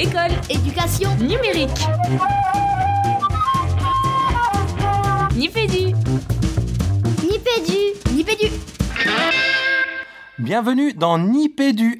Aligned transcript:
École. 0.00 0.30
Éducation. 0.48 1.10
Numérique. 1.16 1.70
Nipédu. 5.34 5.92
Nipédu. 7.24 8.14
Nipédu. 8.14 8.52
Bienvenue 10.38 10.92
dans 10.94 11.18
Nipédu. 11.18 11.98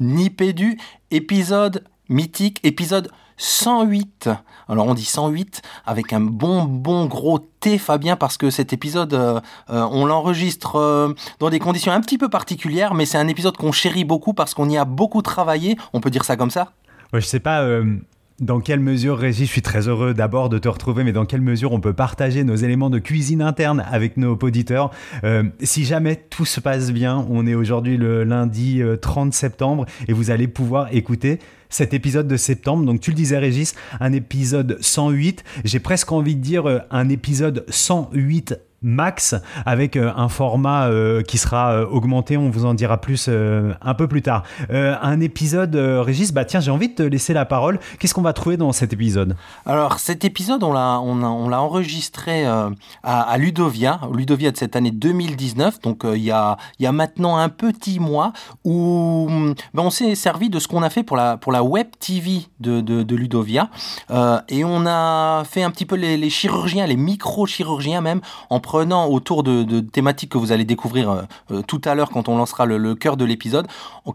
Nipédu, 0.00 0.76
épisode 1.12 1.84
mythique, 2.08 2.58
épisode 2.64 3.12
108. 3.36 4.28
Alors 4.68 4.88
on 4.88 4.94
dit 4.94 5.04
108 5.04 5.62
avec 5.84 6.12
un 6.12 6.20
bon 6.20 6.64
bon 6.64 7.06
gros 7.06 7.38
T 7.38 7.78
Fabien 7.78 8.16
parce 8.16 8.38
que 8.38 8.50
cet 8.50 8.72
épisode 8.72 9.14
euh, 9.14 9.40
euh, 9.70 9.86
on 9.92 10.04
l'enregistre 10.04 10.74
euh, 10.80 11.14
dans 11.38 11.50
des 11.50 11.60
conditions 11.60 11.92
un 11.92 12.00
petit 12.00 12.18
peu 12.18 12.28
particulières 12.28 12.94
mais 12.94 13.06
c'est 13.06 13.18
un 13.18 13.28
épisode 13.28 13.56
qu'on 13.56 13.70
chérit 13.70 14.04
beaucoup 14.04 14.32
parce 14.32 14.52
qu'on 14.54 14.68
y 14.68 14.76
a 14.76 14.84
beaucoup 14.84 15.22
travaillé, 15.22 15.76
on 15.92 16.00
peut 16.00 16.10
dire 16.10 16.24
ça 16.24 16.36
comme 16.36 16.50
ça 16.50 16.72
Je 17.20 17.26
sais 17.26 17.40
pas 17.40 17.62
euh, 17.62 17.98
dans 18.40 18.60
quelle 18.60 18.80
mesure, 18.80 19.16
Régis, 19.16 19.46
je 19.46 19.52
suis 19.52 19.62
très 19.62 19.88
heureux 19.88 20.12
d'abord 20.12 20.50
de 20.50 20.58
te 20.58 20.68
retrouver, 20.68 21.04
mais 21.04 21.12
dans 21.12 21.24
quelle 21.24 21.40
mesure 21.40 21.72
on 21.72 21.80
peut 21.80 21.94
partager 21.94 22.44
nos 22.44 22.54
éléments 22.54 22.90
de 22.90 22.98
cuisine 22.98 23.40
interne 23.40 23.82
avec 23.90 24.18
nos 24.18 24.36
auditeurs. 24.36 24.90
Euh, 25.24 25.44
si 25.62 25.86
jamais 25.86 26.16
tout 26.16 26.44
se 26.44 26.60
passe 26.60 26.92
bien, 26.92 27.26
on 27.30 27.46
est 27.46 27.54
aujourd'hui 27.54 27.96
le 27.96 28.24
lundi 28.24 28.82
euh, 28.82 28.96
30 28.96 29.32
septembre 29.32 29.86
et 30.06 30.12
vous 30.12 30.30
allez 30.30 30.48
pouvoir 30.48 30.94
écouter 30.94 31.38
cet 31.70 31.94
épisode 31.94 32.28
de 32.28 32.36
septembre. 32.36 32.84
Donc 32.84 33.00
tu 33.00 33.10
le 33.10 33.16
disais 33.16 33.38
Régis, 33.38 33.74
un 34.00 34.12
épisode 34.12 34.76
108. 34.82 35.42
J'ai 35.64 35.80
presque 35.80 36.12
envie 36.12 36.36
de 36.36 36.42
dire 36.42 36.68
euh, 36.68 36.80
un 36.90 37.08
épisode 37.08 37.64
108 37.70 38.54
max 38.82 39.34
avec 39.64 39.96
euh, 39.96 40.12
un 40.16 40.28
format 40.28 40.88
euh, 40.88 41.22
qui 41.22 41.38
sera 41.38 41.72
euh, 41.72 41.86
augmenté, 41.86 42.36
on 42.36 42.50
vous 42.50 42.64
en 42.64 42.74
dira 42.74 43.00
plus 43.00 43.28
un 43.28 43.94
peu 43.94 44.06
plus 44.08 44.22
tard. 44.22 44.44
Un 44.70 45.20
épisode, 45.20 45.74
Régis, 45.74 46.32
bah 46.32 46.44
tiens, 46.44 46.60
j'ai 46.60 46.70
envie 46.70 46.88
de 46.88 46.94
te 46.94 47.02
laisser 47.02 47.32
la 47.32 47.44
parole. 47.44 47.78
Qu'est-ce 47.98 48.14
qu'on 48.14 48.22
va 48.22 48.32
trouver 48.32 48.56
dans 48.56 48.72
cet 48.72 48.92
épisode? 48.92 49.36
Alors 49.64 49.98
cet 49.98 50.24
épisode, 50.24 50.62
on 50.62 50.72
l'a, 50.72 51.00
on 51.00 51.22
enregistré 51.52 52.44
à, 53.02 53.38
Ludovia, 53.38 54.00
Ludovia 54.12 54.50
de 54.50 54.56
cette 54.56 54.76
année 54.76 54.90
2019, 54.90 55.80
donc 55.80 56.02
il 56.04 56.22
y, 56.22 56.30
a, 56.30 56.56
y 56.78 56.86
a 56.86 56.92
maintenant 56.92 57.36
un 57.38 57.48
petit 57.48 57.98
mois, 57.98 58.32
où 58.64 59.28
ben, 59.74 59.82
on 59.82 59.90
s'est 59.90 60.14
servi 60.14 60.50
de 60.50 60.58
ce 60.58 60.68
qu'on 60.68 60.82
a 60.82 60.90
fait 60.90 61.02
pour 61.02 61.16
la, 61.16 61.36
pour 61.36 61.52
la 61.52 61.62
web 61.62 61.88
TV 61.98 62.42
de, 62.60 62.80
de, 62.80 63.16
Ludovia, 63.16 63.70
et 64.48 64.64
on 64.64 64.86
a 64.86 65.44
fait 65.44 65.62
un 65.62 65.70
petit 65.70 65.86
peu 65.86 65.96
les, 65.96 66.16
les 66.16 66.30
chirurgiens, 66.30 66.86
les 66.86 66.96
micro-chirurgiens 66.96 68.00
même, 68.00 68.20
en 68.50 68.60
autour 68.84 69.42
de, 69.42 69.80
thématiques 69.80 70.30
que 70.30 70.38
vous 70.38 70.52
allez 70.52 70.64
découvrir 70.64 71.10
euh, 71.10 71.22
euh, 71.50 71.62
tout 71.62 71.80
à 71.84 71.94
l'heure 71.94 72.10
quand 72.10 72.28
on 72.28 72.36
lancera 72.36 72.66
le, 72.66 72.94
cœur 72.94 73.16
de 73.16 73.24
l'épisode, 73.24 73.66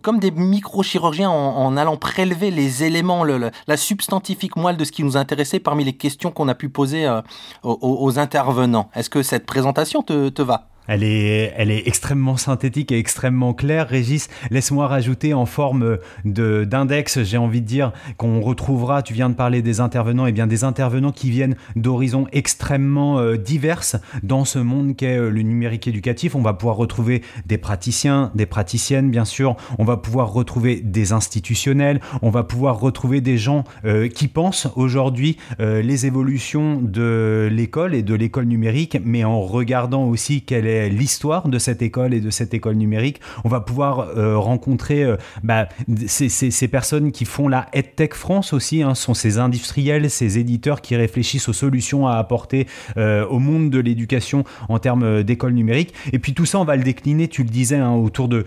comme 0.02 0.20
des 0.20 0.31
micro-chirurgiens 0.31 1.30
en, 1.30 1.78
allant 1.78 1.98
prélever 1.98 2.52
les 2.52 2.84
éléments, 2.84 3.23
la 3.23 3.78
substantifique 3.78 4.56
moelle 4.56 4.78
de 4.78 4.84
ce 4.84 4.92
qui 4.92 5.04
nous 5.04 5.17
intéressait 5.17 5.59
parmi 5.59 5.84
les 5.84 5.94
questions 5.94 6.32
qu'on 6.32 6.48
a 6.48 6.56
pu 6.56 6.70
poser 6.70 7.06
euh, 7.06 7.22
aux, 7.64 8.20
intervenants. 8.20 8.89
Est-ce 8.95 9.09
que 9.09 9.23
cette 9.23 9.45
présentation 9.45 10.02
te 10.02 10.42
va? 10.42 10.70
Elle 10.94 11.03
est, 11.03 11.88
extrêmement 11.88 12.36
synthétique 12.36 12.92
et 12.92 12.97
extrêmement 12.97 13.53
claire. 13.53 13.88
Régis, 13.88 14.28
laisse-moi 14.50 14.88
rajouter 14.88 15.33
en 15.33 15.45
forme 15.45 16.00
de 16.25 16.66
d'index, 16.66 17.23
j'ai 17.23 17.38
envie 17.38 17.61
de 17.61 17.66
dire, 17.66 17.94
qu'on 18.17 18.42
retrouvera, 18.42 19.02
tu 19.02 19.14
viens 19.14 19.30
de 19.30 19.36
parler 19.36 19.61
des 19.61 19.80
intervenants, 19.80 20.25
et 20.25 20.33
bien 20.33 20.48
des 20.48 20.66
intervenants 20.66 21.14
qui 21.14 21.30
viennent 21.30 21.56
d'horizons 21.78 22.28
extrêmement 22.33 23.20
euh, 23.20 23.38
diverses 23.38 23.95
dans 24.22 24.44
ce 24.44 24.59
monde 24.59 24.98
qu'est 24.98 25.17
euh, 25.17 25.30
le 25.30 25.44
numérique 25.44 25.88
éducatif. 25.88 26.36
On 26.36 26.42
va 26.42 26.53
pouvoir 26.53 26.76
retrouver 26.76 27.21
des 27.45 27.58
praticiens, 27.58 28.30
des 28.36 28.45
praticiennes, 28.45 29.11
bien 29.11 29.23
sûr. 29.23 29.55
On 29.80 29.86
va 29.86 29.95
pouvoir 29.95 30.33
retrouver 30.33 30.82
des 30.82 31.14
institutionnels. 31.14 32.02
On 32.21 32.32
va 32.32 32.43
pouvoir 32.43 32.82
retrouver 32.82 33.21
des 33.21 33.37
gens 33.37 33.64
euh, 33.86 34.10
qui 34.10 34.27
pensent 34.27 34.67
aujourd'hui 34.76 35.37
les 35.60 36.05
évolutions 36.05 36.82
de 36.82 37.48
l'école 37.52 37.95
et 37.95 38.02
de 38.02 38.14
l'école 38.14 38.45
numérique, 38.45 38.98
mais 39.04 39.23
en 39.23 39.42
regardant 39.42 40.05
aussi 40.05 40.42
quelle 40.42 40.66
est 40.66 40.80
l'histoire 40.89 41.47
de 41.47 41.58
cette 41.58 41.81
école 41.81 42.14
et 42.14 42.21
de 42.21 42.30
cette 42.30 42.53
école 42.53 42.75
numérique. 42.75 43.19
On 43.43 43.49
va 43.49 43.61
pouvoir 43.61 43.99
euh, 44.17 44.37
rencontrer 44.37 45.03
euh, 45.03 45.17
bah, 45.43 45.67
ces, 46.08 46.30
ces- 46.30 46.67
personnes 46.67 47.11
qui 47.11 47.25
font 47.25 47.47
la 47.47 47.67
EdTech 47.73 48.14
France 48.14 48.53
aussi, 48.53 48.81
hein, 48.81 48.95
sont 48.95 49.14
ces 49.14 49.39
industriels, 49.39 50.09
ces 50.09 50.37
éditeurs 50.37 50.81
qui 50.81 50.95
réfléchissent 50.95 51.49
aux 51.49 51.53
solutions 51.53 52.08
à 52.08 52.15
apporter 52.15 52.67
euh, 52.97 53.25
au 53.27 53.39
monde 53.39 53.69
de 53.69 53.80
l'éducation 53.80 54.43
en 54.69 54.80
termes 54.80 55.03
euh, 55.03 55.23
d'école 55.23 55.53
numérique. 55.53 55.93
Et 56.14 56.19
puis 56.19 56.33
tout 56.33 56.45
ça, 56.45 56.59
on 56.59 56.64
va 56.64 56.75
le 56.75 56.83
décliner, 56.83 57.27
tu 57.27 57.43
le 57.43 57.49
disais, 57.49 57.77
hein, 57.77 57.92
autour 57.92 58.27
de, 58.30 58.45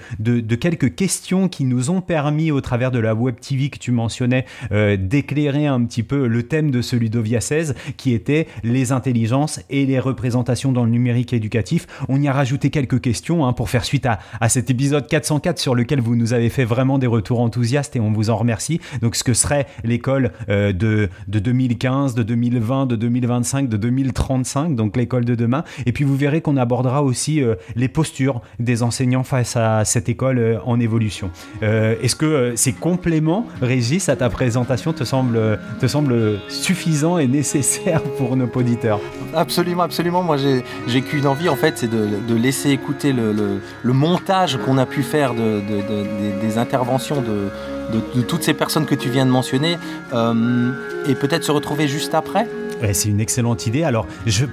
quelques 0.54 0.94
questions 0.94 1.48
qui 1.48 1.64
nous 1.64 1.90
ont 1.90 2.00
permis, 2.00 2.50
au 2.50 2.60
travers 2.60 2.90
de 2.90 2.98
la 2.98 3.14
Web 3.14 3.36
TV 3.40 3.68
que 3.68 3.78
tu 3.78 3.92
mentionnais, 3.92 4.44
euh, 4.72 4.96
d'éclairer 4.96 5.66
un 5.66 5.84
petit 5.84 6.02
peu 6.02 6.26
le 6.26 6.42
thème 6.44 6.70
de 6.70 6.82
ce 6.82 6.96
Ludovia 6.96 7.40
16, 7.40 7.74
qui 7.96 8.12
était 8.12 8.46
les 8.62 8.92
intelligences 8.92 9.60
et 9.70 9.86
les 9.86 9.98
représentations 9.98 10.72
dans 10.72 10.84
le 10.84 10.90
numérique 10.90 11.32
éducatif. 11.32 11.86
On 12.08 12.13
y 12.22 12.28
a 12.28 12.32
rajouté 12.32 12.70
quelques 12.70 13.00
questions 13.00 13.46
hein, 13.46 13.52
pour 13.52 13.70
faire 13.70 13.84
suite 13.84 14.06
à, 14.06 14.18
à 14.40 14.48
cet 14.48 14.70
épisode 14.70 15.06
404 15.06 15.58
sur 15.58 15.74
lequel 15.74 16.00
vous 16.00 16.16
nous 16.16 16.32
avez 16.32 16.48
fait 16.48 16.64
vraiment 16.64 16.98
des 16.98 17.06
retours 17.06 17.40
enthousiastes 17.40 17.96
et 17.96 18.00
on 18.00 18.12
vous 18.12 18.30
en 18.30 18.36
remercie. 18.36 18.80
Donc 19.02 19.16
ce 19.16 19.24
que 19.24 19.34
serait 19.34 19.66
l'école 19.82 20.32
euh, 20.48 20.72
de, 20.72 21.08
de 21.28 21.38
2015, 21.38 22.14
de 22.14 22.22
2020, 22.22 22.86
de 22.86 22.96
2025, 22.96 23.68
de 23.68 23.76
2035, 23.76 24.76
donc 24.76 24.96
l'école 24.96 25.24
de 25.24 25.34
demain. 25.34 25.64
Et 25.86 25.92
puis 25.92 26.04
vous 26.04 26.16
verrez 26.16 26.40
qu'on 26.40 26.56
abordera 26.56 27.02
aussi 27.02 27.42
euh, 27.42 27.54
les 27.76 27.88
postures 27.88 28.42
des 28.58 28.82
enseignants 28.82 29.24
face 29.24 29.56
à 29.56 29.84
cette 29.84 30.08
école 30.08 30.38
euh, 30.38 30.58
en 30.64 30.80
évolution. 30.80 31.30
Est-ce 31.62 32.16
que 32.16 32.52
ces 32.56 32.72
compléments, 32.72 33.46
Régis, 33.60 34.08
à 34.08 34.16
ta 34.16 34.28
présentation 34.28 34.92
te 34.92 35.04
semblent 35.04 35.58
te 35.80 35.86
semble 35.86 36.38
suffisants 36.48 37.18
et 37.18 37.26
nécessaires 37.40 38.02
pour 38.18 38.36
nos 38.36 38.46
auditeurs? 38.54 39.00
Absolument, 39.34 39.82
absolument. 39.82 40.22
Moi, 40.22 40.36
j'ai 40.36 41.02
qu'une 41.02 41.26
envie, 41.26 41.48
en 41.48 41.56
fait, 41.56 41.78
c'est 41.78 41.90
de, 41.90 42.03
de 42.28 42.34
laisser 42.34 42.70
écouter 42.70 43.12
le, 43.12 43.92
montage 43.92 44.58
qu'on 44.64 44.78
a 44.78 44.86
pu 44.86 45.02
faire 45.02 45.34
de, 45.34 45.40
de- 45.40 45.82
de- 45.82 46.40
des, 46.40 46.58
interventions 46.58 47.22
de, 47.22 48.22
toutes 48.22 48.42
ces 48.42 48.54
personnes 48.54 48.86
que 48.86 48.94
tu 48.94 49.08
viens 49.10 49.26
de 49.26 49.30
mentionner, 49.30 49.78
euh, 50.12 50.72
et 51.08 51.14
peut-être 51.14 51.44
se 51.44 51.52
retrouver 51.52 51.88
juste 51.88 52.14
après? 52.14 52.48
C'est 52.92 53.08
une 53.08 53.20
excellente 53.20 53.66
idée. 53.66 53.82
Alors, 53.84 54.06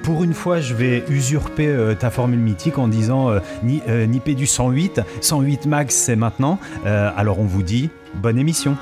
pour 0.04 0.24
une 0.24 0.34
fois, 0.34 0.60
je 0.62 0.74
vais 0.74 1.04
usurper 1.10 1.68
euh, 1.68 1.96
ta 1.96 2.10
formule 2.10 2.40
mythique 2.40 2.78
en 2.78 2.88
disant 2.88 3.30
euh, 3.30 3.40
ni, 3.64 3.82
euh, 3.90 4.06
du 4.08 4.48
108. 4.48 5.02
108 5.20 5.66
max, 5.66 5.96
c'est 5.96 6.16
maintenant. 6.16 6.60
Euh, 6.86 7.10
alors, 7.16 7.40
on 7.40 7.46
vous 7.46 7.64
dit 7.64 7.90
bonne 8.16 8.38
émission. 8.38 8.78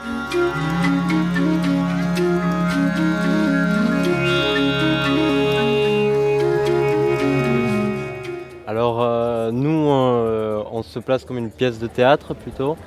Alors 8.70 9.02
euh, 9.02 9.50
nous, 9.50 9.90
euh, 9.90 10.64
on 10.72 10.84
se 10.84 11.00
place 11.00 11.26
comme 11.26 11.40
une 11.40 11.50
pièce 11.50 11.80
de 11.80 11.88
théâtre 11.88 12.36
plutôt. 12.36 12.78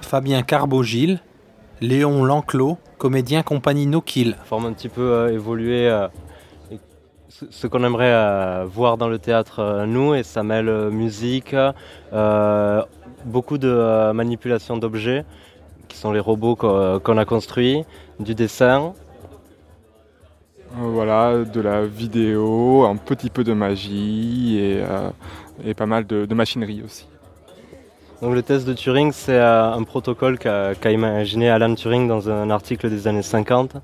Fabien 0.00 0.40
Carbogil, 0.40 1.20
Léon 1.82 2.24
Lanclos, 2.24 2.78
comédien 2.96 3.42
compagnie 3.42 3.84
No 3.84 4.00
Kill. 4.00 4.36
forme 4.46 4.64
un 4.64 4.72
petit 4.72 4.88
peu 4.88 5.02
euh, 5.02 5.34
évoluer 5.34 5.86
euh, 5.86 6.08
ce, 7.28 7.66
qu'on 7.66 7.84
aimerait 7.84 8.64
voir 8.64 8.96
dans 8.96 9.10
le 9.10 9.18
théâtre 9.18 9.84
nous 9.86 10.14
et 10.14 10.22
ça 10.22 10.42
mêle 10.42 10.88
musique, 10.88 11.54
beaucoup 13.26 13.58
de 13.58 14.12
manipulation 14.12 14.78
d'objets 14.78 15.26
qui 15.88 15.98
sont 15.98 16.10
les 16.10 16.20
robots 16.20 16.56
qu'on 16.56 17.18
a 17.18 17.24
construits, 17.26 17.84
du 18.18 18.34
dessin. 18.34 18.94
Euh, 20.76 20.88
Voilà, 20.90 21.44
de 21.44 21.60
la 21.60 21.84
vidéo, 21.84 22.84
un 22.84 22.96
petit 22.96 23.30
peu 23.30 23.44
de 23.44 23.52
magie 23.52 24.58
et, 24.58 24.82
euh, 24.82 25.74
pas 25.74 25.86
mal 25.86 26.06
de, 26.06 26.32
machinerie 26.34 26.82
aussi. 26.84 27.06
Donc 28.20 28.34
le 28.34 28.42
test 28.42 28.66
de 28.66 28.72
Turing 28.72 29.12
c'est 29.12 29.38
euh, 29.38 29.72
un 29.72 29.84
protocole 29.84 30.38
qu'a 30.38 30.90
imaginé 30.90 31.50
Alan 31.50 31.72
Turing 31.74 32.08
dans 32.08 32.28
un 32.28 32.50
article 32.50 32.90
des 32.90 33.06
années 33.06 33.22
50 33.22 33.76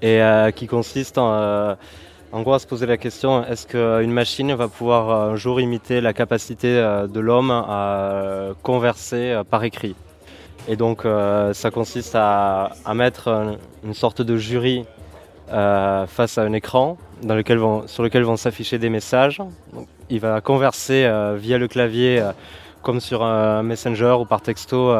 et 0.00 0.20
qui 0.54 0.66
consiste 0.66 1.18
en, 1.18 1.76
gros 2.32 2.54
à 2.54 2.58
se 2.58 2.66
poser 2.66 2.86
la 2.86 2.96
question 2.96 3.44
est-ce 3.44 3.66
qu'une 3.66 4.12
machine 4.12 4.54
va 4.54 4.68
pouvoir 4.68 5.30
un 5.32 5.36
jour 5.36 5.60
imiter 5.60 6.00
la 6.00 6.12
capacité 6.14 6.68
de 6.68 7.20
l'homme 7.20 7.50
à 7.50 8.48
converser 8.62 9.40
par 9.50 9.64
écrit? 9.64 9.94
Et 10.68 10.76
donc 10.76 11.02
ça 11.52 11.70
consiste 11.70 12.14
à, 12.14 12.72
mettre 12.94 13.28
un- 13.28 13.56
une 13.84 13.94
sorte 13.94 14.22
de 14.22 14.36
jury 14.36 14.84
euh, 15.50 16.06
face 16.06 16.38
à 16.38 16.42
un 16.42 16.52
écran 16.52 16.96
sur 17.86 18.02
lequel 18.02 18.22
vont 18.24 18.36
s'afficher 18.36 18.78
des 18.78 18.90
messages. 18.90 19.40
Il 20.10 20.20
va 20.20 20.40
converser 20.40 21.04
euh, 21.04 21.36
via 21.36 21.56
le 21.56 21.68
clavier 21.68 22.20
euh, 22.20 22.32
comme 22.82 23.00
sur 23.00 23.22
un 23.22 23.62
messenger 23.62 24.16
ou 24.20 24.24
par 24.24 24.40
texto 24.42 24.94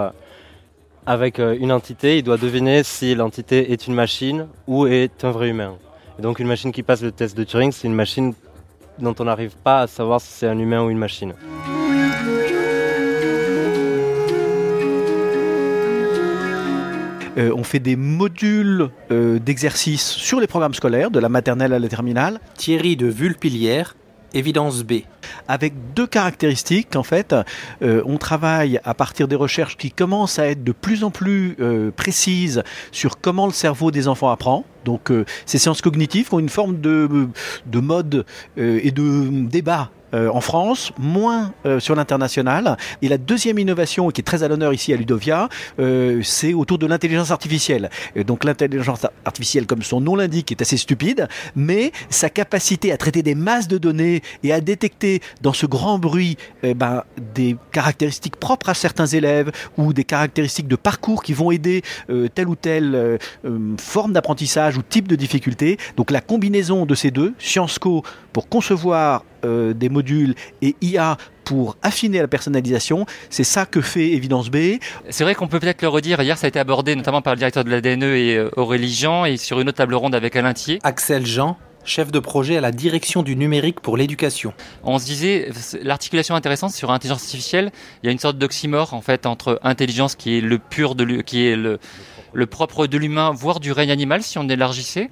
avec 1.07 1.39
une 1.39 1.71
entité. 1.71 2.19
Il 2.19 2.25
doit 2.25 2.37
deviner 2.37 2.83
si 2.83 3.15
l'entité 3.15 3.73
est 3.73 3.87
une 3.87 3.95
machine 3.95 4.49
ou 4.67 4.87
est 4.89 5.25
un 5.25 5.31
vrai 5.31 5.49
humain. 5.51 5.77
Donc 6.19 6.41
une 6.41 6.49
machine 6.49 6.73
qui 6.73 6.83
passe 6.83 7.03
le 7.03 7.13
test 7.13 7.37
de 7.37 7.45
Turing, 7.45 7.71
c'est 7.71 7.87
une 7.87 7.95
machine 7.95 8.35
dont 8.99 9.15
on 9.21 9.25
n'arrive 9.25 9.55
pas 9.57 9.83
à 9.83 9.87
savoir 9.87 10.21
si 10.21 10.33
c'est 10.33 10.49
un 10.49 10.59
humain 10.59 10.83
ou 10.83 10.91
une 10.91 10.99
machine. 10.99 11.35
On 17.37 17.65
fait 17.65 17.81
des 17.81 17.97
modules 17.97 18.91
d'exercices 19.11 20.09
sur 20.09 20.41
les 20.41 20.47
programmes 20.47 20.75
scolaires, 20.75 21.11
de 21.11 21.19
la 21.19 21.29
maternelle 21.29 21.73
à 21.73 21.79
la 21.79 21.89
terminale. 21.89 22.41
Thierry 22.57 22.97
de 22.97 23.07
Vulpilière 23.07 23.95
évidence 24.37 24.85
B. 24.85 25.03
Avec 25.49 25.73
deux 25.95 26.07
caractéristiques, 26.07 26.95
en 26.97 27.03
fait, 27.03 27.35
euh, 27.83 28.03
on 28.05 28.19
travaille 28.19 28.81
à 28.85 28.95
partir 28.95 29.29
des 29.29 29.37
recherches 29.37 29.77
qui 29.77 29.91
commencent 29.91 30.39
à 30.39 30.47
être 30.49 30.63
de 30.63 30.73
plus 30.73 31.05
en 31.05 31.11
plus 31.11 31.57
euh, 31.61 31.91
précises 31.91 32.63
sur 32.93 33.21
comment 33.21 33.47
le 33.47 33.53
cerveau 33.53 33.91
des 33.91 34.09
enfants 34.09 34.31
apprend. 34.31 34.65
Donc 34.85 35.11
euh, 35.11 35.25
ces 35.47 35.59
sciences 35.59 35.81
cognitives 35.81 36.33
ont 36.33 36.39
une 36.39 36.49
forme 36.49 36.81
de, 36.81 37.29
de 37.67 37.81
mode 37.81 38.25
et 38.57 38.91
de 38.91 39.47
débat 39.49 39.91
euh, 40.15 40.29
en 40.29 40.41
France, 40.41 40.93
moins 40.99 41.53
euh, 41.67 41.81
sur 41.81 41.97
l'international. 41.97 42.77
Et 43.03 43.09
la 43.09 43.19
deuxième 43.19 43.59
innovation, 43.59 44.09
qui 44.11 44.21
est 44.21 44.25
très 44.25 44.45
à 44.45 44.49
l'honneur 44.49 44.73
ici 44.73 44.93
à 44.93 44.97
Ludovia, 44.97 45.49
euh, 45.81 46.21
c'est 46.23 46.55
autour 46.55 46.79
de 46.79 46.87
l'intelligence 46.87 47.33
artificielle. 47.33 47.91
donc 48.25 48.45
l'intelligence 48.45 49.05
artificielle, 49.25 49.67
comme 49.67 49.83
son 49.83 50.01
nom 50.01 50.15
l'indique, 50.15 50.53
est 50.53 50.63
assez 50.63 50.77
stupide, 50.77 51.29
mais 51.57 51.91
sa 52.09 52.31
capacité 52.31 52.93
à 52.93 52.97
traiter 52.97 53.23
des 53.23 53.35
masses 53.35 53.67
de 53.67 53.79
données 53.79 54.23
et 54.45 54.53
à 54.53 54.61
détecter 54.61 55.21
dans 55.43 55.53
ce 55.53 55.67
grand 55.67 55.99
bruit 55.99 56.37
eh 56.63 56.75
ben, 56.75 57.03
des 57.35 57.57
caractéristiques 57.73 58.37
propres 58.37 58.69
à 58.69 58.75
certains 58.75 59.07
élèves 59.07 59.51
ou 59.77 59.93
des 59.93 60.05
caractéristiques 60.05 60.69
de 60.69 60.77
parcours 60.77 61.23
qui 61.23 61.33
vont 61.33 61.51
aider 61.51 61.83
telle 62.35 62.49
ou 62.49 62.55
telle 62.57 63.19
forme 63.79 64.13
d'apprentissage 64.13 64.77
ou 64.77 64.83
type 64.83 65.09
de 65.09 65.17
difficulté. 65.17 65.79
Donc 65.97 66.11
la 66.11 66.21
combinaison 66.21 66.87
de 66.87 66.95
ces 66.95 67.11
deux, 67.11 67.35
Sciences 67.39 67.79
Co 67.79 68.03
pour 68.33 68.49
concevoir 68.49 69.25
euh, 69.47 69.75
des 69.75 69.89
modules 69.89 70.35
et 70.63 70.77
IA 70.81 71.17
pour 71.45 71.77
affiner 71.83 72.21
la 72.21 72.29
personnalisation. 72.29 73.07
C'est 73.31 73.45
ça 73.45 73.67
que 73.67 73.81
fait 73.81 74.11
Évidence 74.11 74.51
B. 74.51 74.79
C'est 75.11 75.25
vrai 75.25 75.35
qu'on 75.35 75.49
peut 75.49 75.61
peut-être 75.61 75.83
le 75.83 75.89
redire. 75.89 76.21
Hier, 76.21 76.37
ça 76.37 76.47
a 76.47 76.49
été 76.49 76.59
abordé 76.59 76.97
notamment 76.97 77.23
par 77.23 77.35
le 77.35 77.39
directeur 77.39 77.65
de 77.65 77.71
l'ADNE 77.71 78.03
et 78.03 78.37
euh, 78.37 78.51
Aurélie 78.57 78.93
Jean 78.93 79.25
et 79.25 79.37
sur 79.37 79.61
une 79.61 79.69
autre 79.69 79.79
table 79.79 79.95
ronde 79.95 80.15
avec 80.15 80.35
Alain 80.37 80.53
Thier. 80.53 80.81
Axel 80.83 81.25
Jean 81.25 81.57
chef 81.87 82.11
de 82.11 82.19
projet 82.19 82.57
à 82.57 82.61
la 82.61 82.73
direction 82.73 83.23
du 83.23 83.37
numérique 83.37 83.81
pour 83.81 83.97
l'éducation. 83.97 84.53
On 84.83 84.99
se 84.99 85.05
disait, 85.05 85.51
l'articulation 85.83 86.35
intéressante 86.35 86.73
sur 86.73 86.91
intelligence 86.91 87.23
artificielle, 87.23 87.71
il 88.03 88.07
y 88.07 88.09
a 88.09 88.13
une 88.13 88.19
sorte 88.19 88.39
d'oxymore 88.39 88.93
en 88.93 89.01
fait 89.01 89.25
entre 89.25 89.61
intelligence 89.63 90.17
qui 90.17 90.37
est 90.37 90.41
le 90.41 90.59
pur 90.59 90.97
de 90.97 91.05
qui 91.21 91.47
est 91.47 91.55
le, 91.57 91.79
le 92.33 92.47
propre 92.47 92.87
de 92.87 92.99
l'humain, 92.99 93.31
voire 93.33 93.61
du 93.61 93.73
règne 93.73 93.91
animal 93.91 94.23
si 94.23 94.39
on 94.39 94.49
élargissait, 94.49 95.11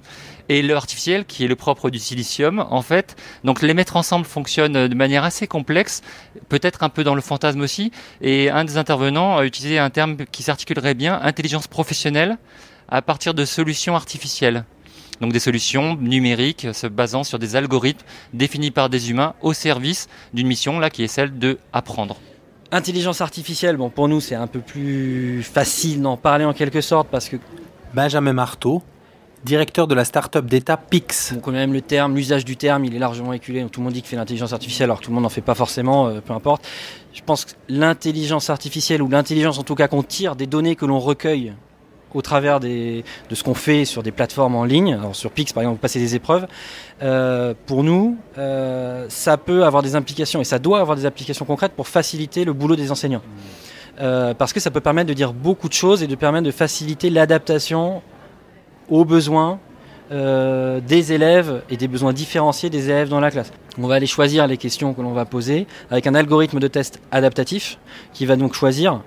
et 0.48 0.62
l'artificiel 0.62 1.24
qui 1.24 1.44
est 1.44 1.48
le 1.48 1.56
propre 1.56 1.90
du 1.90 1.98
silicium. 1.98 2.64
En 2.70 2.82
fait, 2.82 3.16
donc 3.44 3.62
les 3.62 3.74
mettre 3.74 3.96
ensemble 3.96 4.26
fonctionne 4.26 4.88
de 4.88 4.94
manière 4.94 5.24
assez 5.24 5.46
complexe, 5.46 6.02
peut-être 6.48 6.82
un 6.82 6.88
peu 6.88 7.04
dans 7.04 7.14
le 7.14 7.20
fantasme 7.20 7.60
aussi. 7.60 7.92
Et 8.20 8.50
un 8.50 8.64
des 8.64 8.76
intervenants 8.76 9.36
a 9.36 9.44
utilisé 9.44 9.78
un 9.78 9.90
terme 9.90 10.16
qui 10.30 10.42
s'articulerait 10.42 10.94
bien, 10.94 11.18
intelligence 11.22 11.66
professionnelle, 11.66 12.38
à 12.88 13.02
partir 13.02 13.34
de 13.34 13.44
solutions 13.44 13.96
artificielles. 13.96 14.64
Donc 15.20 15.32
des 15.32 15.38
solutions 15.38 15.96
numériques 15.96 16.66
se 16.72 16.86
basant 16.86 17.24
sur 17.24 17.38
des 17.38 17.56
algorithmes 17.56 18.04
définis 18.32 18.70
par 18.70 18.90
des 18.90 19.10
humains 19.10 19.34
au 19.42 19.52
service 19.52 20.08
d'une 20.32 20.48
mission 20.48 20.80
là 20.80 20.90
qui 20.90 21.04
est 21.04 21.08
celle 21.08 21.38
de 21.38 21.58
apprendre. 21.72 22.16
Intelligence 22.72 23.20
artificielle, 23.20 23.76
bon 23.76 23.90
pour 23.90 24.08
nous 24.08 24.20
c'est 24.20 24.34
un 24.34 24.48
peu 24.48 24.58
plus 24.58 25.42
facile 25.44 26.02
d'en 26.02 26.16
parler 26.16 26.44
en 26.44 26.52
quelque 26.52 26.80
sorte 26.80 27.08
parce 27.08 27.28
que 27.28 27.36
Benjamin 27.94 28.32
Marteau, 28.32 28.82
directeur 29.44 29.86
de 29.86 29.94
la 29.94 30.04
start-up 30.04 30.46
d'État 30.46 30.76
Pix. 30.76 31.34
On 31.36 31.40
connaît 31.40 31.58
même 31.58 31.74
le 31.74 31.82
terme, 31.82 32.14
l'usage 32.16 32.44
du 32.44 32.56
terme, 32.56 32.84
il 32.84 32.94
est 32.96 32.98
largement 32.98 33.32
éculé. 33.32 33.64
Tout 33.70 33.80
le 33.80 33.84
monde 33.84 33.92
dit 33.92 34.00
qu'il 34.00 34.08
fait 34.08 34.16
l'intelligence 34.16 34.52
artificielle, 34.52 34.86
alors 34.86 35.00
tout 35.00 35.10
le 35.10 35.14
monde 35.14 35.24
n'en 35.24 35.30
fait 35.30 35.42
pas 35.42 35.54
forcément, 35.54 36.06
euh, 36.06 36.20
peu 36.20 36.32
importe. 36.32 36.66
Je 37.12 37.20
pense 37.22 37.44
que 37.44 37.52
l'intelligence 37.68 38.48
artificielle, 38.48 39.02
ou 39.02 39.08
l'intelligence 39.08 39.58
en 39.58 39.62
tout 39.62 39.74
cas 39.74 39.86
qu'on 39.86 40.02
tire 40.02 40.34
des 40.34 40.46
données 40.46 40.76
que 40.76 40.86
l'on 40.86 40.98
recueille 40.98 41.52
au 42.14 42.22
travers 42.22 42.60
de 42.60 43.02
ce 43.32 43.42
qu'on 43.42 43.54
fait 43.54 43.84
sur 43.84 44.04
des 44.04 44.12
plateformes 44.12 44.54
en 44.54 44.64
ligne, 44.64 44.94
alors 44.94 45.16
sur 45.16 45.32
Pix 45.32 45.52
par 45.52 45.64
exemple, 45.64 45.80
passer 45.80 45.98
des 45.98 46.14
épreuves, 46.14 46.46
euh, 47.02 47.54
pour 47.66 47.82
nous, 47.82 48.16
euh, 48.38 49.06
ça 49.08 49.36
peut 49.36 49.64
avoir 49.64 49.82
des 49.82 49.96
implications, 49.96 50.40
et 50.40 50.44
ça 50.44 50.60
doit 50.60 50.78
avoir 50.78 50.96
des 50.96 51.06
applications 51.06 51.44
concrètes 51.44 51.72
pour 51.72 51.88
faciliter 51.88 52.44
le 52.44 52.52
boulot 52.52 52.76
des 52.76 52.92
enseignants. 52.92 53.22
parce 54.38 54.52
que 54.52 54.60
ça 54.60 54.70
peut 54.70 54.80
permettre 54.80 55.08
de 55.08 55.14
dire 55.14 55.32
beaucoup 55.32 55.68
de 55.68 55.74
choses 55.74 56.02
et 56.02 56.06
de 56.06 56.16
permettre 56.16 56.46
de 56.46 56.52
faciliter 56.52 57.10
l'adaptation 57.10 58.02
aux 58.88 59.04
besoins 59.04 59.58
euh, 60.12 60.80
des 60.80 61.12
élèves 61.12 61.62
et 61.70 61.76
des 61.76 61.88
besoins 61.88 62.12
différenciés 62.12 62.68
des 62.68 62.90
élèves 62.90 63.08
dans 63.08 63.20
la 63.20 63.30
classe. 63.30 63.52
On 63.78 63.86
va 63.86 63.94
aller 63.94 64.06
choisir 64.06 64.46
les 64.46 64.58
questions 64.58 64.92
que 64.92 65.00
l'on 65.00 65.12
va 65.12 65.24
poser 65.24 65.66
avec 65.90 66.06
un 66.06 66.14
algorithme 66.14 66.60
de 66.60 66.68
test 66.68 67.00
adaptatif 67.10 67.78
qui 68.12 68.26
va 68.26 68.36
donc 68.36 68.54
choisir 68.54 69.00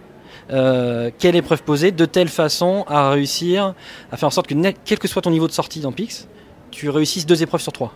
euh, 0.49 1.11
quelle 1.19 1.35
épreuve 1.35 1.61
poser 1.61 1.91
de 1.91 2.05
telle 2.05 2.29
façon 2.29 2.83
à 2.87 3.11
réussir 3.11 3.75
à 4.11 4.17
faire 4.17 4.27
en 4.27 4.31
sorte 4.31 4.47
que 4.47 4.55
quel 4.85 4.97
que 4.97 5.07
soit 5.07 5.21
ton 5.21 5.31
niveau 5.31 5.47
de 5.47 5.51
sortie 5.51 5.81
dans 5.81 5.91
Pix, 5.91 6.27
tu 6.71 6.89
réussisses 6.89 7.25
deux 7.25 7.43
épreuves 7.43 7.61
sur 7.61 7.73
trois. 7.73 7.93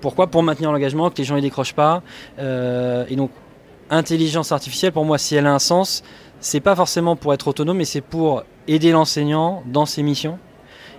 Pourquoi? 0.00 0.28
Pour 0.28 0.42
maintenir 0.42 0.72
l'engagement, 0.72 1.10
que 1.10 1.18
les 1.18 1.24
gens 1.24 1.36
ne 1.36 1.40
décrochent 1.40 1.74
pas. 1.74 2.02
Euh, 2.38 3.04
et 3.08 3.16
donc, 3.16 3.30
intelligence 3.90 4.52
artificielle, 4.52 4.92
pour 4.92 5.04
moi, 5.04 5.18
si 5.18 5.34
elle 5.34 5.46
a 5.46 5.52
un 5.52 5.58
sens, 5.58 6.02
c'est 6.40 6.60
pas 6.60 6.76
forcément 6.76 7.16
pour 7.16 7.34
être 7.34 7.48
autonome, 7.48 7.78
mais 7.78 7.84
c'est 7.84 8.00
pour 8.00 8.44
aider 8.68 8.92
l'enseignant 8.92 9.62
dans 9.66 9.84
ses 9.84 10.02
missions 10.02 10.38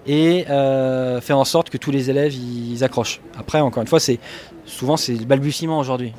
et 0.07 0.45
euh, 0.49 1.21
faire 1.21 1.37
en 1.37 1.45
sorte 1.45 1.69
que 1.69 1.77
tous 1.77 1.91
les 1.91 2.09
élèves 2.09 2.33
ils 2.33 2.83
accrochent. 2.83 3.21
Après, 3.37 3.59
encore 3.59 3.81
une 3.81 3.87
fois, 3.87 3.99
c'est 3.99 4.19
souvent 4.65 4.97
c'est 4.97 5.13
le 5.13 5.25
balbutiement 5.25 5.79
aujourd'hui. 5.79 6.13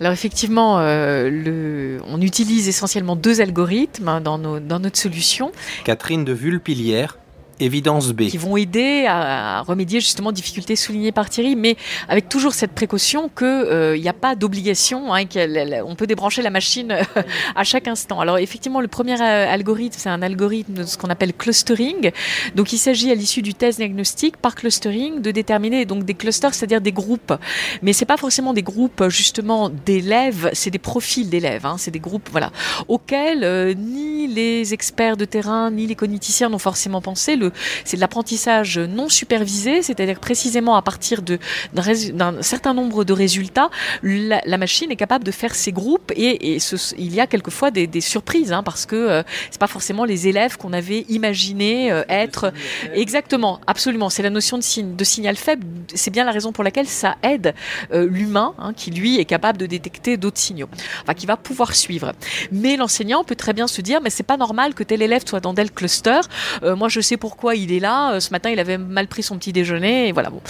Alors 0.00 0.12
effectivement, 0.12 0.80
euh, 0.80 1.30
le, 1.30 2.00
on 2.08 2.20
utilise 2.20 2.68
essentiellement 2.68 3.14
deux 3.14 3.40
algorithmes 3.40 4.08
hein, 4.08 4.20
dans, 4.20 4.36
nos, 4.38 4.58
dans 4.58 4.80
notre 4.80 4.98
solution. 4.98 5.52
Catherine 5.84 6.24
de 6.24 6.32
Vulpilière 6.32 7.18
évidence 7.64 8.12
B. 8.12 8.28
Qui 8.28 8.38
vont 8.38 8.56
aider 8.56 9.06
à, 9.08 9.62
remédier 9.62 10.00
justement 10.00 10.30
aux 10.30 10.32
difficultés 10.32 10.76
soulignées 10.76 11.12
par 11.12 11.30
Thierry, 11.30 11.56
mais 11.56 11.76
avec 12.08 12.28
toujours 12.28 12.54
cette 12.54 12.72
précaution 12.72 13.28
qu'il 13.28 13.46
euh, 13.46 13.98
n'y 13.98 14.08
a 14.08 14.12
pas 14.12 14.34
d'obligation, 14.34 15.14
hein, 15.14 15.24
qu'on 15.26 15.94
peut 15.94 16.06
débrancher 16.06 16.42
la 16.42 16.50
machine 16.50 16.92
euh, 16.92 17.02
à 17.56 17.64
chaque 17.64 17.88
instant. 17.88 18.20
Alors 18.20 18.38
effectivement, 18.38 18.80
le 18.80 18.88
premier 18.88 19.20
euh, 19.20 19.52
algorithme, 19.52 19.96
c'est 19.98 20.08
un 20.08 20.22
algorithme 20.22 20.74
de 20.74 20.82
ce 20.84 20.96
qu'on 20.96 21.10
appelle 21.10 21.32
clustering. 21.32 22.10
Donc 22.54 22.72
il 22.72 22.78
s'agit 22.78 23.10
à 23.10 23.14
l'issue 23.14 23.42
du 23.42 23.54
test 23.54 23.78
diagnostic 23.78 24.36
par 24.36 24.54
clustering 24.54 25.20
de 25.20 25.30
déterminer 25.30 25.84
donc 25.84 26.04
des 26.04 26.14
clusters, 26.14 26.54
c'est-à-dire 26.54 26.80
des 26.80 26.92
groupes. 26.92 27.34
Mais 27.82 27.92
c'est 27.92 28.04
pas 28.04 28.16
forcément 28.16 28.52
des 28.52 28.62
groupes 28.62 29.08
justement 29.08 29.68
d'élèves, 29.68 30.50
c'est 30.52 30.70
des 30.70 30.78
profils 30.78 31.28
d'élèves. 31.28 31.66
Hein, 31.66 31.76
c'est 31.78 31.90
des 31.90 32.00
groupes 32.00 32.28
voilà 32.30 32.50
auxquels 32.88 33.76
ni 33.76 34.26
les 34.26 34.74
experts 34.74 35.16
de 35.16 35.24
terrain 35.24 35.70
ni 35.70 35.86
les 35.86 35.94
cogniticiens 35.94 36.48
n'ont 36.48 36.58
forcément 36.58 37.00
pensé. 37.00 37.36
C'est 37.84 37.96
de 37.96 38.00
l'apprentissage 38.00 38.78
non 38.78 39.08
supervisé, 39.08 39.82
c'est-à-dire 39.82 40.20
précisément 40.20 40.76
à 40.76 40.82
partir 40.82 41.22
d'un 41.22 42.42
certain 42.42 42.74
nombre 42.74 43.04
de 43.04 43.12
résultats, 43.12 43.70
la, 44.02 44.58
machine 44.58 44.90
est 44.90 44.96
capable 44.96 45.24
de 45.24 45.30
faire 45.30 45.54
ses 45.54 45.72
groupes 45.72 46.12
et, 46.16 46.58
il 46.98 47.14
y 47.14 47.20
a 47.20 47.26
quelquefois 47.26 47.70
des, 47.70 48.00
surprises 48.00 48.52
hein, 48.52 48.62
parce 48.62 48.86
que 48.86 48.96
euh, 48.96 49.22
c'est 49.50 49.60
pas 49.60 49.66
forcément 49.66 50.04
les 50.04 50.28
élèves 50.28 50.56
qu'on 50.56 50.72
avait 50.72 51.04
imaginé 51.08 51.92
euh, 51.92 52.02
être 52.08 52.52
exactement, 52.94 53.60
absolument. 53.66 54.10
C'est 54.10 54.22
la 54.22 54.30
notion 54.30 54.58
de, 54.58 54.62
signe, 54.62 54.96
de 54.96 55.04
signal 55.04 55.36
faible. 55.36 55.66
C'est 55.94 56.10
bien 56.10 56.24
la 56.24 56.32
raison 56.32 56.52
pour 56.52 56.64
laquelle 56.64 56.88
ça 56.88 57.16
aide 57.22 57.54
euh, 57.92 58.06
l'humain 58.08 58.54
hein, 58.58 58.72
qui 58.74 58.90
lui 58.90 59.18
est 59.18 59.24
capable 59.24 59.58
de 59.58 59.66
détecter 59.66 60.16
d'autres 60.16 60.38
signaux, 60.38 60.68
enfin 61.02 61.14
qui 61.14 61.26
va 61.26 61.36
pouvoir 61.36 61.74
suivre. 61.74 62.12
Mais 62.50 62.76
l'enseignant 62.76 63.24
peut 63.24 63.36
très 63.36 63.52
bien 63.52 63.66
se 63.66 63.80
dire 63.80 64.00
mais 64.02 64.10
c'est 64.10 64.22
pas 64.22 64.36
normal 64.36 64.74
que 64.74 64.82
tel 64.82 65.02
élève 65.02 65.22
soit 65.26 65.40
dans 65.40 65.54
tel 65.54 65.70
cluster. 65.70 66.20
moi 66.62 66.88
je 66.88 67.00
sais 67.00 67.16
pourquoi 67.16 67.31
pourquoi 67.32 67.54
il 67.54 67.72
est 67.72 67.80
là. 67.80 68.12
Euh, 68.12 68.20
ce 68.20 68.30
matin, 68.30 68.50
il 68.50 68.60
avait 68.60 68.76
mal 68.76 69.08
pris 69.08 69.22
son 69.22 69.38
petit 69.38 69.54
déjeuner. 69.54 70.08
Et 70.08 70.12
voilà. 70.12 70.28
Bon. 70.28 70.42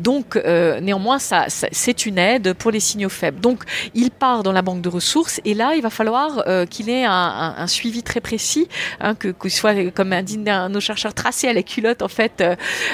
Donc, 0.00 0.36
euh, 0.36 0.80
néanmoins, 0.80 1.18
ça, 1.18 1.46
c'est 1.48 2.04
une 2.04 2.18
aide 2.18 2.52
pour 2.52 2.70
les 2.70 2.78
signaux 2.78 3.08
faibles. 3.08 3.40
Donc, 3.40 3.64
il 3.94 4.10
part 4.10 4.42
dans 4.42 4.52
la 4.52 4.60
banque 4.60 4.82
de 4.82 4.90
ressources 4.90 5.40
et 5.46 5.54
là, 5.54 5.74
il 5.76 5.80
va 5.80 5.88
falloir 5.88 6.42
euh, 6.46 6.66
qu'il 6.66 6.90
ait 6.90 7.06
un, 7.06 7.66
suivi 7.68 8.02
très 8.02 8.20
précis, 8.20 8.68
hein, 9.00 9.14
que, 9.14 9.28
que 9.28 9.48
soit, 9.48 9.90
comme 9.92 10.12
indique 10.12 10.40
nos 10.70 10.80
chercheurs, 10.80 11.14
tracé 11.14 11.48
à 11.48 11.54
la 11.54 11.62
culotte, 11.62 12.02
en 12.02 12.08
fait, 12.08 12.44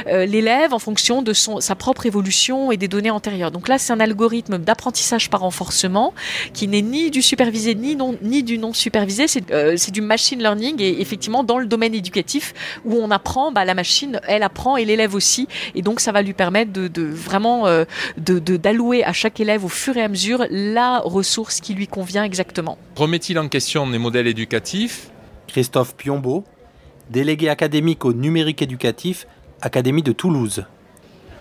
l'élève 0.06 0.72
en 0.72 0.78
fonction 0.78 1.22
de 1.22 1.32
son, 1.32 1.60
sa 1.60 1.74
propre 1.74 2.06
évolution 2.06 2.70
et 2.70 2.76
des 2.76 2.86
données 2.86 3.10
antérieures. 3.10 3.50
Donc 3.50 3.66
là, 3.66 3.78
c'est 3.78 3.92
un 3.92 3.98
algorithme 3.98 4.58
d'apprentissage 4.58 5.28
par 5.30 5.40
renforcement 5.40 6.14
qui 6.54 6.68
n'est 6.68 6.82
ni 6.82 7.10
du 7.10 7.22
supervisé 7.22 7.74
ni, 7.74 7.96
non, 7.96 8.16
ni 8.22 8.44
du 8.44 8.58
non 8.58 8.72
supervisé. 8.72 9.26
C'est 9.26 9.90
du 9.90 10.00
machine 10.00 10.38
learning 10.38 10.80
et 10.80 11.00
effectivement 11.00 11.42
dans 11.42 11.58
le 11.58 11.66
domaine 11.66 11.94
éducatif 11.94 12.54
où 12.84 12.94
on 12.94 13.10
apprend 13.10 13.31
bah, 13.52 13.64
la 13.64 13.74
machine, 13.74 14.20
elle 14.26 14.42
apprend 14.42 14.76
et 14.76 14.84
l'élève 14.84 15.14
aussi. 15.14 15.48
Et 15.74 15.82
donc, 15.82 16.00
ça 16.00 16.12
va 16.12 16.22
lui 16.22 16.32
permettre 16.32 16.72
de, 16.72 17.02
vraiment 17.02 17.66
euh, 17.66 17.84
d'allouer 18.16 19.04
à 19.04 19.12
chaque 19.12 19.40
élève 19.40 19.64
au 19.64 19.68
fur 19.68 19.96
et 19.96 20.02
à 20.02 20.08
mesure 20.08 20.44
la 20.50 20.98
ressource 21.00 21.60
qui 21.60 21.74
lui 21.74 21.86
convient 21.86 22.24
exactement. 22.24 22.78
Remet-il 22.96 23.38
en 23.38 23.48
question 23.48 23.88
les 23.88 23.98
modèles 23.98 24.26
éducatifs? 24.26 25.10
Christophe 25.48 25.96
Piombo, 25.96 26.44
délégué 27.10 27.48
académique 27.48 28.04
au 28.04 28.12
numérique 28.12 28.62
éducatif, 28.62 29.26
Académie 29.60 30.02
de 30.02 30.12
Toulouse. 30.12 30.64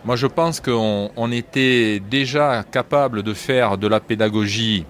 Moi, 0.05 0.15
je 0.15 0.27
pense 0.27 0.59
qu'on 0.59 1.31
était 1.31 1.99
déjà 1.99 2.63
capable 2.63 3.23
de 3.23 3.33
faire 3.33 3.77
de 3.77 3.87
la 3.87 3.99
pédagogie 3.99 4.85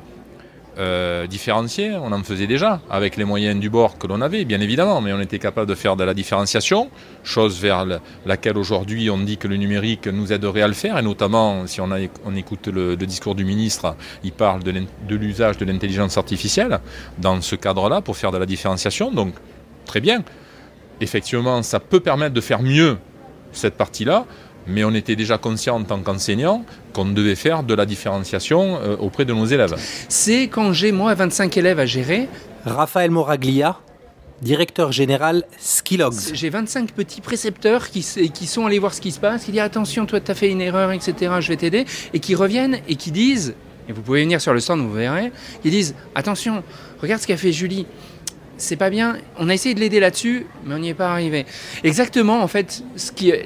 euh, 0.78 1.28
différencier, 1.28 1.92
on 1.92 2.12
en 2.14 2.24
faisait 2.24 2.48
déjà 2.48 2.80
avec 2.90 3.18
les 3.18 3.26
moyens 3.26 3.60
du 3.60 3.70
bord 3.70 3.98
que 3.98 4.08
l'on 4.08 4.22
avait, 4.22 4.46
bien 4.46 4.62
évidemment, 4.62 5.02
mais 5.02 5.12
on 5.12 5.20
était 5.20 5.40
capable 5.40 5.68
de 5.68 5.76
faire 5.76 5.98
de 5.98 6.04
la 6.04 6.14
différenciation, 6.14 6.90
chose 7.24 7.60
vers 7.60 7.86
laquelle 8.26 8.58
aujourd'hui 8.58 9.10
on 9.10 9.18
dit 9.18 9.38
que 9.38 9.50
le 9.50 9.58
numérique 9.58 10.08
nous 10.08 10.32
aiderait 10.32 10.62
à 10.62 10.68
le 10.68 10.74
faire, 10.74 10.98
et 10.98 11.02
notamment 11.02 11.68
si 11.68 11.82
on, 11.82 11.92
écoute 12.36 12.68
le, 12.68 12.96
discours 12.96 13.36
du 13.36 13.44
ministre, 13.44 13.96
il 14.24 14.32
parle 14.32 14.64
de 14.64 15.16
l'usage 15.16 15.58
de 15.58 15.66
l'intelligence 15.66 16.18
artificielle 16.18 16.80
dans 17.18 17.42
ce 17.42 17.56
cadre-là 17.56 18.02
pour 18.02 18.16
faire 18.16 18.32
de 18.32 18.38
la 18.38 18.46
différenciation, 18.46 19.12
donc 19.12 19.34
très 19.86 20.00
bien. 20.00 20.24
Effectivement, 21.02 21.64
ça 21.64 21.80
peut 21.80 22.00
permettre 22.00 22.34
de 22.34 22.42
faire 22.42 22.62
mieux 22.62 22.98
cette 23.52 23.76
partie-là, 23.76 24.26
mais 24.68 24.84
on 24.84 24.94
était 24.94 25.16
déjà 25.16 25.38
conscient 25.38 25.80
en 25.80 25.84
tant 25.84 26.00
qu'enseignant 26.02 26.64
qu'on 26.94 27.06
devait 27.06 27.36
faire 27.36 27.64
de 27.64 27.74
la 27.74 27.86
différenciation 27.86 28.78
euh, 28.78 28.96
auprès 28.98 29.26
de 29.26 29.34
nos 29.34 29.46
élèves. 29.46 29.76
C'est 30.10 30.48
quand 30.48 30.74
j'ai, 30.74 30.92
moi, 30.92 31.14
25 31.14 31.56
élèves 31.58 31.80
à 31.80 31.86
gérer. 31.86 32.28
Raphaël 32.66 33.10
Moraglia, 33.10 33.80
directeur 34.42 34.92
général 34.92 35.44
Skilogs. 35.58 36.34
J'ai 36.34 36.50
25 36.50 36.92
petits 36.92 37.22
précepteurs 37.22 37.90
qui, 37.90 38.06
qui, 38.34 38.48
sont 38.48 38.66
allés 38.66 38.80
voir 38.80 38.94
ce 38.94 39.02
qui 39.02 39.12
se 39.12 39.20
passe, 39.20 39.46
qui 39.46 39.52
disent 39.52 39.62
attention, 39.62 40.06
toi, 40.06 40.20
tu 40.20 40.32
as 40.32 40.36
fait 40.36 40.50
une 40.50 40.62
erreur, 40.62 40.92
etc., 40.92 41.34
je 41.40 41.48
vais 41.48 41.58
t'aider, 41.58 41.86
et 42.14 42.20
qui 42.20 42.36
reviennent 42.36 42.80
et 42.88 42.96
qui 42.96 43.12
disent, 43.12 43.56
et 43.90 43.94
vous 43.94 44.02
pouvez 44.02 44.22
venir 44.22 44.40
sur 44.42 44.54
le 44.54 44.60
stand, 44.60 44.82
vous 44.82 44.94
verrez, 44.94 45.32
qui 45.62 45.70
disent 45.70 45.96
attention, 46.16 46.64
regarde 47.02 47.22
ce 47.22 47.28
qu'a 47.28 47.38
fait 47.38 47.52
Julie 47.52 47.88
c'est 48.62 48.76
pas 48.76 48.90
bien. 48.90 49.18
On 49.38 49.50
a 49.50 49.54
essayé 49.54 49.76
de 49.76 49.80
l'aider 49.80 50.00
là-dessus, 50.00 50.46
mais 50.66 50.76
on 50.76 50.80
n'y 50.80 50.90
est 50.90 50.94
pas 50.94 51.12
arrivé. 51.12 51.46
Exactement, 51.84 52.42
en 52.42 52.48
fait, 52.48 52.84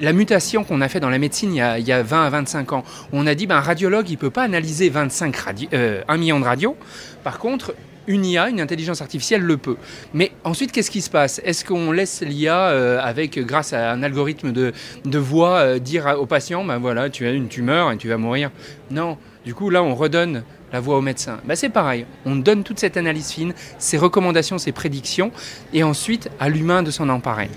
la 0.02 0.14
mutation 0.14 0.64
qu'on 0.64 0.82
a 0.82 0.90
fait 0.90 1.00
dans 1.00 1.10
la 1.10 1.20
médecine 1.20 1.54
il 1.54 1.88
y, 1.88 1.92
a, 1.92 2.04
20 2.04 2.26
à 2.26 2.30
25 2.30 2.74
ans, 2.74 2.84
on 3.12 3.26
a 3.26 3.36
dit 3.36 3.48
ben, 3.48 3.58
un 3.58 3.62
radiologue, 3.62 4.10
il 4.10 4.18
peut 4.18 4.30
pas 4.30 4.44
analyser 4.44 4.90
25 4.90 5.36
radio, 5.36 5.70
1 5.72 5.76
euh, 5.76 6.18
million 6.18 6.40
de 6.40 6.46
radios. 6.46 6.76
Par 7.24 7.40
contre, 7.40 7.74
une 8.08 8.26
IA, 8.26 8.50
une 8.50 8.62
intelligence 8.62 9.02
artificielle 9.02 9.42
le 9.42 9.58
peut. 9.58 9.78
Mais 10.14 10.32
ensuite, 10.44 10.72
qu'est-ce 10.72 10.92
qui 10.92 11.02
se 11.02 11.10
passe? 11.10 11.42
Est-ce 11.44 11.66
qu'on 11.66 11.92
laisse 11.92 12.22
l'IA 12.22 12.70
euh, 12.70 13.00
avec, 13.02 13.40
grâce 13.40 13.74
à 13.74 13.92
un 13.92 14.04
algorithme 14.04 14.52
de, 14.52 14.74
de 15.06 15.18
voix, 15.18 15.58
euh, 15.58 15.80
dire 15.80 16.16
au 16.20 16.26
patient, 16.26 16.64
ben 16.64 16.78
voilà, 16.78 17.10
tu 17.10 17.26
as 17.26 17.32
une 17.32 17.48
tumeur 17.48 17.92
et 17.92 17.98
tu 17.98 18.08
vas 18.08 18.18
mourir? 18.18 18.52
Non. 18.92 19.18
Du 19.46 19.54
coup, 19.54 19.70
là, 19.70 19.84
on 19.84 19.96
redonne 19.96 20.44
la 20.72 20.80
voix 20.80 20.98
au 20.98 21.02
médecin. 21.02 21.40
Bah, 21.46 21.56
c'est 21.56 21.70
pareil, 21.70 22.06
on 22.26 22.36
donne 22.36 22.64
toute 22.64 22.80
cette 22.80 22.98
analyse 22.98 23.32
fine, 23.32 23.54
ses 23.78 23.98
recommandations, 23.98 24.58
ses 24.58 24.72
prédictions, 24.72 25.32
et 25.74 25.84
ensuite 25.84 26.30
à 26.40 26.50
l'humain 26.50 26.84
de 26.84 26.92
s'en 26.92 27.10
emparer. 27.10 27.50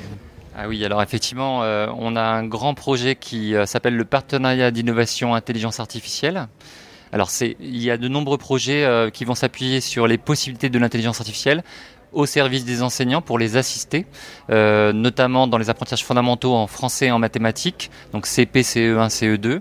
Ah 0.57 0.67
oui, 0.67 0.85
alors 0.85 1.03
effectivement, 1.03 1.63
euh, 1.63 1.87
on 1.97 2.17
a 2.17 2.23
un 2.23 2.45
grand 2.45 2.75
projet 2.75 3.15
qui 3.15 3.55
euh, 3.55 3.65
s'appelle 3.65 3.95
le 3.95 4.05
partenariat 4.05 4.73
d'innovation 4.73 5.37
intelligence 5.37 5.79
artificielle. 5.79 6.49
Alors 7.13 7.31
il 7.41 7.83
y 7.83 7.91
a 7.91 7.97
de 7.97 8.09
nombreux 8.09 8.39
projets 8.39 8.85
euh, 8.85 9.09
qui 9.09 9.25
vont 9.25 9.37
s'appuyer 9.37 9.81
sur 9.81 10.07
les 10.07 10.19
possibilités 10.19 10.69
de 10.69 10.79
l'intelligence 10.79 11.21
artificielle, 11.21 11.63
au 12.13 12.27
service 12.27 12.65
des 12.65 12.83
enseignants 12.83 13.23
pour 13.23 13.39
les 13.39 13.57
assister, 13.57 14.07
euh, 14.51 14.93
notamment 14.93 15.47
dans 15.47 15.59
les 15.59 15.71
apprentissages 15.71 16.05
fondamentaux 16.05 16.55
en 16.55 16.67
français 16.67 17.07
et 17.07 17.11
en 17.11 17.19
mathématiques, 17.19 17.91
donc 18.13 18.27
CP, 18.27 18.63
CE1, 18.63 19.09
CE2, 19.09 19.61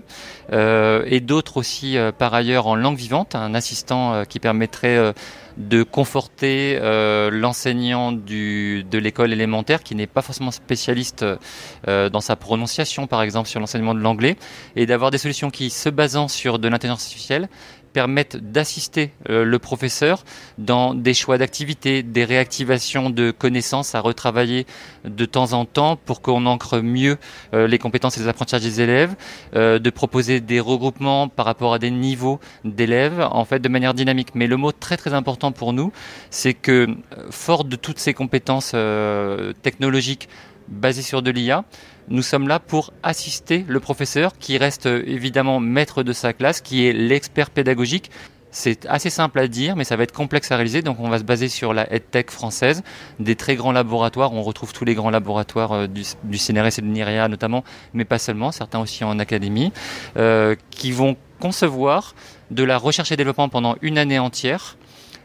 euh, 0.52 1.04
et 1.06 1.20
d'autres 1.20 1.58
aussi 1.58 1.98
euh, 1.98 2.10
par 2.10 2.32
ailleurs 2.32 2.66
en 2.66 2.74
langue 2.74 2.96
vivante, 2.96 3.34
un 3.34 3.54
assistant 3.54 4.14
euh, 4.14 4.24
qui 4.24 4.40
permettrait 4.40 5.12
de 5.56 5.82
conforter 5.82 6.78
l'enseignant 7.32 8.12
de 8.12 8.98
l'école 8.98 9.32
élémentaire 9.32 9.82
qui 9.82 9.96
n'est 9.96 10.06
pas 10.06 10.22
forcément 10.22 10.52
spécialiste 10.52 11.24
dans 11.86 12.20
sa 12.20 12.36
prononciation, 12.36 13.08
par 13.08 13.22
exemple 13.22 13.48
sur 13.48 13.58
l'enseignement 13.58 13.94
de 13.94 13.98
l'anglais, 13.98 14.36
et 14.76 14.86
d'avoir 14.86 15.10
des 15.10 15.18
solutions 15.18 15.50
qui, 15.50 15.70
se 15.70 15.88
basant 15.88 16.28
sur 16.28 16.60
de 16.60 16.68
l'intelligence 16.68 17.02
artificielle, 17.02 17.48
permettent 17.98 18.36
d'assister 18.36 19.10
euh, 19.28 19.44
le 19.44 19.58
professeur 19.58 20.24
dans 20.56 20.94
des 20.94 21.14
choix 21.14 21.36
d'activités, 21.36 22.04
des 22.04 22.24
réactivations 22.24 23.10
de 23.10 23.32
connaissances 23.32 23.96
à 23.96 24.00
retravailler 24.00 24.66
de 25.04 25.24
temps 25.24 25.52
en 25.52 25.64
temps 25.64 25.96
pour 25.96 26.22
qu'on 26.22 26.46
ancre 26.46 26.78
mieux 26.78 27.16
euh, 27.54 27.66
les 27.66 27.78
compétences 27.78 28.16
et 28.16 28.20
les 28.20 28.28
apprentissages 28.28 28.62
des 28.62 28.80
élèves, 28.80 29.16
euh, 29.56 29.80
de 29.80 29.90
proposer 29.90 30.38
des 30.38 30.60
regroupements 30.60 31.26
par 31.26 31.44
rapport 31.44 31.74
à 31.74 31.80
des 31.80 31.90
niveaux 31.90 32.38
d'élèves, 32.64 33.26
en 33.32 33.44
fait, 33.44 33.58
de 33.58 33.68
manière 33.68 33.94
dynamique. 33.94 34.28
Mais 34.36 34.46
le 34.46 34.56
mot 34.56 34.70
très 34.70 34.96
très 34.96 35.12
important 35.12 35.50
pour 35.50 35.72
nous, 35.72 35.90
c'est 36.30 36.54
que, 36.54 36.86
fort 37.30 37.64
de 37.64 37.74
toutes 37.74 37.98
ces 37.98 38.14
compétences 38.14 38.76
technologiques 39.62 40.28
basées 40.68 41.02
sur 41.02 41.22
de 41.22 41.30
l'IA, 41.30 41.64
nous 42.08 42.22
sommes 42.22 42.48
là 42.48 42.58
pour 42.58 42.92
assister 43.02 43.64
le 43.68 43.80
professeur 43.80 44.32
qui 44.38 44.56
reste 44.56 44.86
euh, 44.86 45.02
évidemment 45.06 45.60
maître 45.60 46.02
de 46.02 46.12
sa 46.12 46.32
classe, 46.32 46.60
qui 46.60 46.86
est 46.86 46.92
l'expert 46.92 47.50
pédagogique. 47.50 48.10
C'est 48.50 48.86
assez 48.86 49.10
simple 49.10 49.38
à 49.40 49.46
dire, 49.46 49.76
mais 49.76 49.84
ça 49.84 49.96
va 49.96 50.04
être 50.04 50.12
complexe 50.12 50.50
à 50.50 50.56
réaliser. 50.56 50.80
Donc, 50.80 50.98
on 51.00 51.10
va 51.10 51.18
se 51.18 51.24
baser 51.24 51.48
sur 51.48 51.74
la 51.74 51.92
EdTech 51.92 52.30
française, 52.30 52.82
des 53.20 53.36
très 53.36 53.56
grands 53.56 53.72
laboratoires. 53.72 54.32
On 54.32 54.42
retrouve 54.42 54.72
tous 54.72 54.86
les 54.86 54.94
grands 54.94 55.10
laboratoires 55.10 55.72
euh, 55.72 55.86
du, 55.86 56.02
CNRS 56.38 56.78
et 56.78 56.80
de 56.80 56.86
NIREA 56.86 57.28
notamment, 57.28 57.62
mais 57.92 58.06
pas 58.06 58.18
seulement, 58.18 58.50
certains 58.50 58.80
aussi 58.80 59.04
en 59.04 59.18
académie, 59.18 59.70
euh, 60.16 60.56
qui 60.70 60.92
vont 60.92 61.16
concevoir 61.40 62.14
de 62.50 62.64
la 62.64 62.78
recherche 62.78 63.12
et 63.12 63.16
développement 63.16 63.50
pendant 63.50 63.76
une 63.82 63.98
année 63.98 64.18
entière 64.18 64.77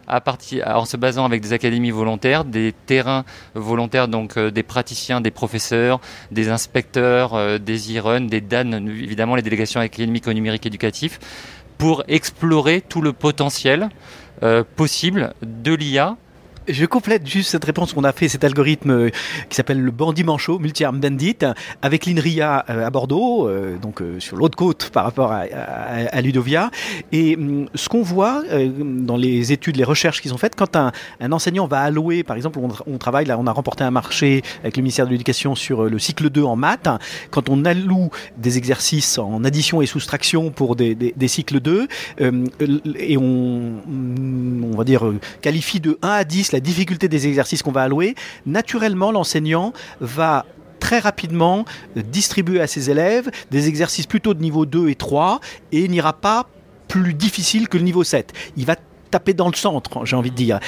en 0.07 0.85
se 0.85 0.97
basant 0.97 1.25
avec 1.25 1.41
des 1.41 1.53
académies 1.53 1.91
volontaires, 1.91 2.45
des 2.45 2.73
terrains 2.85 3.23
volontaires, 3.55 4.07
donc 4.07 4.37
euh, 4.37 4.51
des 4.51 4.63
praticiens, 4.63 5.21
des 5.21 5.31
professeurs, 5.31 5.99
des 6.31 6.49
inspecteurs, 6.49 7.33
euh, 7.33 7.57
des 7.57 7.91
IRUN, 7.93 8.21
des 8.21 8.41
DAN, 8.41 8.71
évidemment 8.87 9.35
les 9.35 9.41
délégations 9.41 9.79
académiques 9.79 10.27
au 10.27 10.33
numérique 10.33 10.65
éducatif, 10.65 11.19
pour 11.77 12.03
explorer 12.07 12.81
tout 12.81 13.01
le 13.01 13.13
potentiel 13.13 13.89
euh, 14.43 14.63
possible 14.75 15.33
de 15.41 15.73
l'IA 15.73 16.17
je 16.67 16.85
complète 16.85 17.27
juste 17.27 17.49
cette 17.49 17.65
réponse 17.65 17.93
qu'on 17.93 18.03
a 18.03 18.11
fait, 18.11 18.27
cet 18.27 18.43
algorithme 18.43 18.91
euh, 18.91 19.09
qui 19.49 19.55
s'appelle 19.55 19.81
le 19.81 19.91
Bandit 19.91 20.23
Manchot, 20.23 20.59
Multi-Arm 20.59 20.99
Bandit, 20.99 21.37
avec 21.81 22.05
l'INRIA 22.05 22.65
euh, 22.69 22.85
à 22.85 22.89
Bordeaux, 22.89 23.47
euh, 23.47 23.77
donc 23.77 24.01
sur 24.19 24.37
l'autre 24.37 24.57
côte 24.57 24.89
par 24.91 25.03
rapport 25.03 25.31
à, 25.31 26.21
Ludovia. 26.21 26.71
Et 27.11 27.35
hum, 27.35 27.67
ce 27.75 27.89
qu'on 27.89 28.01
voit 28.01 28.43
dans 28.71 29.17
les 29.17 29.51
études, 29.51 29.75
les 29.75 29.83
recherches 29.83 30.21
qui 30.21 30.29
sont 30.29 30.37
faites, 30.37 30.55
quand 30.55 30.75
un, 30.75 30.91
enseignant 31.31 31.67
va 31.67 31.81
allouer, 31.81 32.23
par 32.23 32.35
exemple, 32.35 32.59
on, 32.59 32.97
travaille 32.97 33.25
là, 33.25 33.37
on 33.37 33.47
a 33.47 33.51
remporté 33.51 33.83
un 33.83 33.91
marché 33.91 34.41
avec 34.61 34.77
le 34.77 34.83
ministère 34.83 35.05
de 35.05 35.11
l'Éducation 35.11 35.55
sur 35.55 35.83
le 35.83 35.99
cycle 35.99 36.29
2 36.29 36.43
en 36.43 36.55
maths, 36.55 36.87
quand 37.31 37.49
on 37.49 37.65
alloue 37.65 38.09
des 38.37 38.57
exercices 38.57 39.17
en 39.17 39.43
addition 39.43 39.81
et 39.81 39.85
soustraction 39.85 40.51
pour 40.51 40.75
des, 40.75 40.95
des 40.95 41.27
cycles 41.27 41.59
2, 41.59 41.87
et 42.19 43.17
on, 43.17 43.73
on 43.87 44.77
va 44.77 44.83
dire, 44.83 45.03
qualifie 45.41 45.79
de 45.79 45.97
1 46.01 46.09
à 46.09 46.23
10 46.23 46.52
la 46.53 46.59
difficulté 46.61 47.09
des 47.09 47.27
exercices 47.27 47.61
qu'on 47.61 47.71
va 47.71 47.83
allouer, 47.83 48.15
naturellement 48.45 49.11
l'enseignant 49.11 49.73
va 49.99 50.45
très 50.79 50.99
rapidement 50.99 51.65
distribuer 51.95 52.61
à 52.61 52.67
ses 52.67 52.89
élèves 52.89 53.29
des 53.51 53.67
exercices 53.67 54.05
plutôt 54.05 54.33
de 54.33 54.41
niveau 54.41 54.65
2 54.65 54.89
et 54.89 54.95
3 54.95 55.39
et 55.71 55.87
n'ira 55.87 56.13
pas 56.13 56.47
plus 56.87 57.13
difficile 57.13 57.67
que 57.67 57.77
le 57.77 57.83
niveau 57.83 58.03
7. 58.03 58.33
Il 58.57 58.65
va 58.65 58.75
taper 59.09 59.33
dans 59.33 59.47
le 59.47 59.55
centre, 59.55 60.05
j'ai 60.05 60.15
envie 60.15 60.31
de 60.31 60.35
dire 60.35 60.59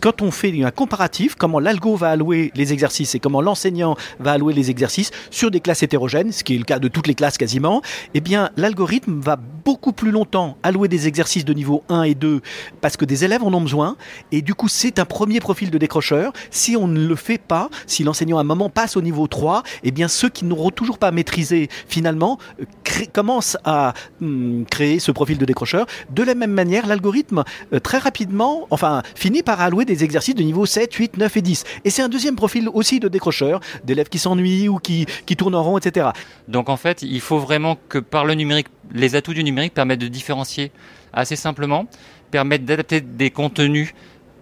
quand 0.00 0.22
on 0.22 0.30
fait 0.30 0.52
un 0.62 0.70
comparatif, 0.70 1.34
comment 1.34 1.58
l'algo 1.58 1.96
va 1.96 2.10
allouer 2.10 2.52
les 2.54 2.72
exercices 2.72 3.14
et 3.14 3.18
comment 3.18 3.40
l'enseignant 3.40 3.96
va 4.18 4.32
allouer 4.32 4.54
les 4.54 4.70
exercices 4.70 5.10
sur 5.30 5.50
des 5.50 5.60
classes 5.60 5.82
hétérogènes, 5.82 6.32
ce 6.32 6.44
qui 6.44 6.54
est 6.54 6.58
le 6.58 6.64
cas 6.64 6.78
de 6.78 6.88
toutes 6.88 7.06
les 7.06 7.14
classes 7.14 7.38
quasiment, 7.38 7.82
eh 8.14 8.20
bien 8.20 8.50
l'algorithme 8.56 9.20
va 9.20 9.36
beaucoup 9.36 9.92
plus 9.92 10.10
longtemps 10.10 10.56
allouer 10.62 10.88
des 10.88 11.08
exercices 11.08 11.44
de 11.44 11.52
niveau 11.52 11.84
1 11.88 12.04
et 12.04 12.14
2 12.14 12.40
parce 12.80 12.96
que 12.96 13.04
des 13.04 13.24
élèves 13.24 13.42
en 13.42 13.52
ont 13.52 13.60
besoin 13.60 13.96
et 14.32 14.42
du 14.42 14.54
coup 14.54 14.68
c'est 14.68 14.98
un 14.98 15.04
premier 15.04 15.40
profil 15.40 15.70
de 15.70 15.78
décrocheur. 15.78 16.32
Si 16.50 16.76
on 16.76 16.88
ne 16.88 17.06
le 17.06 17.16
fait 17.16 17.38
pas, 17.38 17.68
si 17.86 18.04
l'enseignant 18.04 18.38
à 18.38 18.40
un 18.42 18.44
moment 18.44 18.70
passe 18.70 18.96
au 18.96 19.02
niveau 19.02 19.26
3, 19.26 19.62
eh 19.82 19.90
bien 19.90 20.08
ceux 20.08 20.28
qui 20.28 20.44
n'auront 20.44 20.70
toujours 20.70 20.98
pas 20.98 21.10
maîtrisé 21.10 21.68
finalement 21.88 22.38
euh, 22.60 22.64
commencent 23.12 23.56
à 23.64 23.94
hum, 24.20 24.64
créer 24.70 24.98
ce 24.98 25.12
profil 25.12 25.38
de 25.38 25.44
décrocheur. 25.44 25.86
De 26.10 26.22
la 26.22 26.34
même 26.34 26.52
manière, 26.52 26.86
l'algorithme 26.86 27.44
euh, 27.72 27.80
très 27.80 27.98
rapidement, 27.98 28.66
enfin 28.70 29.02
finit 29.14 29.42
par 29.42 29.60
allouer 29.60 29.84
des 29.88 30.04
exercices 30.04 30.34
de 30.34 30.42
niveau 30.42 30.66
7, 30.66 30.94
8, 30.94 31.16
9 31.16 31.36
et 31.36 31.42
10. 31.42 31.64
Et 31.84 31.90
c'est 31.90 32.02
un 32.02 32.08
deuxième 32.08 32.36
profil 32.36 32.68
aussi 32.72 33.00
de 33.00 33.08
décrocheurs, 33.08 33.60
d'élèves 33.84 34.08
qui 34.08 34.18
s'ennuient 34.18 34.68
ou 34.68 34.78
qui, 34.78 35.06
qui 35.26 35.36
tournent 35.36 35.54
en 35.54 35.62
rond, 35.62 35.78
etc. 35.78 36.10
Donc 36.46 36.68
en 36.68 36.76
fait, 36.76 37.02
il 37.02 37.20
faut 37.20 37.38
vraiment 37.38 37.76
que 37.88 37.98
par 37.98 38.24
le 38.24 38.34
numérique, 38.34 38.68
les 38.92 39.16
atouts 39.16 39.34
du 39.34 39.42
numérique 39.42 39.74
permettent 39.74 40.00
de 40.00 40.08
différencier 40.08 40.70
assez 41.12 41.36
simplement, 41.36 41.86
permettent 42.30 42.64
d'adapter 42.64 43.00
des 43.00 43.30
contenus 43.30 43.94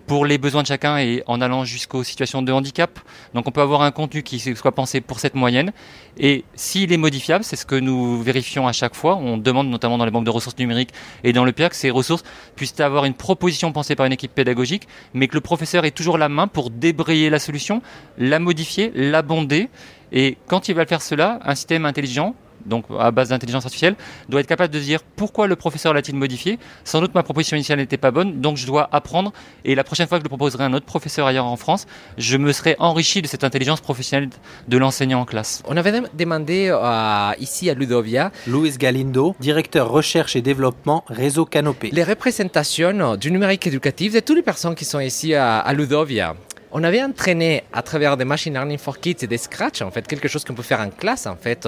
pour 0.06 0.24
les 0.24 0.38
besoins 0.38 0.62
de 0.62 0.66
chacun 0.66 0.98
et 0.98 1.22
en 1.26 1.40
allant 1.40 1.64
jusqu'aux 1.64 2.04
situations 2.04 2.42
de 2.42 2.52
handicap. 2.52 2.98
Donc 3.34 3.46
on 3.48 3.50
peut 3.50 3.60
avoir 3.60 3.82
un 3.82 3.90
contenu 3.90 4.22
qui 4.22 4.38
soit 4.38 4.72
pensé 4.72 5.00
pour 5.00 5.18
cette 5.18 5.34
moyenne. 5.34 5.72
Et 6.18 6.44
s'il 6.54 6.92
est 6.92 6.96
modifiable, 6.96 7.44
c'est 7.44 7.56
ce 7.56 7.66
que 7.66 7.74
nous 7.74 8.22
vérifions 8.22 8.68
à 8.68 8.72
chaque 8.72 8.94
fois. 8.94 9.16
On 9.16 9.36
demande 9.36 9.68
notamment 9.68 9.98
dans 9.98 10.04
les 10.04 10.10
banques 10.10 10.24
de 10.24 10.30
ressources 10.30 10.58
numériques 10.58 10.90
et 11.24 11.32
dans 11.32 11.44
le 11.44 11.52
PIA 11.52 11.68
que 11.70 11.76
ces 11.76 11.90
ressources 11.90 12.24
puissent 12.54 12.78
avoir 12.80 13.04
une 13.04 13.14
proposition 13.14 13.72
pensée 13.72 13.96
par 13.96 14.06
une 14.06 14.12
équipe 14.12 14.34
pédagogique, 14.34 14.86
mais 15.14 15.28
que 15.28 15.34
le 15.34 15.40
professeur 15.40 15.84
ait 15.84 15.90
toujours 15.90 16.18
la 16.18 16.28
main 16.28 16.46
pour 16.46 16.70
débrayer 16.70 17.30
la 17.30 17.38
solution, 17.38 17.82
la 18.18 18.38
modifier, 18.38 18.92
l'abonder. 18.94 19.68
Et 20.12 20.38
quand 20.46 20.68
il 20.68 20.74
va 20.74 20.86
faire 20.86 21.02
cela, 21.02 21.40
un 21.44 21.54
système 21.54 21.84
intelligent 21.84 22.34
donc 22.66 22.84
à 22.98 23.10
base 23.10 23.30
d'intelligence 23.30 23.64
artificielle, 23.64 23.96
doit 24.28 24.40
être 24.40 24.46
capable 24.46 24.72
de 24.72 24.80
dire 24.80 25.00
pourquoi 25.16 25.46
le 25.46 25.56
professeur 25.56 25.94
l'a-t-il 25.94 26.16
modifié. 26.16 26.58
Sans 26.84 27.00
doute 27.00 27.14
ma 27.14 27.22
proposition 27.22 27.56
initiale 27.56 27.78
n'était 27.78 27.96
pas 27.96 28.10
bonne, 28.10 28.40
donc 28.40 28.56
je 28.56 28.66
dois 28.66 28.88
apprendre. 28.92 29.32
Et 29.64 29.74
la 29.74 29.84
prochaine 29.84 30.06
fois 30.06 30.18
que 30.18 30.24
je 30.24 30.28
proposerai 30.28 30.64
à 30.64 30.66
un 30.66 30.72
autre 30.74 30.86
professeur 30.86 31.26
ailleurs 31.26 31.46
en 31.46 31.56
France, 31.56 31.86
je 32.18 32.36
me 32.36 32.52
serai 32.52 32.76
enrichi 32.78 33.22
de 33.22 33.26
cette 33.26 33.44
intelligence 33.44 33.80
professionnelle 33.80 34.30
de 34.68 34.78
l'enseignant 34.78 35.20
en 35.20 35.24
classe. 35.24 35.62
On 35.66 35.76
avait 35.76 36.02
demandé 36.14 36.68
euh, 36.70 37.32
ici 37.38 37.70
à 37.70 37.74
Ludovia. 37.74 38.32
Luis 38.46 38.76
Galindo, 38.78 39.34
directeur 39.40 39.88
recherche 39.88 40.36
et 40.36 40.42
développement 40.42 41.04
réseau 41.08 41.44
Canopé. 41.44 41.90
Les 41.92 42.04
représentations 42.04 43.16
du 43.16 43.30
numérique 43.30 43.66
éducatif 43.66 44.14
de 44.14 44.20
toutes 44.20 44.36
les 44.36 44.42
personnes 44.42 44.74
qui 44.74 44.84
sont 44.84 45.00
ici 45.00 45.34
à, 45.34 45.58
à 45.58 45.72
Ludovia. 45.72 46.36
On 46.78 46.84
avait 46.84 47.02
entraîné 47.02 47.64
à 47.72 47.80
travers 47.80 48.18
des 48.18 48.26
machines 48.26 48.52
learning 48.52 48.76
for 48.76 49.00
kids 49.00 49.16
et 49.22 49.26
des 49.26 49.38
scratch, 49.38 49.80
en 49.80 49.90
fait, 49.90 50.06
quelque 50.06 50.28
chose 50.28 50.44
qu'on 50.44 50.52
peut 50.52 50.62
faire 50.62 50.80
en 50.80 50.90
classe, 50.90 51.26
en 51.26 51.34
fait. 51.34 51.66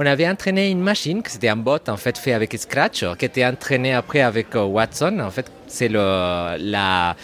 On 0.00 0.04
avait 0.04 0.28
entraîné 0.28 0.68
une 0.68 0.80
machine, 0.80 1.22
que 1.22 1.30
c'était 1.30 1.46
un 1.46 1.54
bot, 1.54 1.78
en 1.86 1.96
fait, 1.96 2.18
fait 2.18 2.32
avec 2.32 2.58
scratch, 2.58 3.04
qui 3.18 3.24
était 3.24 3.46
entraîné 3.46 3.94
après 3.94 4.20
avec 4.20 4.56
euh, 4.56 4.64
Watson. 4.64 5.20
En 5.20 5.30
fait, 5.30 5.48
c'est 5.68 5.86
le, 5.86 6.56
la, 6.58 7.14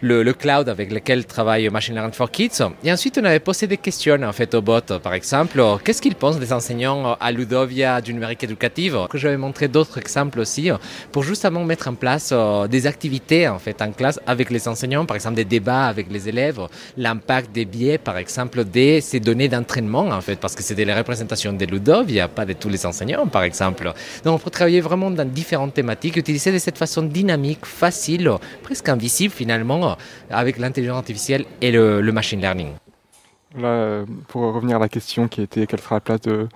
le, 0.00 0.22
le, 0.22 0.32
cloud 0.32 0.68
avec 0.68 0.92
lequel 0.92 1.26
travaille 1.26 1.68
Machine 1.68 1.94
Learning 1.94 2.12
for 2.12 2.30
Kids. 2.30 2.62
Et 2.84 2.92
ensuite, 2.92 3.18
on 3.20 3.24
avait 3.24 3.40
posé 3.40 3.66
des 3.66 3.76
questions 3.76 4.22
en 4.22 4.32
fait 4.32 4.54
au 4.54 4.62
bot. 4.62 4.80
Par 5.02 5.14
exemple, 5.14 5.62
qu'est-ce 5.84 6.00
qu'ils 6.00 6.14
pensent 6.14 6.38
des 6.38 6.52
enseignants 6.52 7.16
à 7.20 7.32
Ludovia 7.32 8.00
du 8.00 8.14
numérique 8.14 8.44
éducatif? 8.44 8.94
Que 9.10 9.18
j'avais 9.18 9.36
montré 9.36 9.68
d'autres 9.68 9.98
exemples 9.98 10.40
aussi 10.40 10.70
pour 11.12 11.22
justement 11.22 11.64
mettre 11.64 11.88
en 11.88 11.94
place 11.94 12.30
euh, 12.32 12.66
des 12.66 12.86
activités 12.86 13.48
en 13.48 13.58
fait 13.58 13.80
en 13.82 13.92
classe 13.92 14.20
avec 14.26 14.50
les 14.50 14.68
enseignants, 14.68 15.04
par 15.06 15.16
exemple 15.16 15.36
des 15.36 15.44
débats 15.44 15.86
avec 15.86 16.10
les 16.10 16.28
élèves, 16.28 16.60
l'impact 16.96 17.52
des 17.52 17.64
biais, 17.64 17.98
par 17.98 18.16
exemple, 18.18 18.64
de 18.64 18.98
ces 19.00 19.20
données 19.20 19.48
d'entraînement 19.48 20.08
en 20.08 20.20
fait, 20.20 20.36
parce 20.36 20.54
que 20.54 20.62
c'était 20.62 20.84
les 20.84 20.94
représentations 20.94 21.52
de 21.52 21.64
Ludovia, 21.64 22.28
pas 22.28 22.44
de 22.44 22.52
tous 22.52 22.68
les 22.68 22.84
enseignants, 22.86 23.26
par 23.26 23.42
exemple. 23.42 23.92
Donc, 24.24 24.36
on 24.36 24.38
peut 24.38 24.50
travailler 24.50 24.80
vraiment 24.80 25.10
dans 25.10 25.28
différentes 25.28 25.74
thématiques, 25.74 26.16
utiliser 26.16 26.52
de 26.52 26.58
cette 26.58 26.78
façon 26.78 27.02
dynamique, 27.02 27.64
facile, 27.64 28.30
presque 28.62 28.88
invisible 28.88 29.34
finalement 29.34 29.89
avec 30.30 30.58
l'intelligence 30.58 30.98
artificielle 30.98 31.44
et 31.60 31.72
le, 31.72 32.12
machine 32.12 32.40
learning. 32.40 32.72
Pour 34.28 34.42
revenir 34.54 34.76
à 34.76 34.78
la 34.78 34.88
question 34.88 35.28
qui 35.28 35.42
était 35.42 35.66
quelle 35.66 35.80
sera 35.80 35.96
la 35.96 36.00
place 36.00 36.20
de, 36.20 36.48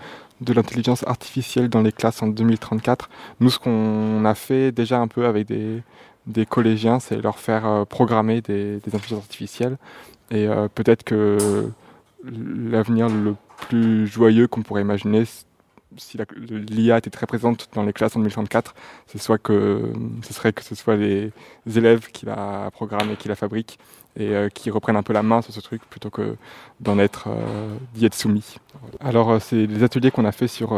l'intelligence 0.53 1.05
artificielle 1.07 1.69
dans 1.69 1.83
les 1.83 1.93
classes 1.93 2.23
en 2.23 2.29
2034, 2.29 3.09
nous 3.41 3.51
ce 3.51 3.59
qu'on 3.59 4.25
a 4.25 4.35
fait 4.35 4.73
déjà 4.73 4.99
un 4.99 5.09
peu 5.09 5.27
avec 5.27 5.47
des, 5.47 6.47
collégiens, 6.47 7.01
c'est 7.01 7.21
leur 7.21 7.39
faire 7.39 7.67
euh, 7.67 7.85
programmer 7.85 8.41
des, 8.41 8.79
des, 8.79 8.95
intelligences 8.95 9.25
artificielles. 9.25 9.77
Et 10.31 10.47
euh, 10.47 10.69
peut-être 10.75 11.05
que 11.05 11.71
l'avenir 12.25 13.09
le 13.09 13.35
plus 13.69 14.07
joyeux 14.07 14.47
qu'on 14.47 14.63
pourrait 14.63 14.83
imaginer, 14.83 15.25
si 15.97 16.19
l'IA 16.49 16.99
était 16.99 17.11
très 17.11 17.27
présente 17.27 17.69
dans 17.75 17.83
les 17.83 17.93
classes 17.93 18.17
en 18.17 18.21
2034, 18.21 18.75
ce, 19.07 19.19
soit 19.19 19.39
que, 19.39 19.93
ce 20.23 20.33
serait 20.33 20.53
que 20.53 20.63
ce 20.63 20.75
soit 20.75 20.97
les 20.97 21.33
élèves 21.75 22.11
qui 22.11 22.27
la 22.27 22.71
programment 22.73 23.13
et 23.13 23.17
qui 23.17 23.29
la 23.29 23.37
fabriquent 23.37 23.79
et 24.17 24.31
euh, 24.31 24.49
qui 24.49 24.71
reprennent 24.71 24.97
un 24.97 25.03
peu 25.03 25.13
la 25.13 25.23
main 25.23 25.43
sur 25.43 25.53
ce 25.53 25.61
truc 25.61 25.83
plutôt 25.91 26.11
que 26.11 26.37
d'en 26.81 26.99
être, 26.99 27.29
euh, 27.29 27.77
d'y 27.95 28.05
être 28.05 28.15
soumis. 28.15 28.57
Alors, 29.01 29.31
euh, 29.31 29.39
c'est 29.41 29.67
des 29.67 29.83
ateliers 29.83 30.11
qu'on 30.11 30.25
a 30.25 30.33
fait 30.33 30.47
sur 30.47 30.71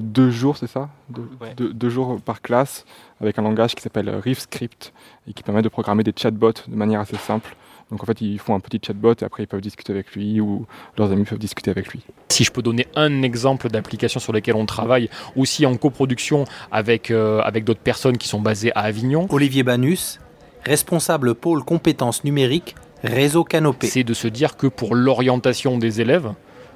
deux 0.00 0.30
jours, 0.30 0.56
c'est 0.56 0.66
ça? 0.66 0.88
Deux, 1.08 1.28
ouais. 1.40 1.54
deux, 1.54 1.72
deux, 1.72 1.90
jours 1.90 2.20
par 2.20 2.42
classe 2.42 2.84
avec 3.20 3.38
un 3.38 3.42
langage 3.42 3.74
qui 3.74 3.82
s'appelle 3.82 4.10
ReefScript 4.10 4.92
et 5.28 5.32
qui 5.32 5.42
permet 5.42 5.62
de 5.62 5.68
programmer 5.68 6.02
des 6.02 6.12
chatbots 6.16 6.52
de 6.66 6.74
manière 6.74 7.00
assez 7.00 7.16
simple. 7.16 7.54
Donc 7.92 8.02
en 8.02 8.06
fait, 8.06 8.22
ils 8.22 8.38
font 8.38 8.54
un 8.54 8.60
petit 8.60 8.80
chatbot 8.84 9.12
et 9.20 9.24
après 9.24 9.42
ils 9.42 9.46
peuvent 9.46 9.60
discuter 9.60 9.92
avec 9.92 10.12
lui 10.12 10.40
ou 10.40 10.64
leurs 10.96 11.12
amis 11.12 11.24
peuvent 11.24 11.38
discuter 11.38 11.70
avec 11.70 11.88
lui. 11.88 12.00
Si 12.30 12.42
je 12.42 12.50
peux 12.50 12.62
donner 12.62 12.88
un 12.96 13.20
exemple 13.20 13.68
d'application 13.68 14.18
sur 14.18 14.32
lesquelles 14.32 14.56
on 14.56 14.64
travaille, 14.64 15.10
aussi 15.36 15.66
en 15.66 15.76
coproduction 15.76 16.46
avec, 16.70 17.10
euh, 17.10 17.40
avec 17.40 17.64
d'autres 17.64 17.80
personnes 17.80 18.16
qui 18.16 18.28
sont 18.28 18.40
basées 18.40 18.72
à 18.74 18.80
Avignon. 18.80 19.26
Olivier 19.28 19.62
Banus, 19.62 20.20
responsable 20.64 21.34
pôle 21.34 21.62
compétences 21.64 22.24
numériques, 22.24 22.76
réseau 23.04 23.44
Canopé. 23.44 23.88
C'est 23.88 24.04
de 24.04 24.14
se 24.14 24.26
dire 24.26 24.56
que 24.56 24.68
pour 24.68 24.94
l'orientation 24.94 25.76
des 25.76 26.00
élèves, 26.00 26.32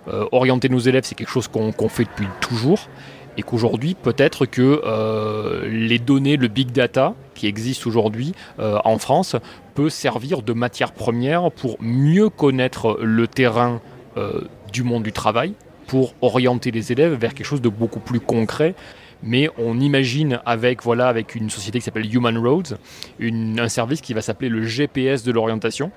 euh, 0.08 0.26
orienter 0.32 0.68
nos 0.68 0.80
élèves, 0.80 1.04
c'est 1.04 1.14
quelque 1.14 1.30
chose 1.30 1.48
qu'on 1.48 1.72
qu 1.72 1.88
fait 1.88 2.04
depuis 2.04 2.28
toujours 2.42 2.90
et 3.36 3.42
qu'aujourd'hui, 3.42 3.94
peut-être 3.94 4.46
que 4.46 4.82
euh, 4.84 5.68
les 5.68 5.98
données, 5.98 6.36
le 6.36 6.48
big 6.48 6.72
data 6.72 7.14
qui 7.34 7.46
existe 7.46 7.86
aujourd'hui 7.86 8.32
euh, 8.58 8.78
en 8.84 8.98
France 8.98 9.36
peut 9.74 9.90
servir 9.90 10.42
de 10.42 10.52
matière 10.52 10.92
première 10.92 11.50
pour 11.50 11.76
mieux 11.80 12.30
connaître 12.30 12.98
le 13.02 13.28
terrain 13.28 13.80
euh, 14.16 14.42
du 14.72 14.82
monde 14.82 15.02
du 15.02 15.12
travail, 15.12 15.52
pour 15.86 16.14
orienter 16.22 16.70
les 16.70 16.92
élèves 16.92 17.12
vers 17.14 17.34
quelque 17.34 17.46
chose 17.46 17.60
de 17.60 17.68
beaucoup 17.68 18.00
plus 18.00 18.20
concret. 18.20 18.74
Mais 19.22 19.48
on 19.58 19.80
imagine 19.80 20.40
avec, 20.44 20.82
voilà, 20.82 21.08
avec 21.08 21.34
une 21.34 21.50
société 21.50 21.78
qui 21.78 21.84
s'appelle 21.84 22.12
Human 22.14 22.36
Roads, 22.36 22.76
un 23.20 23.68
service 23.68 24.00
qui 24.00 24.12
va 24.12 24.20
s'appeler 24.20 24.48
le 24.48 24.62
GPS 24.62 25.22
de 25.24 25.32
l'orientation, 25.32 25.90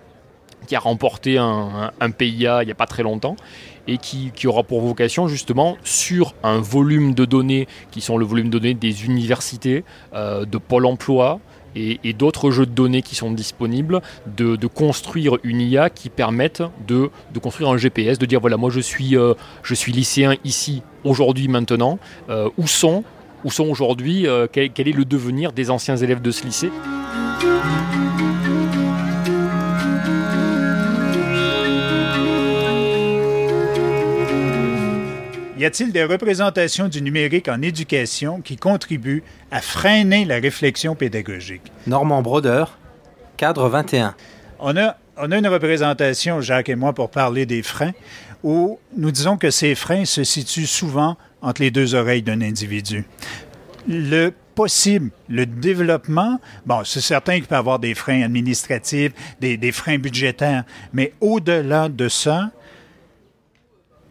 qui 0.68 0.76
a 0.76 0.80
remporté 0.80 1.38
un, 1.38 1.46
un, 1.46 1.92
un 2.00 2.12
PIA 2.12 2.64
il 2.64 2.66
n'y 2.66 2.72
a 2.72 2.76
pas 2.76 2.86
très 2.86 3.04
longtemps 3.04 3.36
et 3.90 3.98
qui, 3.98 4.48
aura 4.48 4.64
pour 4.64 4.82
vocation 4.82 5.28
justement 5.28 5.78
sur 5.84 6.36
un 6.44 6.60
volume 6.60 7.16
de 7.16 7.26
données 7.26 7.68
qui 7.92 8.02
sont 8.02 8.18
le 8.18 8.26
volume 8.26 8.50
de 8.50 8.60
données 8.60 8.76
des 8.76 9.06
universités, 9.06 9.84
euh, 10.14 10.46
de 10.46 10.58
Pôle 10.60 10.86
Emploi 10.86 11.40
et, 11.76 12.14
d'autres 12.14 12.52
jeux 12.52 12.66
de 12.66 12.72
données 12.72 13.02
qui 13.02 13.16
sont 13.16 13.32
disponibles, 13.32 14.02
de, 14.28 14.56
construire 14.68 15.38
une 15.44 15.62
IA 15.62 15.90
qui 15.90 16.10
permette 16.10 16.62
de, 16.88 17.10
construire 17.42 17.70
un 17.70 17.78
GPS, 17.78 18.20
de 18.20 18.26
dire 18.26 18.40
voilà 18.40 18.58
moi 18.58 18.70
je 18.70 18.80
suis, 18.80 19.16
euh, 19.16 19.34
je 19.64 19.74
suis 19.74 19.92
lycéen 19.92 20.36
ici 20.44 20.84
aujourd'hui 21.04 21.48
maintenant, 21.48 21.98
euh, 22.30 22.50
où 22.58 22.68
sont, 22.68 23.04
où 23.44 23.52
sont 23.52 23.68
aujourd'hui, 23.70 24.28
quel, 24.52 24.70
est 24.76 24.96
le 24.96 25.06
devenir 25.06 25.52
des 25.52 25.72
anciens 25.72 25.96
élèves 25.96 26.22
de 26.22 26.32
ce 26.32 26.44
lycée? 26.46 26.72
Y 35.60 35.66
a-t-il 35.66 35.92
des 35.92 36.06
représentations 36.06 36.88
du 36.88 37.02
numérique 37.02 37.50
en 37.50 37.62
éducation 37.62 38.40
qui 38.40 38.56
contribuent 38.56 39.24
à 39.52 39.60
freiner 39.60 40.24
la 40.24 40.36
réflexion 40.36 40.96
pédagogique? 40.96 41.64
Normand 41.86 42.22
Broder, 42.22 42.64
cadre 43.36 43.68
21. 43.68 44.16
On 44.60 44.78
a, 44.78 44.96
on 45.18 45.30
a 45.30 45.38
une 45.38 45.48
représentation, 45.48 46.40
Jacques 46.40 46.70
et 46.70 46.76
moi, 46.76 46.94
pour 46.94 47.12
parler 47.12 47.46
des 47.46 47.62
freins, 47.62 47.92
où 48.42 48.80
nous 48.96 49.12
disons 49.12 49.36
que 49.36 49.52
ces 49.52 49.76
freins 49.76 50.06
se 50.06 50.24
situent 50.24 50.66
souvent 50.66 51.18
entre 51.42 51.62
les 51.62 51.72
deux 51.72 51.94
oreilles 51.94 52.24
d'un 52.24 52.40
individu. 52.40 53.04
Le 53.86 54.32
possible, 54.56 55.12
le 55.28 55.46
développement, 55.46 56.40
bon, 56.66 56.86
c'est 56.86 57.02
certain 57.02 57.36
qu'il 57.36 57.48
peut 57.48 57.56
y 57.56 57.58
avoir 57.58 57.80
des 57.80 57.96
freins 57.96 58.22
administratifs, 58.22 59.12
des, 59.42 59.58
des 59.58 59.74
freins 59.74 59.98
budgétaires, 59.98 60.64
mais 60.94 61.12
au-delà 61.20 61.90
de 61.90 62.08
ça, 62.08 62.50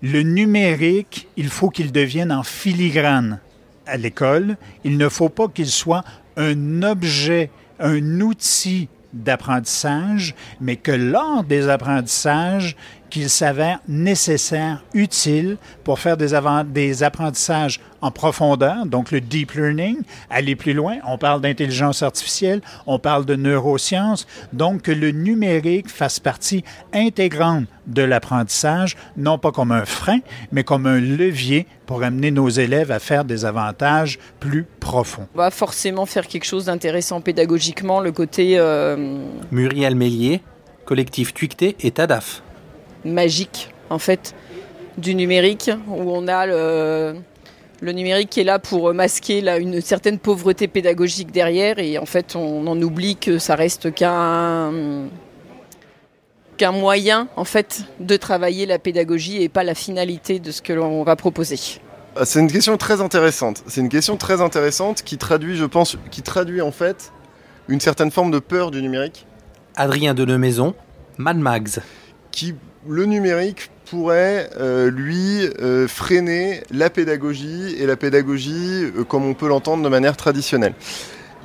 le 0.02 0.22
numérique, 0.22 1.28
il 1.36 1.48
faut 1.48 1.70
qu'il 1.70 1.92
devienne 1.92 2.32
en 2.32 2.42
filigrane 2.42 3.40
à 3.86 3.96
l'école. 3.96 4.56
Il 4.84 4.96
ne 4.96 5.08
faut 5.08 5.28
pas 5.28 5.48
qu'il 5.48 5.66
soit 5.66 6.04
un 6.36 6.82
objet, 6.82 7.50
un 7.80 8.20
outil 8.20 8.88
d'apprentissage, 9.12 10.34
mais 10.60 10.76
que 10.76 10.92
lors 10.92 11.42
des 11.42 11.68
apprentissages, 11.68 12.76
qu'il 13.10 13.30
s'avère 13.30 13.80
nécessaire, 13.88 14.82
utile 14.94 15.56
pour 15.84 15.98
faire 15.98 16.16
des, 16.16 16.38
des, 16.66 17.02
apprentissages 17.02 17.80
en 18.00 18.10
profondeur, 18.10 18.86
donc 18.86 19.10
le 19.10 19.20
deep 19.20 19.52
learning, 19.52 19.98
aller 20.30 20.54
plus 20.54 20.72
loin. 20.72 20.96
On 21.06 21.18
parle 21.18 21.40
d'intelligence 21.40 22.02
artificielle, 22.02 22.60
on 22.86 22.98
parle 22.98 23.24
de 23.24 23.34
neurosciences, 23.34 24.26
donc 24.52 24.82
que 24.82 24.92
le 24.92 25.10
numérique 25.10 25.88
fasse 25.88 26.20
partie 26.20 26.64
intégrante 26.92 27.66
de 27.86 28.02
l'apprentissage, 28.02 28.96
non 29.16 29.38
pas 29.38 29.50
comme 29.50 29.72
un 29.72 29.84
frein, 29.84 30.20
mais 30.52 30.62
comme 30.62 30.86
un 30.86 31.00
levier 31.00 31.66
pour 31.86 32.02
amener 32.02 32.30
nos 32.30 32.48
élèves 32.48 32.92
à 32.92 32.98
faire 32.98 33.24
des 33.24 33.44
avantages 33.44 34.18
plus 34.40 34.66
profonds. 34.78 35.26
On 35.34 35.38
va 35.38 35.50
forcément 35.50 36.06
faire 36.06 36.26
quelque 36.26 36.44
chose 36.44 36.66
d'intéressant 36.66 37.20
pédagogiquement, 37.20 38.00
le 38.00 38.12
côté... 38.12 38.58
Euh... 38.58 39.18
Muriel 39.50 39.94
Mélier, 39.94 40.42
collectif 40.84 41.34
Tuicté 41.34 41.76
et 41.80 41.90
TADAF 41.90 42.42
magique 43.12 43.72
en 43.90 43.98
fait 43.98 44.34
du 44.96 45.14
numérique 45.14 45.70
où 45.88 46.10
on 46.10 46.26
a 46.28 46.46
le, 46.46 47.16
le 47.80 47.92
numérique 47.92 48.30
qui 48.30 48.40
est 48.40 48.44
là 48.44 48.58
pour 48.58 48.92
masquer 48.94 49.40
là, 49.40 49.58
une 49.58 49.80
certaine 49.80 50.18
pauvreté 50.18 50.68
pédagogique 50.68 51.30
derrière 51.30 51.78
et 51.78 51.98
en 51.98 52.06
fait 52.06 52.34
on 52.36 52.66
en 52.66 52.80
oublie 52.82 53.16
que 53.16 53.38
ça 53.38 53.54
reste 53.54 53.94
qu'un 53.94 54.72
qu'un 56.56 56.72
moyen 56.72 57.28
en 57.36 57.44
fait 57.44 57.84
de 58.00 58.16
travailler 58.16 58.66
la 58.66 58.78
pédagogie 58.78 59.42
et 59.42 59.48
pas 59.48 59.62
la 59.62 59.74
finalité 59.74 60.40
de 60.40 60.50
ce 60.50 60.60
que 60.60 60.72
l'on 60.72 61.04
va 61.04 61.16
proposer. 61.16 61.58
C'est 62.24 62.40
une 62.40 62.50
question 62.50 62.76
très 62.76 63.00
intéressante. 63.00 63.62
C'est 63.68 63.80
une 63.80 63.88
question 63.88 64.16
très 64.16 64.40
intéressante 64.40 65.02
qui 65.02 65.18
traduit, 65.18 65.56
je 65.56 65.64
pense, 65.64 65.96
qui 66.10 66.22
traduit 66.22 66.60
en 66.60 66.72
fait 66.72 67.12
une 67.68 67.80
certaine 67.80 68.10
forme 68.10 68.32
de 68.32 68.40
peur 68.40 68.72
du 68.72 68.82
numérique. 68.82 69.24
Adrien 69.76 70.14
Denemaison, 70.14 70.74
Mad 71.16 71.38
Mags. 71.38 71.78
Qui 72.32 72.54
le 72.88 73.04
numérique 73.04 73.70
pourrait, 73.88 74.50
euh, 74.58 74.90
lui, 74.90 75.48
euh, 75.60 75.88
freiner 75.88 76.62
la 76.70 76.90
pédagogie 76.90 77.74
et 77.78 77.86
la 77.86 77.96
pédagogie 77.96 78.84
euh, 78.96 79.04
comme 79.04 79.24
on 79.24 79.34
peut 79.34 79.48
l'entendre 79.48 79.82
de 79.82 79.88
manière 79.88 80.16
traditionnelle. 80.16 80.74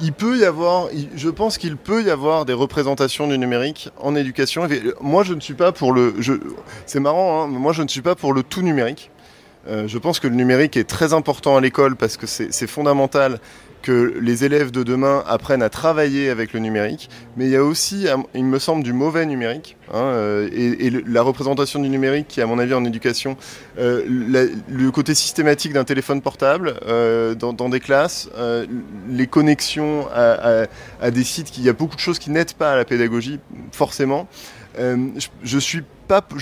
Il 0.02 0.12
peut 0.12 0.40
y 0.40 0.46
avoir, 0.46 0.90
je 1.16 1.30
pense 1.30 1.58
qu'il 1.58 1.78
peut 1.78 2.04
y 2.04 2.10
avoir 2.10 2.46
des 2.46 2.54
représentations 2.54 3.28
du 3.28 3.38
numérique 3.38 3.90
en 4.00 4.16
éducation. 4.16 4.68
Moi, 5.02 5.24
je 5.24 5.34
ne 5.34 5.40
suis 5.40 5.54
pas 5.54 5.72
pour 5.72 5.94
le. 5.94 6.16
C'est 6.88 7.00
marrant, 7.00 7.44
hein, 7.44 7.48
moi, 7.48 7.74
je 7.74 7.84
ne 7.84 7.88
suis 7.88 8.02
pas 8.02 8.16
pour 8.16 8.34
le 8.34 8.42
tout 8.42 8.64
numérique. 8.64 9.12
Je 9.68 9.98
pense 9.98 10.20
que 10.20 10.28
le 10.28 10.36
numérique 10.36 10.76
est 10.76 10.84
très 10.84 11.14
important 11.14 11.56
à 11.56 11.62
l'école 11.62 11.96
parce 11.96 12.18
que 12.18 12.26
c'est 12.26 12.68
fondamental 12.68 13.40
que 13.84 14.18
les 14.20 14.46
élèves 14.46 14.72
de 14.72 14.82
demain 14.82 15.24
apprennent 15.28 15.62
à 15.62 15.70
travailler 15.70 16.30
avec 16.30 16.54
le 16.54 16.60
numérique. 16.60 17.10
Mais 17.38 17.46
il 17.46 17.52
y 17.52 17.56
a 17.56 17.64
aussi, 17.64 18.08
il 18.34 18.46
me 18.46 18.58
semble, 18.58 18.82
du 18.82 18.94
mauvais 18.94 19.28
numérique. 19.28 19.78
hein, 19.94 19.98
euh, 19.98 20.50
et, 20.52 20.90
la 20.90 21.22
représentation 21.22 21.80
du 21.80 21.90
numérique, 21.90 22.28
qui, 22.28 22.42
à 22.42 22.48
mon 22.48 22.58
avis, 22.58 22.74
en 22.74 22.86
éducation, 22.86 23.38
euh, 23.78 24.04
le 24.08 24.92
côté 24.92 25.14
systématique 25.14 25.74
d'un 25.74 25.84
téléphone 25.84 26.22
portable 26.22 26.76
euh, 26.88 27.36
dans, 27.36 27.70
des 27.70 27.80
classes, 27.80 28.30
les 29.10 29.28
connexions 29.28 30.08
à, 30.12 31.12
des 31.12 31.24
sites, 31.24 31.56
il 31.58 31.64
y 31.64 31.70
a 31.70 31.74
beaucoup 31.74 31.96
de 31.96 32.02
choses 32.02 32.18
qui 32.18 32.32
n'aident 32.32 32.54
pas 32.54 32.72
à 32.72 32.76
la 32.76 32.86
pédagogie, 32.86 33.40
forcément. 33.72 34.28
Je, 34.78 35.28
je 35.44 35.60
suis 35.60 35.84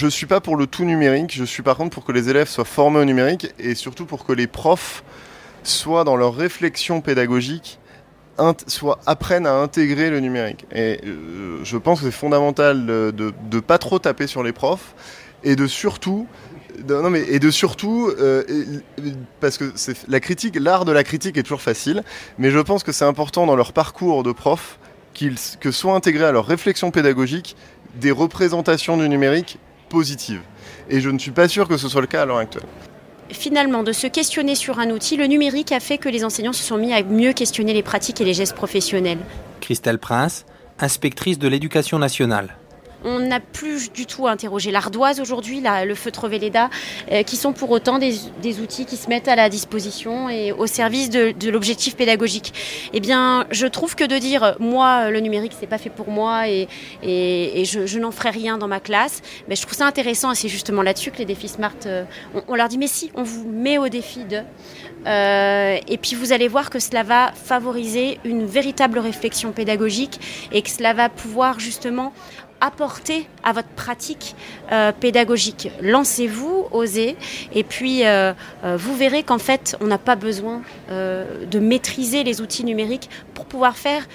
suis 0.10 0.26
pas 0.26 0.40
pour 0.42 0.58
le 0.58 0.68
tout 0.68 0.86
numérique. 0.86 1.34
Je 1.34 1.44
suis 1.44 1.64
par 1.64 1.78
contre 1.78 1.92
pour 1.92 2.06
que 2.06 2.12
les 2.12 2.30
élèves 2.30 2.48
soient 2.48 2.66
formés 2.66 3.00
au 3.00 3.06
numérique 3.06 3.54
et 3.60 3.76
surtout 3.76 4.06
pour 4.06 4.26
que 4.26 4.34
les 4.34 4.48
profs 4.48 5.04
soient 5.64 6.04
dans 6.04 6.16
leur 6.16 6.36
réflexion 6.36 7.02
pédagogique, 7.02 7.80
soit 8.68 9.00
apprennent 9.06 9.46
à 9.46 9.54
intégrer 9.54 10.10
le 10.10 10.20
numérique. 10.20 10.66
Et 10.74 11.00
euh, 11.06 11.60
je 11.64 11.78
pense 11.78 12.00
que 12.00 12.06
c'est 12.06 12.12
fondamental 12.12 12.86
de, 12.86 13.12
de, 13.16 13.34
de 13.50 13.60
pas 13.60 13.78
trop 13.78 14.00
taper 14.00 14.28
sur 14.28 14.44
les 14.44 14.52
profs 14.52 14.96
et 15.44 15.56
de 15.56 15.68
surtout 15.68 16.28
non 16.88 17.10
mais 17.10 17.22
et 17.28 17.40
de 17.40 17.52
surtout 17.52 18.12
euh, 18.20 18.44
parce 19.40 19.58
que 19.58 19.72
c'est 19.76 20.08
la 20.08 20.20
critique 20.20 20.56
l'art 20.60 20.86
de 20.86 20.92
la 20.92 21.04
critique 21.04 21.38
est 21.38 21.44
toujours 21.44 21.62
facile 21.62 22.02
mais 22.38 22.50
je 22.50 22.60
pense 22.60 22.84
que 22.84 22.92
c'est 22.92 23.06
important 23.06 23.46
dans 23.46 23.56
leur 23.56 23.74
parcours 23.74 24.24
de 24.24 24.32
prof 24.32 24.80
qu'ils 25.14 25.36
que 25.60 25.70
soient 25.72 25.94
intégrés 25.94 26.26
à 26.26 26.32
leur 26.32 26.46
réflexion 26.46 26.90
pédagogique 26.90 27.56
des 27.96 28.12
représentations 28.12 28.98
du 28.98 29.08
numérique 29.10 29.60
positives 29.90 30.42
et 30.90 31.02
je 31.02 31.10
ne 31.10 31.20
suis 31.20 31.32
pas 31.32 31.48
sûr 31.48 31.68
que 31.68 31.78
ce 31.78 31.90
soit 31.90 32.02
le 32.02 32.08
cas 32.08 32.22
à 32.24 32.26
l'heure 32.26 32.38
actuelle 32.38 32.64
finalement, 33.34 33.84
de 33.84 33.92
se 33.92 34.08
questionner 34.08 34.56
sur 34.56 34.80
un 34.80 34.90
outil, 34.90 35.18
le 35.18 35.28
numérique 35.28 35.72
a 35.72 35.80
fait 35.80 35.98
que 35.98 36.10
les 36.10 36.24
enseignants 36.24 36.54
se 36.54 36.64
sont 36.64 36.78
mis 36.78 36.94
à 36.94 37.04
mieux 37.04 37.34
questionner 37.34 37.74
les 37.74 37.84
pratiques 37.84 38.22
et 38.22 38.26
les 38.26 38.34
gestes 38.34 38.56
professionnels. 38.56 39.20
Christelle 39.60 40.00
Prince, 40.00 40.46
inspectrice 40.80 41.40
de 41.40 41.48
l'éducation 41.48 42.00
nationale. 42.00 42.58
On 43.04 43.20
n'a 43.20 43.40
plus 43.40 43.92
du 43.92 44.06
tout 44.06 44.28
interrogé 44.28 44.72
l'ardoise 44.72 45.20
aujourd'hui, 45.20 45.62
le 45.86 45.96
feutre 45.96 46.28
Velleda, 46.28 46.70
euh, 47.12 47.24
qui 47.24 47.36
sont 47.36 47.54
pour 47.54 47.72
autant 47.72 48.00
des, 48.00 48.16
outils 48.62 48.86
qui 48.86 48.98
se 48.98 49.10
mettent 49.10 49.28
à 49.28 49.36
la 49.36 49.50
disposition 49.50 50.30
et 50.30 50.52
au 50.52 50.68
service 50.68 51.10
de, 51.10 51.34
l'objectif 51.50 51.96
pédagogique. 51.96 52.54
Eh 52.94 53.00
bien, 53.00 53.46
je 53.52 53.66
trouve 53.68 53.96
que 53.96 54.04
de 54.04 54.18
dire 54.18 54.56
moi 54.60 55.10
le 55.10 55.20
numérique 55.20 55.54
c'est 55.60 55.68
pas 55.68 55.78
fait 55.78 55.90
pour 55.90 56.10
moi 56.10 56.48
et, 56.48 56.68
je, 57.04 58.00
n'en 58.00 58.12
ferai 58.12 58.30
rien 58.30 58.58
dans 58.58 58.68
ma 58.68 58.80
classe, 58.80 59.22
mais 59.48 59.56
je 59.56 59.62
trouve 59.62 59.74
ça 59.74 59.86
intéressant 59.86 60.32
et 60.32 60.36
c'est 60.36 60.50
justement 60.50 60.82
là-dessus 60.82 61.12
que 61.12 61.18
les 61.18 61.26
défis 61.26 61.48
Smart, 61.48 61.72
euh, 61.86 62.04
on, 62.36 62.44
on 62.48 62.56
leur 62.56 62.68
dit 62.68 62.78
mais 62.78 62.88
si, 62.88 63.12
on 63.16 63.24
vous 63.24 63.48
met 63.48 63.78
au 63.78 63.90
défi 63.90 64.26
de. 64.26 64.42
Euh, 65.08 65.78
et 65.88 65.98
puis 65.98 66.16
vous 66.16 66.32
allez 66.32 66.48
voir 66.48 66.70
que 66.70 66.80
cela 66.80 67.04
va 67.04 67.32
favoriser 67.34 68.20
une 68.24 68.46
véritable 68.46 69.00
réflexion 69.00 69.52
pédagogique 69.52 70.20
et 70.52 70.62
que 70.62 70.70
cela 70.70 70.94
va 70.94 71.10
pouvoir 71.10 71.60
justement 71.60 72.14
apporter 72.62 73.28
à 73.44 73.52
votre 73.52 73.68
pratique 73.70 74.36
euh, 74.72 74.92
pédagogique. 74.92 75.70
Lancez-vous, 75.82 76.68
osez, 76.72 77.18
et 77.54 77.64
puis 77.64 78.06
euh, 78.06 78.34
euh, 78.64 78.78
vous 78.78 78.96
verrez 78.96 79.24
qu'en 79.24 79.40
fait, 79.40 79.76
on 79.82 79.88
n'a 79.88 79.98
pas 79.98 80.16
besoin 80.16 80.62
de 80.90 81.60
maîtriser 81.60 82.24
les 82.24 82.42
outils 82.42 82.64
numériques 82.64 83.10
pour 83.34 83.46
pouvoir 83.46 83.76
faire 83.76 84.08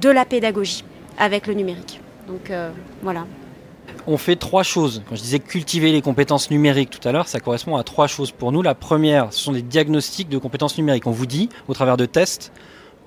de 0.00 0.08
la 0.08 0.24
pédagogie 0.24 0.84
avec 1.18 1.46
le 1.46 1.54
numérique. 1.54 2.00
Donc 2.28 2.52
voilà. 3.02 3.26
On 4.06 4.16
fait 4.16 4.36
trois 4.36 4.62
choses. 4.62 5.02
Quand 5.08 5.16
je 5.16 5.22
disais 5.22 5.38
cultiver 5.40 5.90
les 5.90 6.02
compétences 6.02 6.50
numériques 6.50 6.90
tout 6.90 7.06
à 7.06 7.12
l'heure, 7.12 7.28
ça 7.28 7.40
correspond 7.40 7.76
à 7.76 7.82
trois 7.82 8.06
choses 8.06 8.30
pour 8.30 8.52
nous. 8.52 8.62
La 8.62 8.74
première, 8.74 9.32
ce 9.32 9.40
sont 9.40 9.52
des 9.52 9.62
diagnostics 9.62 10.28
de 10.28 10.38
compétences 10.38 10.76
numériques. 10.78 11.06
On 11.06 11.12
vous 11.12 11.26
dit, 11.26 11.48
au 11.68 11.74
travers 11.74 11.96
de 11.96 12.06
tests, 12.06 12.52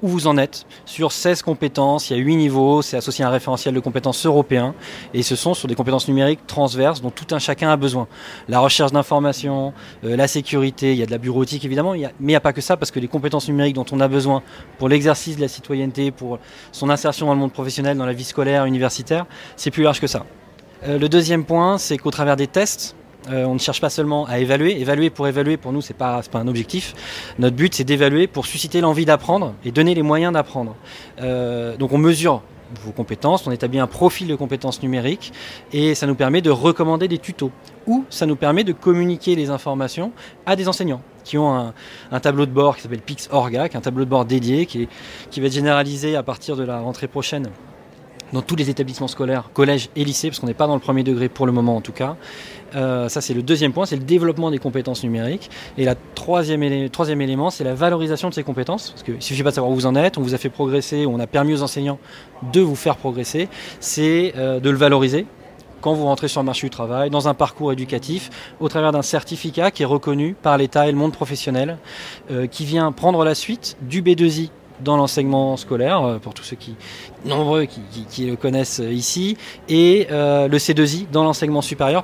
où 0.02 0.08
vous 0.08 0.28
en 0.28 0.38
êtes. 0.38 0.66
Sur 0.86 1.12
16 1.12 1.42
compétences, 1.42 2.10
il 2.10 2.18
y 2.18 2.20
a 2.20 2.24
8 2.24 2.36
niveaux, 2.36 2.82
c'est 2.82 2.98
associé 2.98 3.24
à 3.24 3.30
un 3.30 3.32
référentiel 3.32 3.74
de 3.74 3.80
compétences 3.80 4.26
européen, 4.26 4.74
et 5.14 5.24
ce 5.24 5.36
sont 5.36 5.54
sur 5.54 5.68
des 5.68 5.76
compétences 5.76 6.08
numériques 6.08 6.46
transverses 6.48 7.02
dont 7.02 7.12
tout 7.12 7.34
un 7.34 7.40
chacun 7.40 7.70
a 7.70 7.78
besoin. 7.78 8.08
La 8.48 8.60
recherche 8.60 8.92
d'informations, 8.92 9.74
euh, 10.04 10.16
la 10.16 10.28
sécurité, 10.28 10.94
il 10.94 10.98
y 10.98 11.04
a 11.04 11.06
de 11.06 11.12
la 11.12 11.18
bureautique 11.18 11.66
évidemment, 11.66 11.94
mais 11.94 12.12
il 12.20 12.26
n'y 12.26 12.36
a 12.36 12.42
pas 12.42 12.54
que 12.54 12.62
ça, 12.62 12.78
parce 12.78 12.92
que 12.92 13.00
les 13.00 13.08
compétences 13.08 13.48
numériques 13.48 13.76
dont 13.76 13.86
on 13.92 14.00
a 14.00 14.08
besoin 14.08 14.44
pour 14.78 14.90
l'exercice 14.90 15.38
de 15.38 15.42
la 15.42 15.48
citoyenneté, 15.48 16.12
pour 16.12 16.40
son 16.72 16.90
insertion 16.90 17.28
dans 17.28 17.34
le 17.34 17.40
monde 17.40 17.54
professionnel, 17.54 17.98
dans 17.98 18.06
la 18.06 18.14
vie 18.14 18.24
scolaire, 18.24 18.66
universitaire, 18.66 19.26
c'est 19.56 19.72
plus 19.72 19.84
large 19.84 20.00
que 20.00 20.08
ça. 20.08 20.26
Euh, 20.88 21.00
le 21.00 21.10
deuxième 21.10 21.46
point, 21.46 21.78
c'est 21.78 21.98
qu'au 21.98 22.12
travers 22.12 22.36
des 22.36 22.48
tests, 22.48 22.96
on 23.30 23.54
ne 23.54 23.60
cherche 23.60 23.82
pas 23.82 23.90
seulement 23.90 24.26
à 24.26 24.40
évaluer. 24.40 24.80
Évaluer 24.80 25.10
pour 25.10 25.28
évaluer, 25.28 25.58
pour 25.58 25.72
nous, 25.72 25.82
pas 25.98 26.22
c'est 26.22 26.32
pas 26.32 26.40
un 26.40 26.48
objectif. 26.48 26.94
Notre 27.40 27.56
but, 27.56 27.74
c'est 27.74 27.84
d'évaluer 27.84 28.28
pour 28.28 28.46
susciter 28.46 28.82
l'envie 28.82 29.06
d'apprendre 29.06 29.54
et 29.64 29.72
donner 29.72 29.96
les 29.96 30.04
moyens 30.04 30.34
d'apprendre. 30.34 30.76
Euh, 31.22 31.78
donc, 31.78 31.92
on 31.94 31.98
mesure 31.98 32.42
vos 32.84 32.92
compétences, 32.92 33.46
on 33.48 33.52
établit 33.52 33.80
un 33.80 33.88
profil 33.88 34.28
de 34.28 34.36
compétences 34.36 34.82
numériques 34.82 35.34
et 35.72 35.96
ça 35.96 36.08
nous 36.08 36.16
permet 36.16 36.42
de 36.42 36.50
recommander 36.50 37.08
des 37.08 37.20
tutos 37.20 37.52
ou 37.86 38.06
ça 38.10 38.26
nous 38.26 38.36
permet 38.36 38.64
de 38.64 38.74
communiquer 38.74 39.36
les 39.36 39.50
informations 39.50 40.12
à 40.46 40.56
des 40.56 40.68
enseignants 40.68 41.02
qui 41.24 41.38
ont 41.38 41.74
un, 42.12 42.20
tableau 42.20 42.46
de 42.46 42.52
bord 42.52 42.76
qui 42.76 42.82
s'appelle 42.82 43.02
PixOrga, 43.02 43.70
qui 43.70 43.76
est 43.76 43.78
un 43.78 43.82
tableau 43.82 44.06
de 44.06 44.10
bord 44.10 44.26
dédié 44.26 44.66
qui 44.66 44.88
va 45.38 45.48
être 45.48 45.54
généralisé 45.54 46.16
à 46.16 46.24
partir 46.24 46.56
de 46.56 46.64
la 46.64 46.80
rentrée 46.80 47.08
prochaine 47.08 47.50
dans 48.36 48.42
tous 48.42 48.56
les 48.56 48.70
établissements 48.70 49.08
scolaires, 49.08 49.50
collèges 49.54 49.90
et 49.96 50.04
lycées, 50.04 50.28
parce 50.30 50.40
qu'on 50.40 50.48
n'est 50.48 50.54
pas 50.54 50.68
dans 50.68 50.74
le 50.76 50.82
premier 50.82 51.04
degré 51.04 51.30
pour 51.30 51.46
le 51.46 51.52
moment 51.54 51.76
en 51.78 51.82
tout 51.82 51.94
cas. 51.94 52.18
Euh, 52.76 53.08
ça, 53.08 53.22
c'est 53.22 53.34
le 53.34 53.42
deuxième 53.42 53.72
point, 53.72 53.86
c'est 53.86 53.96
le 53.96 54.04
développement 54.04 54.52
des 54.52 54.58
compétences 54.58 55.04
numériques. 55.04 55.50
Et 55.78 55.86
élé- 55.86 55.96
troisième 56.14 57.22
élément, 57.22 57.50
c'est 57.50 57.64
la 57.64 57.74
valorisation 57.74 58.28
de 58.30 58.34
ces 58.34 58.44
compétences. 58.44 58.92
Parce 58.92 59.04
qu'il 59.04 59.16
ne 59.16 59.22
suffit 59.22 59.42
pas 59.44 59.52
de 59.52 59.56
savoir 59.56 59.72
où 59.72 59.76
vous 59.76 59.86
en 59.86 59.96
êtes, 59.96 60.18
on 60.18 60.22
vous 60.22 60.34
a 60.34 60.38
fait 60.38 60.50
progresser, 60.50 61.06
on 61.06 61.20
a 61.20 61.28
permis 61.28 61.54
aux 61.54 61.62
enseignants 61.64 61.98
de 62.52 62.60
vous 62.60 62.76
faire 62.76 62.98
progresser. 62.98 63.48
C'est 63.80 64.34
euh, 64.36 64.60
de 64.60 64.70
le 64.70 64.78
valoriser 64.78 65.26
quand 65.80 65.94
vous 65.94 66.06
rentrez 66.06 66.28
sur 66.28 66.42
le 66.42 66.46
marché 66.48 66.66
du 66.66 66.72
travail, 66.72 67.12
dans 67.12 67.28
un 67.28 67.36
parcours 67.36 67.72
éducatif, 67.72 68.32
au 68.60 68.68
travers 68.68 68.92
d'un 68.92 69.04
certificat 69.04 69.70
qui 69.72 69.84
est 69.84 69.86
reconnu 69.86 70.36
par 70.42 70.58
l'État 70.58 70.88
et 70.88 70.92
le 70.92 70.98
monde 70.98 71.12
professionnel, 71.14 71.78
euh, 72.32 72.48
qui 72.48 72.66
vient 72.66 72.92
prendre 72.92 73.24
la 73.24 73.36
suite 73.36 73.78
du 73.82 74.02
B2I 74.02 74.50
dans 74.82 74.98
l'enseignement 74.98 75.58
scolaire, 75.58 76.04
euh, 76.04 76.18
pour 76.20 76.34
tous 76.34 76.44
ceux 76.44 76.56
qui 76.56 76.76
nombreux 77.26 77.66
qui, 77.66 77.82
qui- 77.92 78.06
qui 78.06 78.26
le 78.28 78.36
connaissent 78.36 78.80
euh, 78.80 78.92
ici, 78.92 79.38
et 79.70 80.08
euh, 80.12 80.48
le 80.48 80.58
C2I 80.58 81.08
dans 81.12 81.24
l'enseignement 81.24 81.62
supérieur. 81.62 82.04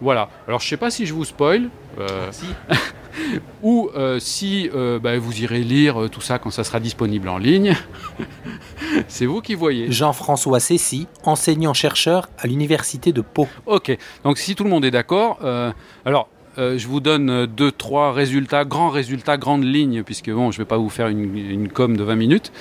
Voilà. 0.00 0.28
Alors 0.46 0.60
je 0.60 0.68
sais 0.68 0.76
pas 0.76 0.90
si 0.90 1.06
je 1.06 1.14
vous 1.14 1.24
spoil. 1.24 1.68
euh, 1.98 2.30
ou 3.62 3.90
euh, 3.96 4.20
si 4.20 4.70
euh, 4.74 5.00
bah, 5.00 5.18
vous 5.18 5.42
irez 5.42 5.60
lire 5.64 6.02
euh, 6.02 6.08
tout 6.08 6.20
ça 6.20 6.38
quand 6.38 6.50
ça 6.52 6.62
sera 6.62 6.78
disponible 6.78 7.28
en 7.28 7.38
ligne. 7.38 7.74
C'est 9.08 9.26
vous 9.26 9.40
qui 9.40 9.54
voyez. 9.54 9.90
Jean-François 9.90 10.60
Cessy, 10.60 11.06
enseignant-chercheur 11.24 12.28
à 12.38 12.46
l'Université 12.46 13.12
de 13.12 13.20
Pau. 13.20 13.48
Ok, 13.66 13.96
donc 14.24 14.38
si 14.38 14.54
tout 14.54 14.64
le 14.64 14.70
monde 14.70 14.84
est 14.84 14.90
d'accord, 14.90 15.38
euh, 15.42 15.72
alors 16.04 16.28
euh, 16.58 16.76
je 16.78 16.86
vous 16.88 17.00
donne 17.00 17.30
euh, 17.30 17.46
deux, 17.46 17.70
trois 17.70 18.12
résultats, 18.12 18.64
grands 18.64 18.90
résultats, 18.90 19.36
grandes 19.36 19.64
lignes, 19.64 20.02
puisque 20.02 20.30
bon, 20.30 20.50
je 20.50 20.58
ne 20.58 20.64
vais 20.64 20.68
pas 20.68 20.76
vous 20.78 20.88
faire 20.90 21.08
une, 21.08 21.68
com 21.68 21.96
de 21.96 22.02
20 22.02 22.16
minutes. 22.16 22.52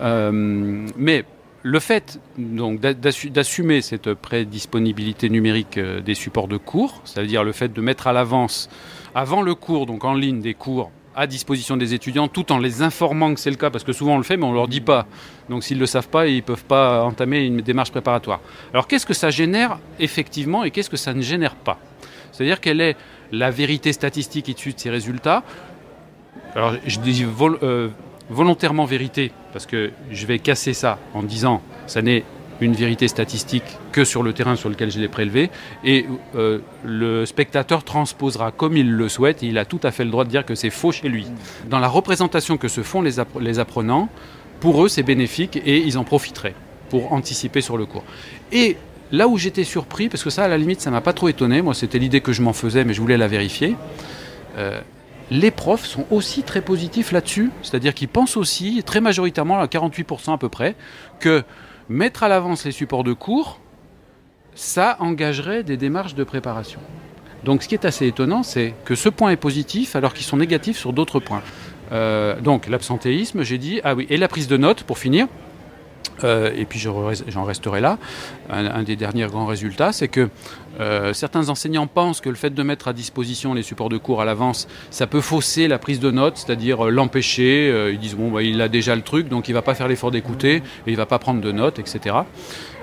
Euh, 0.00 0.86
mais 0.96 1.24
le 1.62 1.78
fait 1.80 2.18
donc 2.38 2.80
d'a- 2.80 2.94
d'assu- 2.94 3.30
d'assumer 3.30 3.82
cette 3.82 4.14
prédisponibilité 4.14 5.28
numérique 5.28 5.78
des 5.78 6.14
supports 6.14 6.48
de 6.48 6.56
cours, 6.56 7.02
c'est-à-dire 7.04 7.44
le 7.44 7.52
fait 7.52 7.72
de 7.72 7.80
mettre 7.80 8.06
à 8.06 8.12
l'avance, 8.12 8.68
avant 9.14 9.42
le 9.42 9.54
cours, 9.54 9.86
donc 9.86 10.04
en 10.04 10.14
ligne, 10.14 10.40
des 10.40 10.54
cours 10.54 10.90
à 11.16 11.26
disposition 11.26 11.76
des 11.76 11.92
étudiants, 11.92 12.28
tout 12.28 12.52
en 12.52 12.58
les 12.58 12.82
informant 12.82 13.34
que 13.34 13.40
c'est 13.40 13.50
le 13.50 13.56
cas, 13.56 13.68
parce 13.68 13.82
que 13.84 13.92
souvent 13.92 14.14
on 14.14 14.18
le 14.18 14.22
fait, 14.22 14.36
mais 14.36 14.44
on 14.44 14.50
ne 14.50 14.54
leur 14.54 14.68
dit 14.68 14.80
pas. 14.80 15.06
Donc 15.50 15.64
s'ils 15.64 15.76
ne 15.76 15.80
le 15.80 15.86
savent 15.86 16.08
pas, 16.08 16.28
ils 16.28 16.36
ne 16.36 16.40
peuvent 16.40 16.64
pas 16.64 17.02
entamer 17.04 17.40
une 17.44 17.60
démarche 17.60 17.90
préparatoire. 17.90 18.40
Alors 18.72 18.86
qu'est-ce 18.86 19.04
que 19.06 19.12
ça 19.12 19.28
génère 19.28 19.78
effectivement 19.98 20.62
et 20.64 20.70
qu'est-ce 20.70 20.88
que 20.88 20.96
ça 20.96 21.12
ne 21.12 21.20
génère 21.20 21.56
pas? 21.56 21.78
C'est-à-dire 22.32 22.60
quelle 22.60 22.80
est 22.80 22.96
la 23.32 23.50
vérité 23.50 23.92
statistique 23.92 24.48
issue 24.48 24.72
de 24.72 24.80
ces 24.80 24.90
résultats 24.90 25.42
Alors 26.54 26.74
je 26.86 26.98
dis 26.98 27.24
euh, 27.62 27.88
volontairement 28.28 28.84
vérité, 28.84 29.32
parce 29.52 29.66
que 29.66 29.90
je 30.10 30.26
vais 30.26 30.38
casser 30.38 30.74
ça 30.74 30.98
en 31.14 31.22
disant 31.22 31.62
ça 31.86 32.02
n'est 32.02 32.24
une 32.60 32.74
vérité 32.74 33.08
statistique 33.08 33.64
que 33.90 34.04
sur 34.04 34.22
le 34.22 34.34
terrain 34.34 34.54
sur 34.54 34.68
lequel 34.68 34.90
je 34.90 35.00
l'ai 35.00 35.08
prélevé, 35.08 35.50
et 35.82 36.06
euh, 36.34 36.58
le 36.84 37.24
spectateur 37.24 37.84
transposera 37.84 38.50
comme 38.50 38.76
il 38.76 38.90
le 38.90 39.08
souhaite, 39.08 39.42
il 39.42 39.56
a 39.56 39.64
tout 39.64 39.80
à 39.82 39.90
fait 39.90 40.04
le 40.04 40.10
droit 40.10 40.24
de 40.24 40.30
dire 40.30 40.44
que 40.44 40.54
c'est 40.54 40.70
faux 40.70 40.92
chez 40.92 41.08
lui. 41.08 41.26
Dans 41.70 41.78
la 41.78 41.88
représentation 41.88 42.58
que 42.58 42.68
se 42.68 42.82
font 42.82 43.00
les, 43.00 43.14
les 43.40 43.58
apprenants, 43.58 44.08
pour 44.60 44.84
eux 44.84 44.88
c'est 44.88 45.02
bénéfique 45.02 45.56
et 45.56 45.78
ils 45.78 45.96
en 45.96 46.04
profiteraient 46.04 46.54
pour 46.90 47.12
anticiper 47.12 47.60
sur 47.60 47.78
le 47.78 47.86
cours. 47.86 48.04
Et 48.52 48.76
là 49.12 49.28
où 49.28 49.36
j'étais 49.36 49.64
surpris, 49.64 50.08
parce 50.08 50.22
que 50.22 50.30
ça, 50.30 50.44
à 50.44 50.48
la 50.48 50.58
limite, 50.58 50.80
ça 50.80 50.90
m'a 50.90 51.00
pas 51.00 51.12
trop 51.12 51.28
étonné, 51.28 51.62
moi 51.62 51.74
c'était 51.74 51.98
l'idée 51.98 52.20
que 52.20 52.32
je 52.32 52.42
m'en 52.42 52.52
faisais, 52.52 52.84
mais 52.84 52.94
je 52.94 53.00
voulais 53.00 53.16
la 53.16 53.28
vérifier. 53.28 53.76
Euh, 54.56 54.80
les 55.30 55.50
profs 55.50 55.86
sont 55.86 56.06
aussi 56.10 56.42
très 56.42 56.60
positifs 56.60 57.12
là-dessus, 57.12 57.50
c'est-à-dire 57.62 57.94
qu'ils 57.94 58.08
pensent 58.08 58.36
aussi, 58.36 58.82
très 58.84 59.00
majoritairement, 59.00 59.58
à 59.60 59.66
48% 59.66 60.34
à 60.34 60.38
peu 60.38 60.48
près, 60.48 60.74
que 61.20 61.44
mettre 61.88 62.22
à 62.22 62.28
l'avance 62.28 62.64
les 62.64 62.72
supports 62.72 63.04
de 63.04 63.12
cours, 63.12 63.60
ça 64.54 64.96
engagerait 65.00 65.62
des 65.62 65.76
démarches 65.76 66.14
de 66.14 66.24
préparation. 66.24 66.80
Donc 67.44 67.62
ce 67.62 67.68
qui 67.68 67.74
est 67.74 67.84
assez 67.84 68.06
étonnant, 68.06 68.42
c'est 68.42 68.74
que 68.84 68.94
ce 68.94 69.08
point 69.08 69.30
est 69.30 69.36
positif 69.36 69.96
alors 69.96 70.12
qu'ils 70.12 70.26
sont 70.26 70.36
négatifs 70.36 70.76
sur 70.76 70.92
d'autres 70.92 71.20
points. 71.20 71.42
Euh, 71.92 72.40
donc 72.40 72.68
l'absentéisme, 72.68 73.42
j'ai 73.42 73.58
dit, 73.58 73.80
ah 73.84 73.94
oui, 73.94 74.06
et 74.10 74.16
la 74.16 74.28
prise 74.28 74.48
de 74.48 74.56
notes 74.56 74.82
pour 74.82 74.98
finir. 74.98 75.26
Euh, 76.24 76.52
et 76.56 76.64
puis 76.64 76.78
j'en 76.78 77.44
resterai 77.44 77.80
là. 77.80 77.98
Un, 78.50 78.82
des 78.82 78.96
derniers 78.96 79.26
grands 79.26 79.46
résultats, 79.46 79.92
c'est 79.92 80.08
que 80.08 80.28
euh, 80.80 81.12
certains 81.12 81.48
enseignants 81.48 81.86
pensent 81.86 82.20
que 82.20 82.28
le 82.28 82.34
fait 82.34 82.50
de 82.50 82.62
mettre 82.62 82.88
à 82.88 82.92
disposition 82.92 83.54
les 83.54 83.62
supports 83.62 83.88
de 83.88 83.96
cours 83.96 84.20
à 84.20 84.24
l'avance, 84.24 84.66
ça 84.90 85.06
peut 85.06 85.20
fausser 85.20 85.68
la 85.68 85.78
prise 85.78 86.00
de 86.00 86.10
notes, 86.10 86.38
c'est-à-dire 86.38 86.86
euh, 86.86 86.90
l'empêcher. 86.90 87.90
ils 87.92 87.98
disent 87.98 88.16
bon, 88.16 88.30
bah, 88.30 88.42
il 88.42 88.60
a 88.60 88.68
déjà 88.68 88.96
le 88.96 89.02
truc, 89.02 89.28
donc 89.28 89.48
il 89.48 89.52
ne 89.52 89.56
va 89.56 89.62
pas 89.62 89.74
faire 89.74 89.88
l'effort 89.88 90.10
d'écouter 90.10 90.56
et 90.56 90.62
il 90.88 90.92
ne 90.92 90.96
va 90.96 91.06
pas 91.06 91.18
prendre 91.18 91.40
de 91.40 91.52
notes, 91.52 91.78
etc. 91.78 92.16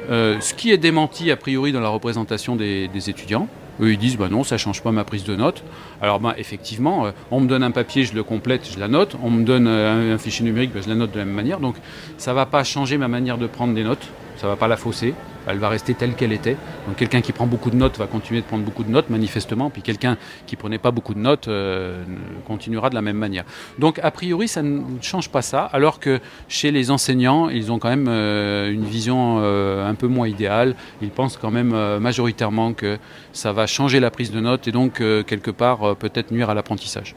ce 0.10 0.54
qui 0.54 0.72
est 0.72 0.78
démenti 0.78 1.32
a 1.32 1.38
priori 1.38 1.72
dans 1.72 1.82
la 1.82 1.90
représentation 1.90 2.56
des 2.56 3.10
étudiants. 3.10 3.48
Eux, 3.82 3.92
ils 3.92 3.98
disent, 3.98 4.18
bah 4.18 4.30
non, 4.30 4.44
ça 4.44 4.56
ne 4.56 4.60
change 4.60 4.82
pas 4.82 4.92
ma 4.92 5.04
prise 5.04 5.24
de 5.24 5.36
notes. 5.36 5.64
Alors, 6.02 6.20
bah, 6.20 6.36
effectivement, 6.38 7.06
euh, 7.06 7.12
on 7.32 7.40
me 7.40 7.48
donne 7.48 7.64
un 7.64 7.72
papier, 7.72 8.04
je 8.04 8.14
le 8.14 8.24
complète, 8.24 8.70
je 8.74 8.80
la 8.80 8.88
note. 8.88 9.16
On 9.24 9.30
me 9.30 9.44
donne 9.44 9.68
euh, 9.68 10.16
un, 10.16 10.18
fichier 10.18 10.46
numérique, 10.46 10.74
bah, 10.74 10.80
je 10.84 10.90
la 10.90 10.96
note 10.96 11.12
de 11.12 11.20
la 11.20 11.26
même 11.26 11.36
manière. 11.36 11.60
Donc, 11.60 11.76
ça 12.18 12.32
ne 12.32 12.36
va 12.36 12.46
pas 12.46 12.64
changer 12.64 12.98
ma 12.98 13.08
manière 13.08 13.38
de 13.38 13.48
prendre 13.48 13.74
des 13.74 13.84
notes. 13.84 14.08
Ça 14.38 14.48
ne 14.48 14.52
va 14.52 14.56
pas 14.56 14.68
la 14.68 14.78
fausser 14.78 15.14
elle 15.48 15.60
va 15.60 15.70
rester 15.70 15.94
telle 15.94 16.14
qu'elle 16.16 16.34
était. 16.34 16.58
Donc 16.88 16.98
quelqu'un 16.98 17.22
qui 17.22 17.32
prend 17.32 17.48
beaucoup 17.48 17.70
de 17.70 17.76
notes 17.76 17.98
va 17.98 18.08
continuer 18.08 18.42
de 18.42 18.46
prendre 18.46 18.64
beaucoup 18.64 18.84
de 18.84 18.90
notes, 18.90 19.10
manifestement, 19.10 19.70
puis 19.70 19.82
quelqu'un 19.82 20.18
qui 20.46 20.56
prenait 20.56 20.78
pas 20.78 20.92
beaucoup 20.92 21.14
de 21.14 21.20
notes 21.20 21.48
euh, 21.48 22.04
continuera 22.46 22.90
de 22.90 22.96
la 22.96 23.02
même 23.02 23.18
manière. 23.18 23.44
Donc 23.80 24.00
a 24.04 24.12
priori, 24.12 24.48
ça 24.48 24.62
ne 24.62 24.82
change 25.02 25.30
pas 25.30 25.42
ça, 25.42 25.62
alors 25.62 26.00
que 26.00 26.20
chez 26.48 26.72
les 26.72 26.92
enseignants, 26.92 27.50
ils 27.50 27.72
ont 27.72 27.80
quand 27.80 27.90
même 27.90 28.08
euh, 28.10 28.72
une 28.72 28.86
vision 28.86 29.38
euh, 29.40 29.88
un 29.88 29.96
peu 29.96 30.08
moins 30.08 30.28
idéale. 30.28 30.76
Ils 31.02 31.10
pensent 31.10 31.38
quand 31.38 31.52
même 31.52 31.76
majoritairement 32.00 32.74
que 32.74 32.98
ça 33.34 33.54
va 33.54 33.68
changer 33.68 34.00
la 34.00 34.12
prise 34.12 34.32
de 34.32 34.40
notes 34.40 34.68
et 34.68 34.72
donc 34.72 34.96
quelque 34.96 35.52
part 35.52 35.96
peut-être 35.96 36.32
nuire 36.32 36.50
à 36.50 36.54
l'apprentissage. 36.54 37.16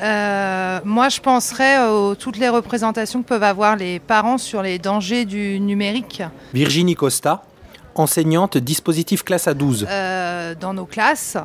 Moi, 0.00 1.08
je 1.08 1.20
penserais 1.20 1.76
à 1.76 1.90
toutes 2.18 2.38
les 2.38 2.48
représentations 2.48 3.22
que 3.22 3.28
peuvent 3.28 3.42
avoir 3.42 3.76
les 3.76 3.98
parents 3.98 4.38
sur 4.38 4.62
les 4.62 4.78
dangers 4.78 5.24
du 5.24 5.60
numérique. 5.60 6.22
Virginie 6.52 6.94
Costa, 6.94 7.42
enseignante 7.94 8.58
dispositif 8.58 9.22
classe 9.22 9.48
à 9.48 9.54
12. 9.54 9.86
Euh, 9.88 10.54
dans 10.54 10.74
nos 10.74 10.86
classes. 10.86 11.36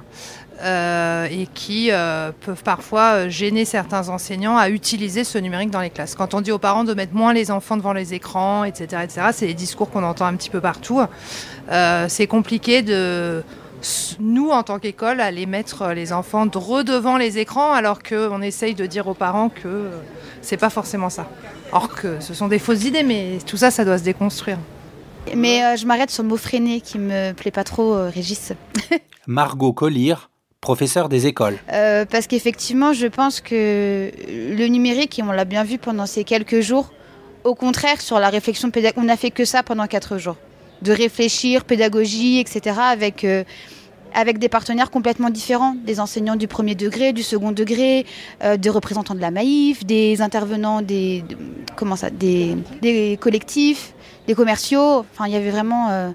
Euh, 0.64 1.28
et 1.30 1.50
qui 1.54 1.92
euh, 1.92 2.32
peuvent 2.46 2.64
parfois 2.64 3.28
gêner 3.28 3.66
certains 3.66 4.08
enseignants 4.08 4.56
à 4.56 4.70
utiliser 4.70 5.26
ce 5.26 5.38
numérique 5.38 5.70
dans 5.70 5.82
les 5.82 5.90
classes. 5.90 6.16
Quand 6.16 6.34
on 6.34 6.40
dit 6.40 6.54
aux 6.54 6.60
parents 6.60 6.86
de 6.86 6.94
mettre 6.94 7.14
moins 7.14 7.34
les 7.34 7.52
enfants 7.52 7.76
devant 7.76 7.92
les 7.92 8.14
écrans, 8.14 8.64
etc., 8.64 9.02
etc., 9.04 9.28
c'est 9.34 9.48
des 9.48 9.54
discours 9.54 9.90
qu'on 9.90 10.04
entend 10.04 10.28
un 10.28 10.36
petit 10.36 10.50
peu 10.50 10.62
partout. 10.62 11.02
c'est 12.08 12.28
compliqué 12.28 12.84
de 12.84 13.44
nous, 14.20 14.50
en 14.50 14.64
tant 14.64 14.80
qu'école, 14.80 15.22
aller 15.22 15.46
mettre 15.46 15.90
les 15.94 16.14
enfants 16.14 16.48
redevant 16.54 17.18
les 17.18 17.38
écrans 17.38 17.72
alors 17.72 18.02
qu'on 18.04 18.42
essaye 18.42 18.76
de 18.76 18.86
dire 18.86 19.08
aux 19.08 19.14
parents 19.14 19.50
que 19.50 19.90
c'est 20.42 20.58
pas 20.58 20.70
forcément 20.70 21.10
ça. 21.10 21.28
Or 21.72 21.90
que 21.90 22.20
ce 22.20 22.34
sont 22.34 22.48
des 22.48 22.60
fausses 22.60 22.86
idées, 22.86 23.04
mais 23.04 23.40
tout 23.46 23.58
ça, 23.58 23.72
ça 23.72 23.86
doit 23.86 23.98
se 23.98 24.04
déconstruire. 24.04 24.58
Mais 25.36 25.64
euh, 25.64 25.76
je 25.76 25.86
m'arrête 25.86 26.12
sur 26.12 26.24
le 26.24 26.30
mot 26.30 26.38
freiner 26.38 26.82
qui 26.82 27.00
me 27.00 27.34
plaît 27.34 27.52
pas 27.52 27.64
trop, 27.64 27.94
euh, 27.96 28.12
Régis. 28.14 28.54
Margot 29.28 29.74
Collier, 29.74 30.16
professeur 30.62 31.10
des 31.10 31.26
écoles. 31.26 31.58
Euh, 31.74 32.06
parce 32.06 32.28
qu'effectivement, 32.28 32.94
je 32.94 33.08
pense 33.08 33.42
que 33.42 34.12
le 34.28 34.68
numérique, 34.68 35.18
et 35.18 35.24
on 35.24 35.32
l'a 35.32 35.46
bien 35.46 35.64
vu 35.64 35.78
pendant 35.78 36.06
ces 36.06 36.24
quelques 36.24 36.62
jours, 36.62 36.92
au 37.44 37.56
contraire, 37.56 38.02
sur 38.02 38.20
la 38.20 38.30
réflexion 38.30 38.70
pédagogique, 38.70 39.02
on 39.02 39.06
n'a 39.06 39.18
fait 39.18 39.32
que 39.32 39.46
ça 39.46 39.64
pendant 39.64 39.88
quatre 39.88 40.18
jours. 40.18 40.38
De 40.82 40.92
réfléchir, 40.92 41.64
pédagogie, 41.64 42.40
etc., 42.40 42.78
avec, 42.80 43.26
avec 44.14 44.38
des 44.40 44.50
partenaires 44.50 44.92
complètement 44.92 45.30
différents, 45.30 45.76
des 45.86 46.00
enseignants 46.00 46.36
du 46.36 46.48
premier 46.48 46.76
degré, 46.76 47.14
du 47.14 47.24
second 47.24 47.52
degré, 47.52 48.06
des 48.58 48.70
représentants 48.70 49.16
de 49.16 49.22
la 49.22 49.32
Maïf, 49.32 49.86
des 49.86 50.22
intervenants 50.22 50.82
des, 50.82 51.24
comment 51.76 51.96
ça, 51.96 52.10
des, 52.10 52.58
des 52.82 53.18
collectifs, 53.20 53.94
des 54.28 54.36
commerciaux. 54.36 55.06
Enfin, 55.14 55.28
il 55.28 55.34
y 55.34 55.36
avait 55.36 55.52
vraiment. 55.52 55.90
Euh, 55.90 56.12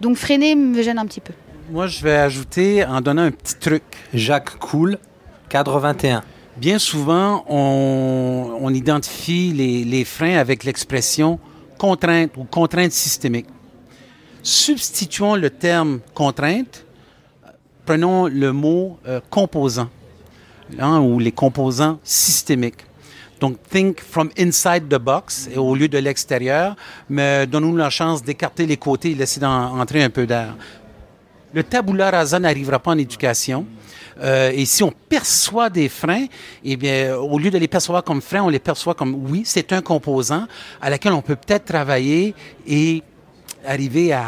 donc 0.00 0.16
freiner 0.16 0.54
me 0.54 0.82
gêne 0.82 0.98
un 0.98 1.06
petit 1.06 1.20
peu. 1.20 1.32
Moi, 1.70 1.86
je 1.86 2.02
vais 2.02 2.16
ajouter 2.16 2.84
en 2.84 3.00
donnant 3.00 3.22
un 3.22 3.30
petit 3.30 3.54
truc. 3.54 3.82
Jacques 4.12 4.58
Cool, 4.58 4.98
cadre 5.48 5.78
21. 5.78 6.22
Bien 6.56 6.78
souvent, 6.78 7.44
on, 7.48 8.70
identifie 8.74 9.52
les, 9.52 9.84
les, 9.84 10.04
freins 10.04 10.36
avec 10.36 10.64
l'expression 10.64 11.38
contrainte 11.78 12.32
ou 12.36 12.44
contrainte 12.44 12.92
systémique. 12.92 13.46
Substituons 14.42 15.36
le 15.36 15.50
terme 15.50 16.00
contrainte, 16.14 16.84
prenons 17.86 18.26
le 18.26 18.52
mot 18.52 18.98
euh, 19.06 19.20
composant 19.30 19.88
hein, 20.78 21.00
ou 21.00 21.20
les 21.20 21.30
composants 21.30 22.00
systémiques. 22.02 22.84
Donc, 23.38 23.56
think 23.70 24.00
from 24.00 24.30
inside 24.38 24.88
the 24.88 24.98
box 24.98 25.48
et 25.52 25.58
au 25.58 25.74
lieu 25.74 25.88
de 25.88 25.98
l'extérieur, 25.98 26.76
mais 27.08 27.46
donnons-nous 27.46 27.76
la 27.76 27.90
chance 27.90 28.22
d'écarter 28.22 28.66
les 28.66 28.76
côtés 28.76 29.12
et 29.12 29.14
laisser 29.14 29.44
entrer 29.44 30.02
un 30.02 30.10
peu 30.10 30.26
d'air. 30.26 30.56
Le 31.52 31.62
tabula 31.62 32.10
rasa 32.10 32.38
n'arrivera 32.38 32.78
pas 32.78 32.92
en 32.92 32.98
éducation. 32.98 33.66
Euh, 34.20 34.52
et 34.54 34.64
si 34.64 34.82
on 34.82 34.92
perçoit 35.08 35.70
des 35.70 35.88
freins, 35.88 36.26
eh 36.64 36.76
bien, 36.76 37.16
au 37.16 37.38
lieu 37.38 37.50
de 37.50 37.58
les 37.58 37.68
percevoir 37.68 38.04
comme 38.04 38.22
freins, 38.22 38.42
on 38.42 38.48
les 38.48 38.58
perçoit 38.58 38.94
comme 38.94 39.14
oui, 39.28 39.42
c'est 39.44 39.72
un 39.72 39.82
composant 39.82 40.46
à 40.80 40.90
laquelle 40.90 41.12
on 41.12 41.22
peut 41.22 41.36
peut-être 41.36 41.64
travailler 41.64 42.34
et 42.66 43.02
arriver 43.66 44.12
à, 44.12 44.26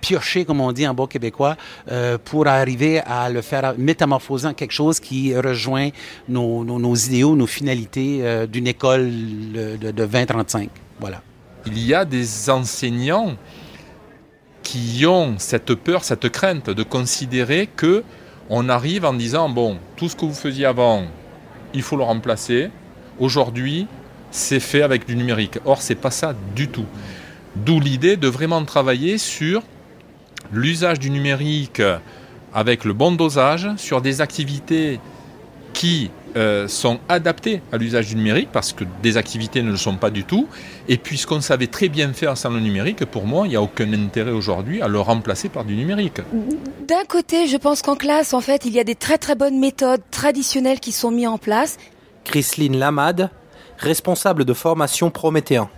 piocher, 0.00 0.44
comme 0.44 0.60
on 0.60 0.72
dit 0.72 0.86
en 0.86 0.94
bon 0.94 1.06
québécois, 1.06 1.56
euh, 1.90 2.18
pour 2.22 2.46
arriver 2.46 3.00
à 3.00 3.30
le 3.30 3.42
faire 3.42 3.74
métamorphoser 3.76 4.48
en 4.48 4.54
quelque 4.54 4.72
chose 4.72 5.00
qui 5.00 5.36
rejoint 5.36 5.90
nos, 6.28 6.94
idéaux, 6.94 7.36
nos 7.36 7.46
finalités 7.46 8.20
euh, 8.22 8.46
d'une 8.46 8.66
école 8.66 9.10
de, 9.52 9.76
de 9.76 9.90
2035. 9.90 10.70
Voilà. 11.00 11.22
Il 11.66 11.78
y 11.78 11.94
a 11.94 12.04
des 12.04 12.50
enseignants 12.50 13.36
qui 14.62 15.04
ont 15.06 15.34
cette 15.38 15.74
peur, 15.74 16.04
cette 16.04 16.28
crainte 16.28 16.70
de 16.70 16.82
considérer 16.82 17.68
que 17.74 18.02
on 18.48 18.68
arrive 18.68 19.04
en 19.04 19.12
disant 19.12 19.48
bon, 19.48 19.78
tout 19.96 20.08
ce 20.08 20.16
que 20.16 20.24
vous 20.24 20.34
faisiez 20.34 20.66
avant, 20.66 21.04
il 21.74 21.82
faut 21.82 21.96
le 21.96 22.02
remplacer. 22.02 22.70
Aujourd'hui, 23.18 23.86
c'est 24.30 24.60
fait 24.60 24.82
avec 24.82 25.06
du 25.06 25.16
numérique. 25.16 25.58
Or, 25.64 25.80
c'est 25.80 25.94
pas 25.94 26.10
ça 26.10 26.34
du 26.54 26.68
tout. 26.68 26.86
D'où 27.56 27.80
l'idée 27.80 28.16
de 28.16 28.28
vraiment 28.28 28.64
travailler 28.64 29.18
sur 29.18 29.62
l'usage 30.52 30.98
du 30.98 31.10
numérique 31.10 31.82
avec 32.54 32.84
le 32.84 32.92
bon 32.92 33.12
dosage, 33.12 33.68
sur 33.76 34.00
des 34.00 34.20
activités 34.20 35.00
qui 35.72 36.10
euh, 36.36 36.66
sont 36.68 36.98
adaptées 37.08 37.60
à 37.72 37.76
l'usage 37.76 38.08
du 38.08 38.16
numérique, 38.16 38.48
parce 38.52 38.72
que 38.72 38.84
des 39.02 39.16
activités 39.16 39.62
ne 39.62 39.70
le 39.70 39.76
sont 39.76 39.96
pas 39.96 40.10
du 40.10 40.24
tout. 40.24 40.48
Et 40.88 40.96
puisqu'on 40.96 41.40
savait 41.40 41.66
très 41.66 41.88
bien 41.88 42.12
faire 42.12 42.36
sans 42.36 42.50
le 42.50 42.60
numérique, 42.60 43.04
pour 43.04 43.26
moi, 43.26 43.46
il 43.46 43.50
n'y 43.50 43.56
a 43.56 43.62
aucun 43.62 43.92
intérêt 43.92 44.30
aujourd'hui 44.30 44.80
à 44.80 44.88
le 44.88 45.00
remplacer 45.00 45.48
par 45.48 45.64
du 45.64 45.74
numérique. 45.74 46.20
D'un 46.88 47.04
côté, 47.06 47.46
je 47.46 47.56
pense 47.56 47.82
qu'en 47.82 47.96
classe, 47.96 48.32
en 48.32 48.40
fait, 48.40 48.64
il 48.64 48.72
y 48.72 48.80
a 48.80 48.84
des 48.84 48.94
très 48.94 49.18
très 49.18 49.34
bonnes 49.34 49.58
méthodes 49.58 50.02
traditionnelles 50.10 50.80
qui 50.80 50.92
sont 50.92 51.10
mises 51.10 51.28
en 51.28 51.38
place. 51.38 51.76
Chrisline 52.24 52.78
Lamade, 52.78 53.30
responsable 53.78 54.44
de 54.44 54.54
formation 54.54 55.10
Prométhéen. 55.10 55.68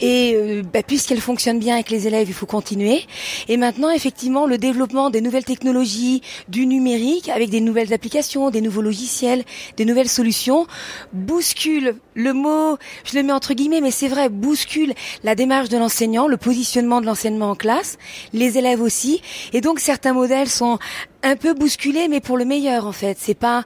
Et 0.00 0.34
euh, 0.34 0.62
bah, 0.62 0.82
puisqu'elle 0.82 1.20
fonctionne 1.20 1.58
bien 1.58 1.74
avec 1.74 1.90
les 1.90 2.06
élèves, 2.06 2.28
il 2.28 2.34
faut 2.34 2.46
continuer. 2.46 3.02
Et 3.48 3.56
maintenant, 3.56 3.90
effectivement, 3.90 4.46
le 4.46 4.58
développement 4.58 5.10
des 5.10 5.20
nouvelles 5.20 5.44
technologies, 5.44 6.22
du 6.48 6.66
numérique, 6.66 7.28
avec 7.28 7.50
des 7.50 7.60
nouvelles 7.60 7.92
applications, 7.92 8.50
des 8.50 8.60
nouveaux 8.60 8.82
logiciels, 8.82 9.44
des 9.76 9.84
nouvelles 9.84 10.08
solutions, 10.08 10.66
bouscule 11.12 11.96
le 12.14 12.32
mot, 12.32 12.78
je 13.04 13.16
le 13.16 13.22
mets 13.22 13.32
entre 13.32 13.54
guillemets, 13.54 13.80
mais 13.80 13.90
c'est 13.90 14.08
vrai, 14.08 14.28
bouscule 14.28 14.94
la 15.22 15.34
démarche 15.34 15.68
de 15.68 15.78
l'enseignant, 15.78 16.26
le 16.26 16.36
positionnement 16.36 17.00
de 17.00 17.06
l'enseignement 17.06 17.50
en 17.50 17.54
classe, 17.54 17.98
les 18.32 18.58
élèves 18.58 18.82
aussi. 18.82 19.22
Et 19.52 19.60
donc 19.60 19.80
certains 19.80 20.12
modèles 20.12 20.48
sont 20.48 20.78
un 21.22 21.36
peu 21.36 21.54
bousculé, 21.54 22.08
mais 22.08 22.20
pour 22.20 22.36
le 22.36 22.44
meilleur 22.44 22.86
en 22.86 22.92
fait. 22.92 23.16
C'est 23.20 23.34
pas, 23.34 23.64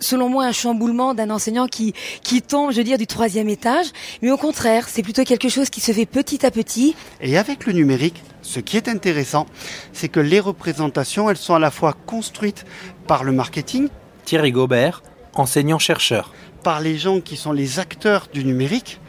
selon 0.00 0.28
moi, 0.28 0.44
un 0.44 0.52
chamboulement 0.52 1.14
d'un 1.14 1.30
enseignant 1.30 1.66
qui 1.66 1.94
qui 2.22 2.42
tombe, 2.42 2.72
je 2.72 2.78
veux 2.78 2.84
dire, 2.84 2.98
du 2.98 3.06
troisième 3.06 3.48
étage, 3.48 3.86
mais 4.22 4.30
au 4.30 4.36
contraire, 4.36 4.88
c'est 4.88 5.02
plutôt 5.02 5.24
quelque 5.24 5.48
chose 5.48 5.70
qui 5.70 5.80
se 5.80 5.92
fait 5.92 6.06
petit 6.06 6.44
à 6.44 6.50
petit. 6.50 6.94
Et 7.20 7.38
avec 7.38 7.66
le 7.66 7.72
numérique, 7.72 8.22
ce 8.42 8.60
qui 8.60 8.76
est 8.76 8.88
intéressant, 8.88 9.46
c'est 9.92 10.08
que 10.08 10.20
les 10.20 10.40
représentations, 10.40 11.30
elles 11.30 11.36
sont 11.36 11.54
à 11.54 11.58
la 11.58 11.70
fois 11.70 11.94
construites 12.06 12.64
par 13.06 13.24
le 13.24 13.32
marketing. 13.32 13.88
Thierry 14.24 14.52
Gobert, 14.52 15.02
enseignant 15.34 15.78
chercheur. 15.78 16.32
Par 16.62 16.80
les 16.80 16.98
gens 16.98 17.20
qui 17.20 17.36
sont 17.36 17.52
les 17.52 17.78
acteurs 17.78 18.26
du 18.32 18.44
numérique 18.44 19.00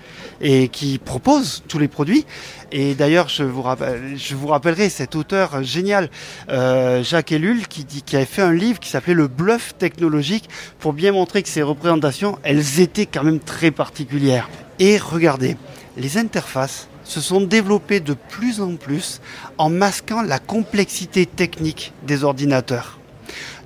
et 0.41 0.67
qui 0.67 0.97
propose 0.97 1.63
tous 1.67 1.79
les 1.79 1.87
produits. 1.87 2.25
Et 2.71 2.93
d'ailleurs, 2.93 3.29
je 3.29 3.43
vous, 3.43 3.61
rappellerai 3.61 4.89
cet 4.89 5.15
auteur 5.15 5.63
génial, 5.63 6.09
euh, 6.49 7.03
Jacques 7.03 7.31
Ellul, 7.31 7.67
qui, 7.67 7.83
dit, 7.83 8.01
qui 8.03 8.15
avait 8.15 8.25
fait 8.25 8.41
un 8.41 8.53
livre 8.53 8.79
qui 8.79 8.89
s'appelait 8.89 9.13
Le 9.13 9.27
bluff 9.27 9.75
technologique 9.77 10.49
pour 10.79 10.93
bien 10.93 11.11
montrer 11.11 11.43
que 11.43 11.49
ces 11.49 11.63
représentations, 11.63 12.37
elles 12.43 12.79
étaient 12.79 13.05
quand 13.05 13.23
même 13.23 13.39
très 13.39 13.71
particulières. 13.71 14.49
Et 14.77 14.97
regardez, 14.97 15.57
les 15.97 16.17
interfaces 16.17 16.87
se 17.03 17.21
sont 17.21 17.41
développées 17.41 17.99
de 17.99 18.13
plus 18.13 18.61
en 18.61 18.75
plus 18.75 19.19
en 19.57 19.69
masquant 19.69 20.21
la 20.21 20.37
complexité 20.37 21.25
technique 21.25 21.91
des 22.05 22.23
ordinateurs. 22.23 22.98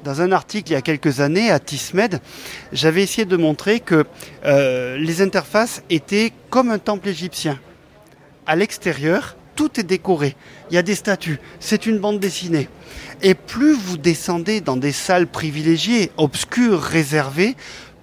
Dans 0.03 0.21
un 0.21 0.33
article 0.33 0.71
il 0.71 0.73
y 0.73 0.77
a 0.77 0.81
quelques 0.81 1.21
années 1.21 1.49
à 1.49 1.59
TISMED, 1.59 2.19
j'avais 2.73 3.03
essayé 3.03 3.25
de 3.25 3.37
montrer 3.37 3.79
que 3.79 4.05
euh, 4.43 4.97
les 4.97 5.21
interfaces 5.21 5.81
étaient 5.89 6.33
comme 6.49 6.71
un 6.71 6.79
temple 6.79 7.07
égyptien. 7.07 7.57
À 8.45 8.57
l'extérieur, 8.57 9.37
tout 9.55 9.79
est 9.79 9.83
décoré. 9.83 10.35
Il 10.69 10.75
y 10.75 10.77
a 10.77 10.81
des 10.81 10.95
statues. 10.95 11.39
C'est 11.61 11.85
une 11.85 11.99
bande 11.99 12.19
dessinée. 12.19 12.67
Et 13.21 13.33
plus 13.33 13.73
vous 13.73 13.97
descendez 13.97 14.59
dans 14.59 14.75
des 14.75 14.91
salles 14.91 15.27
privilégiées, 15.27 16.11
obscures, 16.17 16.81
réservées, 16.81 17.55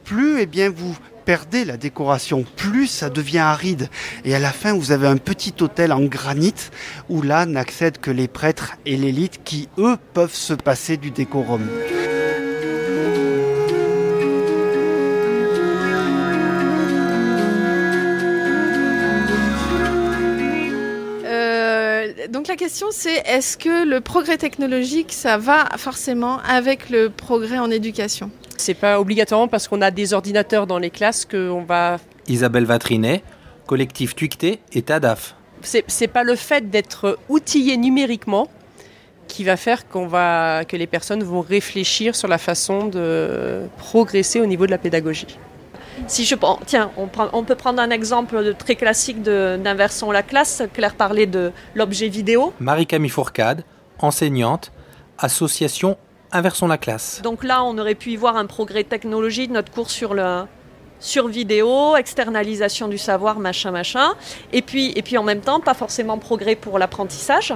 plus 0.04 0.40
eh 0.40 0.46
bien, 0.46 0.70
vous 0.70 0.96
perdez 1.26 1.64
la 1.64 1.76
décoration, 1.76 2.44
plus 2.56 2.86
ça 2.86 3.10
devient 3.10 3.38
aride. 3.38 3.88
Et 4.24 4.34
à 4.34 4.38
la 4.38 4.52
fin, 4.52 4.72
vous 4.72 4.90
avez 4.90 5.06
un 5.06 5.18
petit 5.18 5.54
hôtel 5.60 5.92
en 5.92 6.00
granit 6.00 6.54
où 7.08 7.20
là 7.20 7.46
n'accèdent 7.46 7.98
que 7.98 8.10
les 8.10 8.26
prêtres 8.26 8.72
et 8.86 8.96
l'élite 8.96 9.40
qui, 9.44 9.68
eux, 9.78 9.96
peuvent 10.14 10.34
se 10.34 10.54
passer 10.54 10.96
du 10.96 11.10
décorum. 11.10 11.68
Question 22.70 22.92
c'est 22.92 23.26
est-ce 23.26 23.56
que 23.58 23.84
le 23.84 24.00
progrès 24.00 24.36
technologique 24.36 25.12
ça 25.12 25.38
va 25.38 25.64
forcément 25.76 26.38
avec 26.48 26.88
le 26.88 27.10
progrès 27.10 27.58
en 27.58 27.68
éducation? 27.68 28.30
C'est 28.58 28.74
pas 28.74 29.00
obligatoirement 29.00 29.48
parce 29.48 29.66
qu'on 29.66 29.82
a 29.82 29.90
des 29.90 30.14
ordinateurs 30.14 30.68
dans 30.68 30.78
les 30.78 30.90
classes 30.90 31.24
qu'on 31.24 31.62
va. 31.62 31.98
Isabelle 32.28 32.66
Vatrinet, 32.66 33.24
collectif 33.66 34.14
Tuicté 34.14 34.60
et 34.72 34.82
TADAF. 34.82 35.34
C'est 35.62 36.06
pas 36.06 36.22
le 36.22 36.36
fait 36.36 36.70
d'être 36.70 37.18
outillé 37.28 37.76
numériquement 37.76 38.46
qui 39.26 39.42
va 39.42 39.56
faire 39.56 39.88
qu'on 39.88 40.06
va 40.06 40.64
que 40.64 40.76
les 40.76 40.86
personnes 40.86 41.24
vont 41.24 41.40
réfléchir 41.40 42.14
sur 42.14 42.28
la 42.28 42.38
façon 42.38 42.86
de 42.86 43.62
progresser 43.78 44.40
au 44.40 44.46
niveau 44.46 44.66
de 44.66 44.70
la 44.70 44.78
pédagogie. 44.78 45.26
Si 46.10 46.24
je 46.24 46.34
tiens, 46.66 46.90
on, 46.96 47.08
on, 47.32 47.44
peut 47.44 47.54
prendre 47.54 47.80
un 47.80 47.90
exemple 47.90 48.54
très 48.54 48.74
classique 48.74 49.22
d'inversons 49.22 50.10
la 50.10 50.24
classe. 50.24 50.64
Claire 50.74 50.96
parlait 50.96 51.26
de 51.26 51.52
l'objet 51.76 52.08
vidéo. 52.08 52.52
Marie-Camille 52.58 53.10
Fourcade, 53.10 53.62
enseignante, 54.00 54.72
association 55.18 55.96
inversons 56.32 56.66
la 56.66 56.78
classe. 56.78 57.22
Donc 57.22 57.44
là, 57.44 57.62
on 57.62 57.78
aurait 57.78 57.94
pu 57.94 58.10
y 58.10 58.16
voir 58.16 58.36
un 58.36 58.46
progrès 58.46 58.82
technologique, 58.82 59.52
notre 59.52 59.70
cours 59.70 59.88
sur 59.88 60.12
le 60.12 60.42
sur 60.98 61.28
vidéo, 61.28 61.94
externalisation 61.96 62.88
du 62.88 62.98
savoir, 62.98 63.38
machin, 63.38 63.70
machin. 63.70 64.14
Et 64.52 64.62
puis, 64.62 64.92
et 64.96 65.02
puis 65.02 65.16
en 65.16 65.22
même 65.22 65.42
temps, 65.42 65.60
pas 65.60 65.74
forcément 65.74 66.18
progrès 66.18 66.56
pour 66.56 66.80
l'apprentissage, 66.80 67.54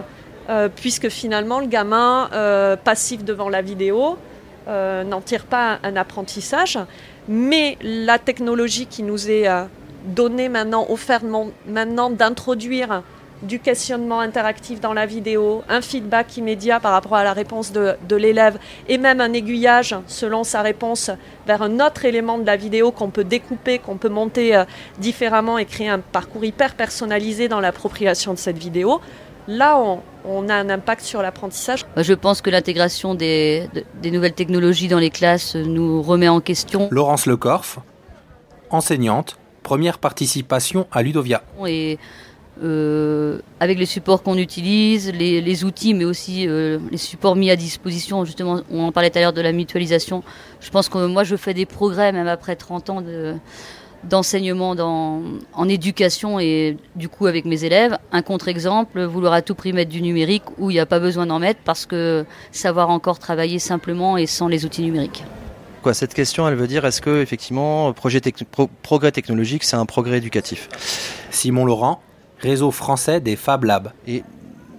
euh, 0.49 0.69
puisque 0.69 1.09
finalement, 1.09 1.59
le 1.59 1.67
gamin 1.67 2.31
euh, 2.33 2.77
passif 2.77 3.25
devant 3.25 3.49
la 3.49 3.63
vidéo 3.63 4.17
euh, 4.67 5.05
n'en 5.05 5.21
tire 5.21 5.45
pas 5.45 5.79
un, 5.83 5.97
apprentissage. 5.97 6.79
Mais 7.29 7.79
la 7.83 8.19
technologie 8.19 8.87
qui 8.87 9.03
nous 9.03 9.31
est 9.31 9.49
donnée 10.05 10.49
maintenant, 10.49 10.87
offerte 10.91 11.25
maintenant 11.67 12.11
d'introduire 12.11 13.03
du 13.45 13.61
questionnement 13.61 14.21
interactif 14.21 14.81
dans 14.81 14.93
la 14.93 15.07
vidéo, 15.07 15.63
un 15.69 15.81
feedback 15.81 16.37
immédiat 16.37 16.81
par 16.81 16.93
rapport 16.93 17.17
à 17.17 17.25
la 17.25 17.33
réponse 17.33 17.73
de, 17.73 18.17
l'élève 18.17 18.59
et 18.89 18.99
même 18.99 19.21
un 19.21 19.33
aiguillage 19.33 19.95
selon 20.07 20.45
sa 20.45 20.63
réponse 20.63 21.11
vers 21.47 21.63
un 21.63 21.81
autre 21.81 22.05
élément 22.05 22.39
de 22.39 22.47
la 22.47 22.57
vidéo 22.57 22.91
qu'on 22.91 23.11
peut 23.11 23.25
découper, 23.25 23.79
qu'on 23.79 23.97
peut 23.97 24.09
monter 24.09 24.57
euh, 24.57 24.65
différemment 24.99 25.59
et 25.59 25.67
créer 25.67 25.89
un 25.89 25.99
parcours 25.99 26.45
hyper 26.45 26.75
personnalisé 26.75 27.49
dans 27.49 27.61
l'appropriation 27.61 28.33
de 28.33 28.39
cette 28.39 28.59
vidéo. 28.59 29.01
Là, 29.47 29.79
on, 30.25 30.49
a 30.49 30.55
un 30.55 30.71
impact 30.71 31.03
sur 31.03 31.21
l'apprentissage. 31.21 31.85
Je 31.97 32.15
pense 32.15 32.41
que 32.41 32.49
l'intégration 32.49 33.15
des, 33.15 33.69
des, 34.01 34.11
nouvelles 34.11 34.33
technologies 34.33 34.89
dans 34.89 34.99
les 34.99 35.11
classes 35.11 35.55
nous 35.55 36.01
remet 36.01 36.29
en 36.29 36.41
question. 36.41 36.89
Laurence 36.91 37.27
Lecorf, 37.27 37.79
enseignante, 38.71 39.39
première 39.63 39.99
participation 39.99 40.87
à 40.93 41.03
Ludovia. 41.03 41.43
Et 41.67 41.99
euh, 42.63 43.41
avec 43.59 43.79
les 43.79 43.87
supports 43.87 44.23
qu'on 44.23 44.39
utilise, 44.39 45.13
les, 45.13 45.65
outils, 45.65 45.93
mais 45.93 46.05
aussi 46.05 46.47
euh, 46.47 46.79
les 46.91 46.99
supports 46.99 47.35
mis 47.35 47.51
à 47.51 47.57
disposition. 47.57 48.25
Justement, 48.25 48.61
on 48.71 48.85
en 48.85 48.93
parlait 48.93 49.11
tout 49.11 49.19
à 49.19 49.23
l'heure 49.23 49.33
de 49.33 49.41
la 49.41 49.53
mutualisation. 49.53 50.23
Je 50.61 50.71
pense 50.71 50.89
que 50.89 51.07
moi, 51.07 51.25
je 51.25 51.35
fais 51.35 51.53
des 51.53 51.67
progrès, 51.67 52.13
même 52.13 52.29
après 52.29 52.55
30 52.55 52.91
ans 52.91 53.03
d'enseignement 54.09 54.75
en 55.53 55.69
éducation 55.69 56.39
et 56.39 56.77
du 56.97 57.09
coup 57.09 57.27
avec 57.27 57.45
mes 57.45 57.65
élèves. 57.65 57.99
Un 58.13 58.23
contre-exemple, 58.23 59.03
vouloir 59.05 59.33
à 59.33 59.43
tout 59.43 59.55
prix 59.55 59.73
mettre 59.73 59.91
du 59.91 60.03
numérique 60.03 60.45
où 60.59 60.71
il 60.71 60.75
n'y 60.75 60.81
a 60.81 60.87
pas 60.87 61.01
besoin 61.01 61.27
d'en 61.27 61.39
mettre 61.39 61.61
parce 61.65 61.87
que 61.87 62.25
savoir 62.53 62.91
encore 62.91 63.19
travailler 63.19 63.59
simplement 63.59 64.17
et 64.17 64.27
sans 64.27 64.49
les 64.49 64.65
outils 64.65 64.83
numériques. 64.83 65.25
Quoi, 65.83 65.93
cette 65.93 66.15
question, 66.15 66.49
elle 66.49 66.55
veut 66.55 66.67
dire 66.67 66.87
est-ce 66.87 67.03
que 67.03 67.21
effectivement 67.21 67.93
projet 67.93 68.21
progrès 68.83 69.13
technologique, 69.13 69.65
c'est 69.65 69.77
un 69.77 69.85
progrès 69.85 70.17
éducatif? 70.17 70.69
Simon 71.31 71.67
Laurent, 71.67 72.01
réseau 72.41 72.71
français 72.71 73.21
des 73.21 73.37
Fab 73.37 73.65
Labs. 73.65 73.93
Et 74.07 74.23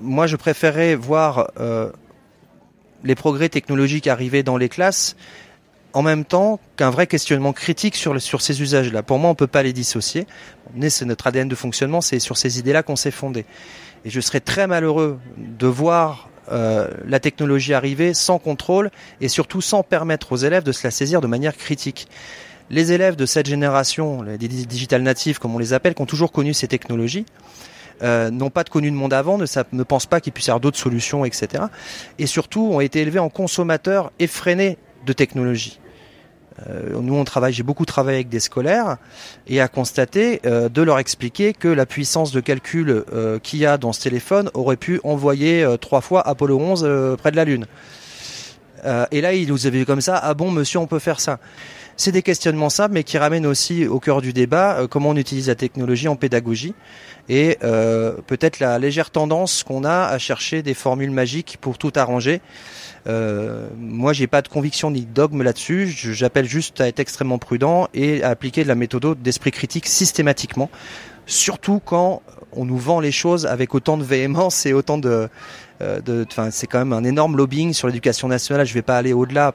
moi, 0.02 0.26
je 0.26 0.36
préférais 0.36 0.96
voir 0.96 1.52
euh, 1.60 1.92
les 3.04 3.16
progrès 3.16 3.50
technologiques 3.50 4.08
arriver 4.08 4.42
dans 4.42 4.58
les 4.58 4.70
classes 4.70 5.16
en 5.96 6.02
même 6.02 6.26
temps 6.26 6.60
qu'un 6.76 6.90
vrai 6.90 7.08
questionnement 7.08 7.54
critique 7.54 7.96
sur, 7.96 8.22
sur 8.22 8.42
ces 8.42 8.62
usages-là. 8.62 9.02
Pour 9.02 9.18
moi, 9.18 9.30
on 9.30 9.34
ne 9.34 9.38
peut 9.38 9.48
pas 9.48 9.64
les 9.64 9.72
dissocier. 9.72 10.28
C'est 10.90 11.06
notre 11.06 11.26
ADN 11.26 11.48
de 11.48 11.56
fonctionnement, 11.56 12.02
c'est 12.02 12.20
sur 12.20 12.38
ces 12.38 12.60
idées-là 12.60 12.84
qu'on 12.84 12.98
s'est 12.98 13.12
fondé. 13.12 13.46
Et 14.04 14.10
je 14.10 14.20
serais 14.20 14.42
très 14.42 14.68
malheureux 14.68 15.18
de 15.38 15.68
voir 15.68 16.30
euh, 16.52 16.90
la 17.08 17.22
technologie 17.22 17.74
arriver 17.74 18.14
sans 18.14 18.40
contrôle 18.40 18.92
et 19.22 19.30
surtout 19.30 19.62
sans 19.62 19.84
permettre 19.84 20.34
aux 20.34 20.36
élèves 20.36 20.64
de 20.64 20.74
se 20.74 20.86
la 20.86 20.92
saisir 20.92 21.22
de 21.22 21.28
manière 21.28 21.56
critique 21.56 22.10
les 22.70 22.92
élèves 22.92 23.16
de 23.16 23.26
cette 23.26 23.46
génération, 23.46 24.22
les 24.22 24.38
digital 24.38 25.02
natifs 25.02 25.40
comme 25.40 25.56
on 25.56 25.60
les 25.60 25.74
appelle, 25.74 25.94
qui 25.94 26.02
ont 26.02 26.08
toujours 26.08 26.32
connu 26.32 26.54
ces 26.54 26.68
technologies, 26.68 27.26
euh, 28.02 28.32
n'ont 28.32 28.50
pas 28.50 28.64
de 28.64 28.70
connu 28.70 28.90
de 28.90 28.96
monde 28.96 29.14
avant, 29.14 29.38
ne, 29.38 29.46
ne 29.72 29.84
pensent 29.84 30.08
pas 30.08 30.20
qu'il 30.20 30.34
puisse 30.34 30.48
y 30.48 30.50
avoir 30.50 30.60
d'autres 30.60 30.80
solutions, 30.80 31.26
etc. 31.26 31.66
Et 32.18 32.26
surtout 32.26 32.68
ont 32.74 32.82
été 32.82 33.02
élevés 33.02 33.20
en 33.20 33.30
consommateurs 33.30 34.12
effrénés 34.20 34.78
de 35.06 35.14
technologies. 35.14 35.80
Euh, 36.68 37.00
nous, 37.02 37.16
on 37.16 37.24
travaille, 37.26 37.54
j'ai 37.54 37.64
beaucoup 37.64 37.86
travaillé 37.86 38.18
avec 38.18 38.30
des 38.30 38.40
scolaires 38.40 38.98
et 39.48 39.60
à 39.60 39.68
constater 39.68 40.42
euh, 40.46 40.70
de 40.70 40.82
leur 40.82 41.00
expliquer 41.00 41.54
que 41.54 41.68
la 41.68 41.86
puissance 41.86 42.32
de 42.32 42.40
calcul 42.40 43.04
qu'il 43.44 43.60
y 43.60 43.66
a 43.66 43.78
dans 43.78 43.94
ce 43.94 44.02
téléphone 44.02 44.50
aurait 44.54 44.78
pu 44.78 45.00
envoyer 45.04 45.66
trois 45.82 46.02
fois 46.02 46.28
Apollo 46.28 46.60
11 46.60 47.18
près 47.18 47.32
de 47.32 47.36
la 47.36 47.46
Lune. 47.46 47.66
et 49.12 49.22
là, 49.22 49.34
ils 49.34 49.48
nous 49.48 49.68
avaient 49.68 49.80
vu 49.80 49.86
comme 49.86 50.02
ça. 50.02 50.18
Ah 50.18 50.34
bon, 50.34 50.52
monsieur, 50.52 50.80
on 50.80 50.88
peut 50.88 51.00
faire 51.00 51.20
ça? 51.20 51.40
C'est 51.98 52.12
des 52.12 52.24
questionnements 52.24 52.70
simples, 52.70 52.94
mais 52.94 53.04
qui 53.04 53.18
ramènent 53.18 53.46
aussi 53.46 53.88
au 53.88 54.00
cœur 54.00 54.22
du 54.22 54.34
débat 54.34 54.80
euh, 54.80 54.88
comment 54.88 55.10
on 55.10 55.16
utilise 55.16 55.48
la 55.48 55.56
technologie 55.56 56.10
en 56.10 56.18
pédagogie 56.18 56.74
et 57.30 57.58
euh, 57.64 58.18
peut-être 58.28 58.60
la 58.60 58.78
légère 58.78 59.10
tendance 59.12 59.64
qu'on 59.64 59.84
a 59.86 60.06
à 60.06 60.18
chercher 60.18 60.62
des 60.62 60.74
formules 60.74 61.12
magiques 61.12 61.58
pour 61.60 61.78
tout 61.78 61.94
arranger. 61.96 62.42
Euh, 63.08 63.68
moi, 63.78 64.14
j'ai 64.14 64.28
pas 64.28 64.42
de 64.42 64.48
conviction 64.48 64.92
ni 64.92 65.02
de 65.02 65.12
dogme 65.12 65.44
là-dessus. 65.44 65.88
J'appelle 65.88 66.46
juste 66.46 66.82
à 66.82 66.88
être 66.88 67.00
extrêmement 67.00 67.38
prudent 67.38 67.88
et 67.94 68.24
à 68.24 68.30
appliquer 68.30 68.64
de 68.64 68.68
la 68.68 68.76
méthode 68.76 69.22
d'esprit 69.22 69.52
critique 69.52 69.86
systématiquement, 69.86 70.70
surtout 71.26 71.82
quand 71.84 72.22
on 72.52 72.66
nous 72.66 72.78
vend 72.78 73.00
les 73.00 73.12
choses 73.12 73.46
avec 73.46 73.76
autant 73.76 73.98
de 73.98 74.04
véhémence 74.04 74.66
et 74.66 74.74
autant 74.74 74.98
de, 74.98 75.28
euh, 75.82 76.26
c'est 76.52 76.68
quand 76.68 76.80
même 76.80 76.94
un 76.94 77.04
énorme 77.04 77.36
lobbying 77.36 77.74
sur 77.74 77.88
l'éducation 77.88 78.28
nationale. 78.28 78.66
Je 78.66 78.72
ne 78.72 78.76
vais 78.76 78.82
pas 78.82 78.98
aller 78.98 79.14
au-delà 79.14 79.54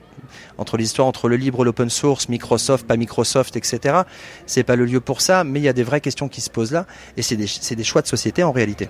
entre 0.59 0.76
l'histoire 0.76 1.09
entre 1.09 1.28
le 1.28 1.36
libre 1.36 1.64
l'open 1.64 1.90
source, 1.90 2.28
Microsoft, 2.28 2.86
pas 2.86 2.96
Microsoft, 2.96 3.57
etc. 3.57 4.03
C'est 4.46 4.62
pas 4.62 4.76
le 4.76 4.84
lieu 4.84 5.01
pour 5.01 5.22
ça, 5.22 5.44
mais 5.44 5.61
il 5.61 5.62
y 5.62 5.68
a 5.68 5.72
des 5.72 5.82
vraies 5.82 6.01
questions 6.01 6.28
qui 6.28 6.40
se 6.40 6.51
posent 6.51 6.72
là, 6.72 6.86
et 7.16 7.22
c'est 7.22 7.36
des 7.36 7.84
choix 7.84 8.03
de 8.03 8.07
société 8.07 8.42
en 8.42 8.53
réalité. 8.53 8.88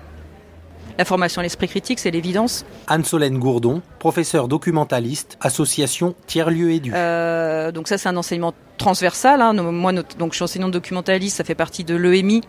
La 1.01 1.05
formation 1.05 1.39
à 1.39 1.43
l'esprit 1.43 1.67
critique, 1.67 1.97
c'est 1.97 2.11
l'évidence. 2.11 2.63
Anne-Solène 2.85 3.39
Gourdon, 3.39 3.81
professeure 3.97 4.47
documentaliste, 4.47 5.35
association 5.41 6.13
Tiers-Lieu 6.27 6.73
Édu. 6.73 6.91
Euh, 6.93 7.71
donc 7.71 7.87
ça, 7.87 7.97
c'est 7.97 8.07
un 8.07 8.17
enseignement 8.17 8.53
transversales. 8.81 9.41
Hein. 9.41 9.53
Moi, 9.53 9.93
donc, 9.93 10.31
je 10.31 10.35
suis 10.35 10.43
enseignante 10.43 10.71
documentaliste, 10.71 11.37
ça 11.37 11.43
fait 11.43 11.55
partie 11.55 11.83
de 11.83 11.95
l'EMI, 11.95 12.41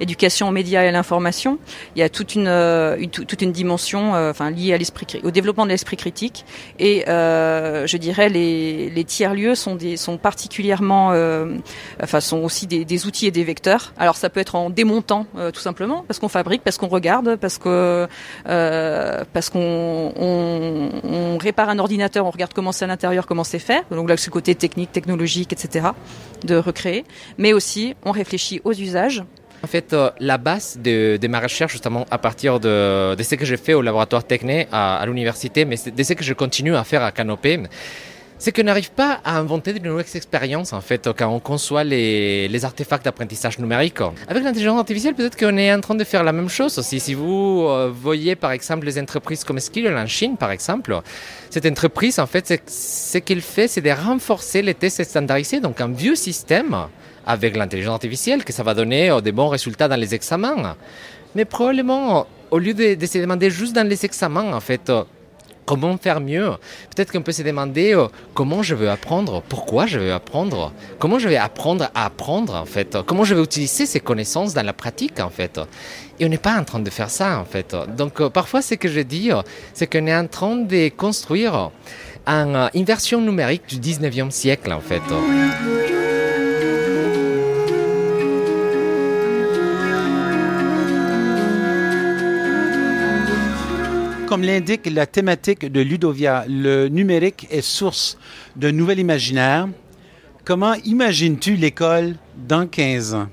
éducation 0.00 0.48
aux 0.48 0.52
médias 0.52 0.84
et 0.84 0.88
à 0.88 0.92
l'information. 0.92 1.58
Il 1.96 2.00
y 2.00 2.02
a 2.02 2.08
toute 2.08 2.34
une, 2.34 2.50
toute 3.10 3.42
une 3.42 3.52
dimension 3.52 4.12
enfin, 4.12 4.50
liée 4.50 4.74
à 4.74 4.78
l'esprit, 4.78 5.06
au 5.24 5.30
développement 5.30 5.64
de 5.64 5.70
l'esprit 5.70 5.96
critique. 5.96 6.44
Et 6.78 7.04
je 7.06 7.96
dirais 7.96 8.28
les, 8.28 8.90
les 8.90 9.04
tiers-lieux 9.04 9.54
sont, 9.54 9.74
des, 9.74 9.96
sont 9.96 10.18
particulièrement, 10.18 11.14
enfin, 12.02 12.20
sont 12.20 12.38
aussi 12.38 12.66
des, 12.66 12.84
des, 12.84 13.06
outils 13.06 13.26
et 13.26 13.30
des 13.30 13.44
vecteurs. 13.44 13.94
Alors 13.96 14.16
ça 14.16 14.28
peut 14.28 14.40
être 14.40 14.54
en 14.54 14.70
démontant 14.70 15.26
tout 15.54 15.60
simplement, 15.60 16.04
parce 16.06 16.18
qu'on 16.18 16.28
fabrique, 16.28 16.62
parce 16.62 16.76
qu'on 16.76 16.88
regarde, 16.88 17.36
parce 17.36 17.58
que 17.58 18.06
parce 18.44 19.50
qu'on 19.50 20.12
on, 20.16 20.90
on 21.02 21.38
répare 21.38 21.70
un 21.70 21.78
ordinateur, 21.78 22.26
on 22.26 22.30
regarde 22.30 22.52
comment 22.54 22.72
c'est 22.72 22.84
à 22.84 22.88
l'intérieur, 22.88 23.26
comment 23.26 23.44
c'est 23.44 23.58
fait. 23.58 23.84
Donc 23.90 24.08
là, 24.08 24.16
ce 24.16 24.30
côté 24.30 24.54
technique, 24.54 24.92
technologique, 24.92 25.52
etc. 25.52 25.77
de 26.44 26.56
recréer. 26.56 27.04
Mais 27.36 27.52
aussi, 27.52 27.94
on 28.04 28.10
réfléchit 28.10 28.60
aux 28.64 28.72
usages. 28.72 29.22
En 29.62 29.66
fait, 29.66 29.92
euh, 29.92 30.10
la 30.20 30.38
base 30.38 30.78
de, 30.78 31.18
ma 31.28 31.40
recherche, 31.40 31.72
justement, 31.72 32.06
à 32.10 32.18
partir 32.18 32.60
de, 32.60 33.16
ce 33.20 33.34
que 33.34 33.44
j'ai 33.44 33.56
fait 33.56 33.74
au 33.74 33.82
laboratoire 33.82 34.24
Techné 34.24 34.68
à, 34.70 34.98
à 34.98 35.06
l'université, 35.06 35.64
mais 35.64 35.76
de 35.76 36.02
ce 36.02 36.12
que 36.12 36.22
je 36.22 36.32
continue 36.32 36.76
à 36.76 36.84
faire 36.84 37.02
à 37.02 37.10
Canopé, 37.10 37.60
c'est 38.38 38.52
qu'on 38.52 38.62
n'arrive 38.62 38.92
pas 38.92 39.20
à 39.24 39.36
inventer 39.38 39.72
de 39.72 39.80
nouvelles 39.80 40.06
expériences 40.14 40.72
en 40.72 40.80
fait 40.80 41.10
quand 41.16 41.28
on 41.28 41.40
conçoit 41.40 41.84
les, 41.84 42.64
artefacts 42.64 43.04
d'apprentissage 43.04 43.58
numérique. 43.58 43.98
Avec 44.28 44.42
l'intelligence 44.42 44.78
artificielle, 44.78 45.14
peut-être 45.14 45.36
qu'on 45.36 45.56
est 45.56 45.72
en 45.72 45.80
train 45.80 45.94
de 45.94 46.04
faire 46.04 46.22
la 46.22 46.32
même 46.32 46.48
chose 46.48 46.78
aussi. 46.78 47.00
Si 47.00 47.14
vous 47.14 47.66
euh, 47.68 47.90
voyez 47.92 48.36
par 48.36 48.52
exemple 48.52 48.86
les 48.86 48.98
entreprises 48.98 49.44
comme 49.44 49.58
Skill 49.58 49.88
en 49.88 50.06
Chine 50.06 50.36
par 50.36 50.52
exemple, 50.52 51.00
cette 51.50 51.66
entreprise 51.66 52.18
en 52.18 52.26
fait, 52.26 52.62
ce 52.66 53.18
qu'il 53.18 53.40
fait, 53.40 53.68
c'est 53.68 53.80
de 53.80 53.90
renforcer 53.90 54.62
les 54.62 54.74
tests 54.74 55.02
standardisés, 55.04 55.60
donc 55.60 55.80
un 55.80 55.88
vieux 55.88 56.14
système 56.14 56.76
avec 57.26 57.56
l'intelligence 57.56 57.94
artificielle 57.94 58.44
que 58.44 58.52
ça 58.52 58.62
va 58.62 58.74
donner 58.74 59.10
euh, 59.10 59.20
des 59.20 59.32
bons 59.32 59.48
résultats 59.48 59.88
dans 59.88 59.96
les 59.96 60.14
examens. 60.14 60.76
Mais 61.34 61.44
probablement, 61.44 62.26
au 62.50 62.58
lieu 62.58 62.72
de, 62.72 62.94
de 62.94 63.06
se 63.06 63.18
demander 63.18 63.50
juste 63.50 63.74
dans 63.74 63.86
les 63.86 64.04
examens 64.04 64.52
en 64.52 64.60
fait, 64.60 64.90
Comment 65.68 65.98
faire 65.98 66.18
mieux 66.20 66.52
Peut-être 66.96 67.12
qu'on 67.12 67.20
peut 67.20 67.32
se 67.32 67.42
demander 67.42 67.94
euh, 67.94 68.06
comment 68.32 68.62
je 68.62 68.74
veux 68.74 68.88
apprendre, 68.88 69.42
pourquoi 69.50 69.84
je 69.84 69.98
veux 69.98 70.14
apprendre, 70.14 70.72
comment 70.98 71.18
je 71.18 71.28
vais 71.28 71.36
apprendre 71.36 71.90
à 71.94 72.06
apprendre 72.06 72.54
en 72.54 72.64
fait, 72.64 72.96
comment 73.06 73.22
je 73.22 73.34
vais 73.34 73.42
utiliser 73.42 73.84
ces 73.84 74.00
connaissances 74.00 74.54
dans 74.54 74.64
la 74.64 74.72
pratique 74.72 75.20
en 75.20 75.28
fait. 75.28 75.60
Et 76.18 76.24
on 76.24 76.30
n'est 76.30 76.38
pas 76.38 76.58
en 76.58 76.64
train 76.64 76.78
de 76.78 76.88
faire 76.88 77.10
ça 77.10 77.38
en 77.38 77.44
fait. 77.44 77.76
Donc 77.98 78.22
euh, 78.22 78.30
parfois 78.30 78.62
ce 78.62 78.76
que 78.76 78.88
je 78.88 79.00
dis, 79.00 79.30
euh, 79.30 79.42
c'est 79.74 79.86
qu'on 79.86 80.06
est 80.06 80.16
en 80.16 80.26
train 80.26 80.56
de 80.56 80.88
construire 80.88 81.70
une 82.26 82.84
version 82.84 83.20
numérique 83.20 83.66
du 83.68 83.76
19e 83.76 84.30
siècle 84.30 84.72
en 84.72 84.80
fait. 84.80 85.02
Comme 94.28 94.42
l'indique 94.42 94.86
la 94.92 95.06
thématique 95.06 95.64
de 95.64 95.80
Ludovia, 95.80 96.44
le 96.46 96.88
numérique 96.88 97.46
est 97.50 97.62
source 97.62 98.18
de 98.56 98.70
nouvel 98.70 98.98
imaginaire. 98.98 99.68
Comment 100.44 100.74
imagines-tu 100.84 101.56
l'école 101.56 102.16
dans 102.36 102.66
15 102.66 103.14
ans? 103.14 103.28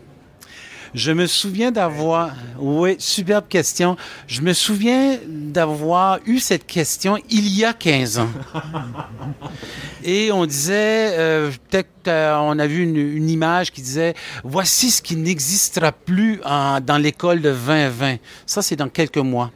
Je 0.93 1.11
me 1.11 1.27
souviens 1.27 1.71
d'avoir, 1.71 2.31
oui, 2.57 2.95
superbe 2.97 3.49
question. 3.49 3.97
Je 4.25 4.39
me 4.39 4.53
souviens 4.53 5.19
d'avoir 5.27 6.19
eu 6.25 6.39
cette 6.39 6.65
question 6.65 7.17
il 7.29 7.49
y 7.49 7.65
a 7.65 7.73
15 7.73 8.19
ans. 8.19 8.29
Et 10.05 10.31
on 10.31 10.45
disait, 10.45 11.13
euh, 11.17 11.51
peut-être 11.69 12.07
euh, 12.07 12.37
on 12.37 12.57
a 12.57 12.67
vu 12.67 12.83
une, 12.83 13.29
image 13.29 13.73
qui 13.73 13.81
disait, 13.81 14.13
voici 14.45 14.91
ce 14.91 15.01
qui 15.01 15.17
n'existera 15.17 15.91
plus 15.91 16.39
dans 16.39 16.97
l'école 16.97 17.41
de 17.41 17.51
2020. 17.51 18.15
Ça, 18.45 18.61
c'est 18.61 18.77
dans 18.77 18.87
quelques 18.87 19.17
mois. 19.17 19.51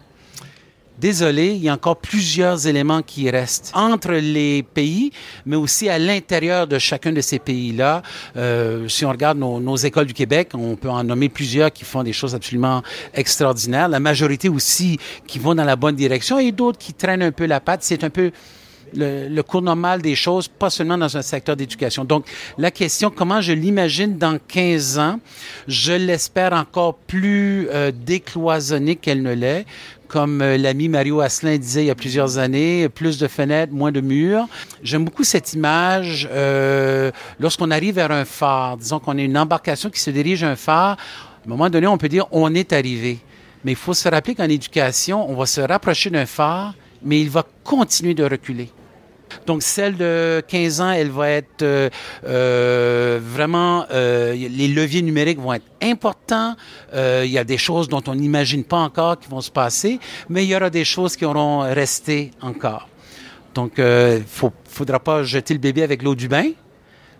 Désolé, 1.00 1.52
il 1.52 1.64
y 1.64 1.70
a 1.70 1.74
encore 1.74 1.96
plusieurs 1.96 2.68
éléments 2.68 3.02
qui 3.02 3.30
restent 3.30 3.72
entre 3.74 4.12
les 4.12 4.64
pays, 4.64 5.12
mais 5.46 5.56
aussi 5.56 5.88
à 5.88 5.98
l'intérieur 5.98 6.68
de 6.68 6.78
chacun 6.78 7.14
de 7.14 7.22
ces 7.22 7.40
pays-là. 7.40 8.02
Euh, 8.36 8.86
si 8.90 9.06
on 9.06 9.10
regarde 9.10 9.38
nos, 9.38 9.76
écoles 9.78 10.08
du 10.08 10.14
Québec, 10.14 10.50
on 10.56 10.76
peut 10.76 10.90
en 10.90 11.06
nommer 11.06 11.30
plusieurs 11.30 11.72
qui 11.72 11.86
font 11.86 12.04
des 12.04 12.12
choses 12.12 12.36
absolument 12.36 12.84
extraordinaires. 13.14 13.88
La 13.88 14.02
majorité 14.02 14.50
aussi 14.50 15.00
qui 15.26 15.40
vont 15.40 15.56
dans 15.56 15.64
la 15.64 15.78
bonne 15.78 15.96
direction 15.96 16.38
et 16.38 16.52
d'autres 16.52 16.78
qui 16.78 16.94
traînent 16.94 17.24
un 17.24 17.32
peu 17.32 17.46
la 17.46 17.62
patte. 17.62 17.82
C'est 17.84 18.04
un 18.04 18.10
peu 18.10 18.32
le, 18.94 19.42
cours 19.42 19.62
normal 19.62 20.02
des 20.02 20.16
choses, 20.16 20.48
pas 20.48 20.70
seulement 20.70 20.98
dans 20.98 21.16
un 21.16 21.22
secteur 21.22 21.56
d'éducation. 21.56 22.04
Donc, 22.04 22.26
la 22.58 22.72
question, 22.72 23.10
comment 23.10 23.40
je 23.40 23.54
l'imagine 23.54 24.18
dans 24.18 24.38
15 24.48 25.00
ans, 25.00 25.20
je 25.68 25.94
l'espère 25.94 26.54
encore 26.54 26.96
plus 26.96 27.70
euh, 27.70 27.92
décloisonnée 27.94 28.96
qu'elle 28.96 29.22
ne 29.22 29.34
l'est 29.34 29.66
comme 30.10 30.42
euh, 30.42 30.58
l'ami 30.58 30.90
Mario 30.90 31.22
Asselin 31.22 31.58
disait 31.58 31.84
il 31.84 31.88
y 31.88 31.92
a 31.92 31.96
plusieurs 31.96 32.38
années, 32.40 32.90
plus 32.90 33.18
de 33.20 33.28
fenêtres, 33.28 33.72
moins 33.72 33.92
de 33.94 34.02
murs. 34.02 34.48
J'aime 34.84 35.06
beaucoup 35.06 35.24
cette 35.24 35.54
image 35.54 36.28
euh, 36.32 37.12
lorsqu'on 37.40 37.72
arrive 37.72 37.96
vers 37.96 38.12
un 38.12 38.26
phare, 38.26 38.76
disons 38.76 39.00
qu'on 39.00 39.18
est 39.18 39.26
une 39.26 39.38
embarcation 39.38 39.90
qui 39.90 40.02
se 40.02 40.10
dirige 40.10 40.44
à 40.44 40.50
un 40.50 40.56
phare, 40.56 40.98
à 40.98 41.46
un 41.46 41.50
moment 41.50 41.70
donné, 41.70 41.88
on 41.88 41.98
peut 41.98 42.10
dire 42.10 42.26
on 42.32 42.54
est 42.54 42.74
arrivé. 42.74 43.20
Mais 43.64 43.72
il 43.72 43.78
faut 43.78 43.94
se 43.94 44.10
rappeler 44.10 44.36
qu'en 44.36 44.50
éducation, 44.50 45.30
on 45.30 45.36
va 45.36 45.46
se 45.46 45.62
rapprocher 45.62 46.10
d'un 46.10 46.26
phare, 46.26 46.74
mais 47.04 47.22
il 47.22 47.30
va 47.30 47.46
continuer 47.64 48.14
de 48.14 48.24
reculer. 48.24 48.70
Donc 49.46 49.64
celle 49.64 49.98
de 49.98 50.44
15 50.48 50.82
ans, 50.82 50.92
elle 50.92 51.10
va 51.10 51.30
être 51.30 51.62
euh, 51.62 51.90
euh, 52.26 53.20
vraiment, 53.22 53.86
euh, 53.92 54.34
les 54.34 54.68
leviers 54.68 55.02
numériques 55.02 55.40
vont 55.40 55.54
être 55.54 55.66
importants. 55.82 56.56
il 56.94 57.30
y 57.30 57.38
a 57.38 57.44
des 57.44 57.58
choses 57.58 57.88
dont 57.88 58.04
on 58.08 58.16
n'imagine 58.16 58.64
pas 58.64 58.78
encore 58.78 59.20
qui 59.20 59.30
vont 59.30 59.42
se 59.42 59.52
passer, 59.52 60.00
mais 60.30 60.44
il 60.44 60.50
y 60.50 60.56
aura 60.56 60.70
des 60.70 60.86
choses 60.86 61.16
qui 61.16 61.26
auront 61.26 61.60
resté 61.60 62.32
encore. 62.42 62.88
Donc 63.54 63.74
il 63.78 63.84
ne 63.84 64.50
faudra 64.68 65.00
pas 65.00 65.24
jeter 65.24 65.54
le 65.54 65.60
bébé 65.60 65.84
avec 65.84 66.04
l'eau 66.04 66.16
du 66.16 66.28
bain, 66.28 66.52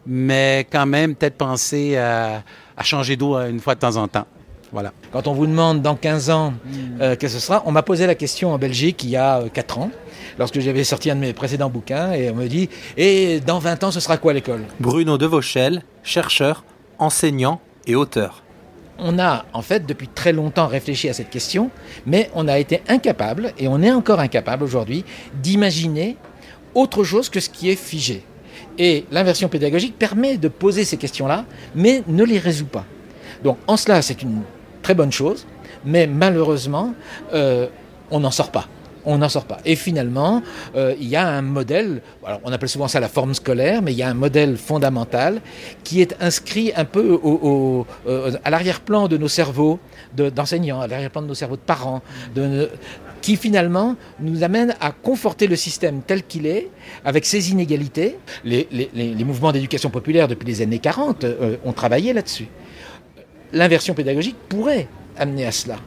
mais 0.06 0.68
quand 0.72 0.86
même 0.86 1.16
peut-être 1.16 1.38
penser 1.38 1.98
à, 1.98 2.44
à 2.76 2.84
changer 2.84 3.16
d'eau 3.16 3.38
une 3.38 3.60
fois 3.60 3.76
de 3.76 3.80
temps 3.80 3.96
en 3.96 4.08
temps. 4.08 4.26
Voilà. 4.72 4.94
Quand 5.12 5.28
on 5.28 5.34
vous 5.34 5.48
demande 5.48 5.82
dans 5.82 5.96
15 5.96 6.30
ans 6.30 6.54
euh, 7.02 7.16
que 7.16 7.28
ce 7.28 7.40
sera, 7.40 7.64
on 7.66 7.72
m'a 7.72 7.82
posé 7.82 8.06
la 8.06 8.16
question 8.16 8.54
en 8.54 8.60
Belgique 8.60 9.04
il 9.04 9.10
y 9.10 9.18
a 9.18 9.44
4 9.52 9.80
ans, 9.80 9.92
lorsque 10.40 10.60
j'avais 10.62 10.86
sorti 10.86 11.12
un 11.12 11.16
de 11.16 11.20
mes 11.20 11.34
précédents 11.34 11.70
bouquins, 11.70 12.14
et 12.14 12.32
on 12.32 12.36
me 12.36 12.48
dit 12.48 12.70
Et 12.98 13.42
dans 13.42 13.60
20 13.60 13.84
ans, 13.84 13.92
ce 13.92 14.00
sera 14.00 14.18
quoi 14.18 14.34
l'école? 14.34 14.64
Bruno 14.80 15.18
Devauchel, 15.18 15.84
chercheur, 16.02 16.64
enseignant 16.98 17.62
et 17.86 17.96
auteur. 17.96 18.42
On 18.98 19.20
a 19.20 19.46
en 19.54 19.62
fait 19.62 19.86
depuis 19.86 20.08
très 20.08 20.34
longtemps 20.34 20.68
réfléchi 20.68 21.08
à 21.10 21.14
cette 21.14 21.30
question, 21.30 21.70
mais 22.06 22.32
on 22.34 22.48
a 22.48 22.58
été 22.58 22.82
incapable, 22.88 23.54
et 23.60 23.68
on 23.68 23.82
est 23.82 23.92
encore 23.92 24.20
incapable 24.20 24.64
aujourd'hui, 24.64 25.06
d'imaginer 25.44 26.18
autre 26.74 27.04
chose 27.04 27.30
que 27.30 27.40
ce 27.40 27.50
qui 27.50 27.70
est 27.70 27.76
figé. 27.76 28.24
Et 28.78 29.06
l'inversion 29.12 29.50
pédagogique 29.50 29.98
permet 29.98 30.38
de 30.38 30.48
poser 30.48 30.86
ces 30.86 30.98
questions-là, 30.98 31.46
mais 31.76 32.04
ne 32.08 32.24
les 32.24 32.40
résout 32.40 32.66
pas. 32.66 32.86
Donc 33.44 33.58
en 33.68 33.78
cela, 33.78 34.02
c'est 34.02 34.22
une 34.22 34.42
très 34.82 34.96
bonne 34.96 35.12
chose, 35.12 35.46
mais 35.86 36.08
malheureusement, 36.08 36.94
euh, 37.34 37.68
on 38.12 38.22
n'en 38.22 38.32
sort 38.32 38.52
pas. 38.52 38.68
On 39.06 39.18
n'en 39.18 39.30
sort 39.30 39.46
pas. 39.46 39.58
Et 39.66 39.76
finalement, 39.76 40.42
euh, 40.76 40.96
il 41.00 41.08
y 41.08 41.16
a 41.16 41.28
un 41.28 41.42
modèle, 41.42 42.02
on 42.44 42.52
appelle 42.52 42.70
souvent 42.70 42.88
ça 42.88 43.00
la 43.00 43.08
forme 43.08 43.34
scolaire, 43.34 43.82
mais 43.82 43.92
il 43.94 43.98
y 43.98 44.04
a 44.04 44.10
un 44.10 44.14
modèle 44.14 44.58
fondamental 44.58 45.42
qui 45.84 46.02
est 46.02 46.16
inscrit 46.22 46.72
un 46.76 46.86
peu 46.86 47.12
au, 47.22 47.86
euh, 48.08 48.32
à 48.44 48.50
l'arrière-plan 48.50 49.08
de 49.08 49.18
nos 49.18 49.28
cerveaux 49.28 49.80
d'enseignants, 50.16 50.82
à 50.82 50.88
l'arrière-plan 50.88 51.22
de 51.22 51.28
nos 51.28 51.34
cerveaux 51.34 51.56
de 51.56 51.62
parents, 51.62 52.02
qui 53.22 53.36
finalement 53.36 53.96
nous 54.20 54.44
amène 54.44 54.76
à 54.80 54.92
conforter 54.92 55.48
le 55.48 55.56
système 55.56 56.02
tel 56.06 56.24
qu'il 56.24 56.46
est, 56.46 56.70
avec 57.06 57.26
ses 57.26 57.52
inégalités. 57.52 58.18
Les, 58.44 58.68
mouvements 59.26 59.52
d'éducation 59.52 59.90
populaire 59.90 60.28
depuis 60.28 60.48
les 60.48 60.62
années 60.62 60.80
40 60.80 61.26
ont 61.64 61.74
travaillé 61.74 62.14
là-dessus 62.14 62.48
l'inversion 63.54 63.94
pédagogique 63.94 64.36
pourrait 64.48 64.88
amener 65.18 65.46
à 65.46 65.52
cela. 65.52 65.78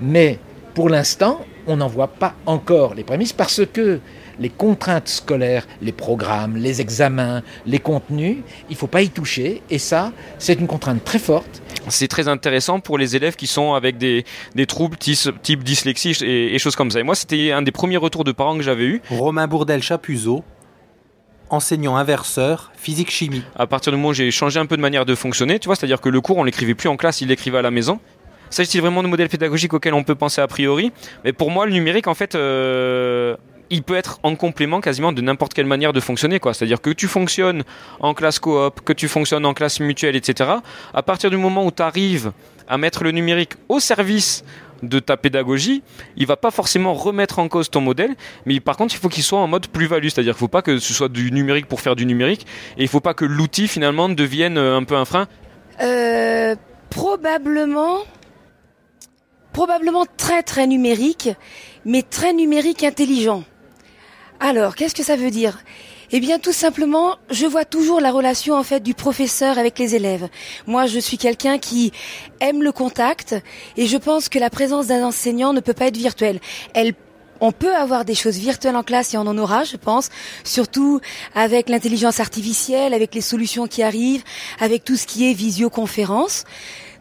Mais 0.00 0.38
pour 0.74 0.88
l'instant, 0.88 1.40
on 1.66 1.76
n'en 1.76 1.88
voit 1.88 2.08
pas 2.08 2.34
encore 2.46 2.94
les 2.94 3.04
prémices 3.04 3.32
parce 3.32 3.62
que 3.66 4.00
les 4.40 4.48
contraintes 4.48 5.08
scolaires, 5.08 5.66
les 5.82 5.92
programmes, 5.92 6.56
les 6.56 6.80
examens, 6.80 7.42
les 7.66 7.78
contenus, 7.78 8.38
il 8.68 8.72
ne 8.72 8.76
faut 8.76 8.86
pas 8.86 9.02
y 9.02 9.10
toucher. 9.10 9.62
Et 9.70 9.78
ça, 9.78 10.12
c'est 10.38 10.54
une 10.54 10.66
contrainte 10.66 11.04
très 11.04 11.18
forte. 11.18 11.62
C'est 11.88 12.08
très 12.08 12.26
intéressant 12.26 12.80
pour 12.80 12.98
les 12.98 13.16
élèves 13.16 13.36
qui 13.36 13.46
sont 13.46 13.74
avec 13.74 13.98
des, 13.98 14.24
troubles 14.66 14.96
type, 14.96 15.62
dyslexie 15.62 16.16
et, 16.22 16.58
choses 16.58 16.76
comme 16.76 16.90
ça. 16.90 17.00
Et 17.00 17.02
moi, 17.02 17.14
c'était 17.14 17.52
un 17.52 17.62
des 17.62 17.72
premiers 17.72 17.98
retours 17.98 18.24
de 18.24 18.32
parents 18.32 18.56
que 18.56 18.62
j'avais 18.62 18.84
eu. 18.84 19.02
Romain 19.10 19.46
Bourdel-Chapuzot, 19.46 20.42
enseignant 21.50 21.96
inverseur, 21.96 22.72
physique-chimie. 22.76 23.42
À 23.56 23.66
partir 23.66 23.92
du 23.92 23.98
moment 23.98 24.10
où 24.10 24.14
j'ai 24.14 24.30
changé 24.30 24.58
un 24.58 24.66
peu 24.66 24.76
de 24.76 24.82
manière 24.82 25.04
de 25.04 25.14
fonctionner, 25.14 25.58
tu 25.58 25.66
vois, 25.66 25.76
c'est-à-dire 25.76 26.00
que 26.00 26.08
le 26.08 26.20
cours, 26.20 26.38
on 26.38 26.44
l'écrivait 26.44 26.74
plus 26.74 26.88
en 26.88 26.96
classe, 26.96 27.20
il 27.20 27.28
l'écrivait 27.28 27.58
à 27.58 27.62
la 27.62 27.70
maison. 27.70 28.00
S'agit-il 28.50 28.80
vraiment 28.80 29.02
de 29.02 29.08
modèles 29.08 29.28
pédagogiques 29.28 29.72
auxquels 29.72 29.94
on 29.94 30.04
peut 30.04 30.14
penser 30.14 30.40
a 30.40 30.46
priori 30.46 30.92
Mais 31.24 31.32
pour 31.32 31.50
moi, 31.50 31.66
le 31.66 31.72
numérique, 31.72 32.08
en 32.08 32.14
fait, 32.14 32.34
euh, 32.34 33.36
il 33.70 33.82
peut 33.82 33.94
être 33.94 34.18
en 34.22 34.34
complément 34.34 34.80
quasiment 34.80 35.12
de 35.12 35.22
n'importe 35.22 35.54
quelle 35.54 35.66
manière 35.66 35.92
de 35.92 36.00
fonctionner. 36.00 36.40
C'est-à-dire 36.42 36.80
que 36.80 36.90
tu 36.90 37.06
fonctionnes 37.06 37.62
en 38.00 38.14
classe 38.14 38.38
coop, 38.38 38.80
que 38.84 38.92
tu 38.92 39.08
fonctionnes 39.08 39.46
en 39.46 39.54
classe 39.54 39.80
mutuelle, 39.80 40.16
etc. 40.16 40.50
À 40.92 41.02
partir 41.02 41.30
du 41.30 41.36
moment 41.36 41.64
où 41.64 41.70
tu 41.70 41.82
arrives 41.82 42.32
à 42.68 42.76
mettre 42.76 43.04
le 43.04 43.12
numérique 43.12 43.54
au 43.68 43.80
service 43.80 44.44
de 44.82 44.98
ta 44.98 45.16
pédagogie, 45.16 45.82
il 46.16 46.26
va 46.26 46.36
pas 46.36 46.50
forcément 46.50 46.94
remettre 46.94 47.38
en 47.38 47.48
cause 47.48 47.70
ton 47.70 47.80
modèle, 47.80 48.14
mais 48.46 48.60
par 48.60 48.76
contre, 48.76 48.94
il 48.94 48.98
faut 48.98 49.08
qu'il 49.08 49.22
soit 49.22 49.38
en 49.38 49.46
mode 49.46 49.66
plus-value, 49.66 50.08
c'est-à-dire 50.08 50.32
qu'il 50.34 50.40
faut 50.40 50.48
pas 50.48 50.62
que 50.62 50.78
ce 50.78 50.94
soit 50.94 51.08
du 51.08 51.32
numérique 51.32 51.66
pour 51.66 51.80
faire 51.80 51.96
du 51.96 52.06
numérique, 52.06 52.46
et 52.78 52.82
il 52.82 52.88
faut 52.88 53.00
pas 53.00 53.14
que 53.14 53.24
l'outil 53.24 53.68
finalement 53.68 54.08
devienne 54.08 54.56
euh, 54.56 54.76
un 54.76 54.84
peu 54.84 54.96
un 54.96 55.04
frein. 55.04 55.28
Euh, 55.82 56.54
probablement, 56.88 57.98
probablement 59.52 60.06
très 60.16 60.42
très 60.42 60.66
numérique, 60.66 61.30
mais 61.84 62.02
très 62.02 62.32
numérique 62.32 62.82
intelligent. 62.84 63.44
Alors, 64.38 64.74
qu'est-ce 64.74 64.94
que 64.94 65.02
ça 65.02 65.16
veut 65.16 65.30
dire? 65.30 65.62
Eh 66.12 66.18
bien, 66.18 66.40
tout 66.40 66.52
simplement, 66.52 67.16
je 67.30 67.46
vois 67.46 67.64
toujours 67.64 68.00
la 68.00 68.10
relation 68.10 68.54
en 68.54 68.64
fait 68.64 68.80
du 68.80 68.94
professeur 68.94 69.58
avec 69.58 69.78
les 69.78 69.94
élèves. 69.94 70.28
Moi, 70.66 70.86
je 70.86 70.98
suis 70.98 71.18
quelqu'un 71.18 71.58
qui 71.58 71.92
aime 72.40 72.64
le 72.64 72.72
contact 72.72 73.36
et 73.76 73.86
je 73.86 73.96
pense 73.96 74.28
que 74.28 74.40
la 74.40 74.50
présence 74.50 74.88
d'un 74.88 75.04
enseignant 75.04 75.52
ne 75.52 75.60
peut 75.60 75.72
pas 75.72 75.86
être 75.86 75.96
virtuelle. 75.96 76.40
Elle 76.74 76.94
on 77.42 77.52
peut 77.52 77.74
avoir 77.74 78.04
des 78.04 78.14
choses 78.14 78.36
virtuelles 78.36 78.76
en 78.76 78.82
classe 78.82 79.14
et 79.14 79.16
on 79.16 79.22
en 79.26 79.38
aura, 79.38 79.64
je 79.64 79.76
pense, 79.76 80.10
surtout 80.44 81.00
avec 81.34 81.70
l'intelligence 81.70 82.20
artificielle, 82.20 82.92
avec 82.92 83.14
les 83.14 83.22
solutions 83.22 83.66
qui 83.66 83.82
arrivent, 83.82 84.22
avec 84.58 84.84
tout 84.84 84.96
ce 84.96 85.06
qui 85.06 85.30
est 85.30 85.32
visioconférence. 85.32 86.44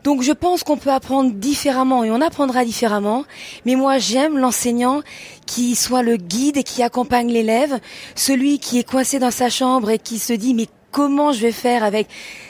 Donc 0.03 0.21
je 0.21 0.31
pense 0.31 0.63
qu'on 0.63 0.77
peut 0.77 0.91
apprendre 0.91 1.31
différemment 1.31 2.03
et 2.03 2.11
on 2.11 2.21
apprendra 2.21 2.65
différemment. 2.65 3.25
Mais 3.65 3.75
moi 3.75 3.97
j'aime 3.97 4.37
l'enseignant 4.37 5.01
qui 5.45 5.75
soit 5.75 6.03
le 6.03 6.15
guide 6.15 6.57
et 6.57 6.63
qui 6.63 6.83
accompagne 6.83 7.31
l'élève, 7.31 7.79
celui 8.15 8.59
qui 8.59 8.79
est 8.79 8.89
coincé 8.89 9.19
dans 9.19 9.31
sa 9.31 9.49
chambre 9.49 9.89
et 9.89 9.99
qui 9.99 10.19
se 10.19 10.33
dit 10.33 10.53
mais 10.53 10.67
comment 10.91 11.31
je 11.31 11.41
vais 11.41 11.51
faire 11.51 11.83
avec 11.83 12.07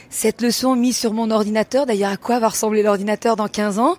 cette 0.09 0.41
leçon 0.41 0.75
mise 0.75 0.97
sur 0.97 1.13
mon 1.13 1.31
ordinateur? 1.31 1.85
D'ailleurs 1.85 2.11
à 2.11 2.17
quoi 2.17 2.39
va 2.39 2.49
ressembler 2.49 2.83
l'ordinateur 2.83 3.35
dans 3.35 3.47
15 3.47 3.79
ans? 3.79 3.95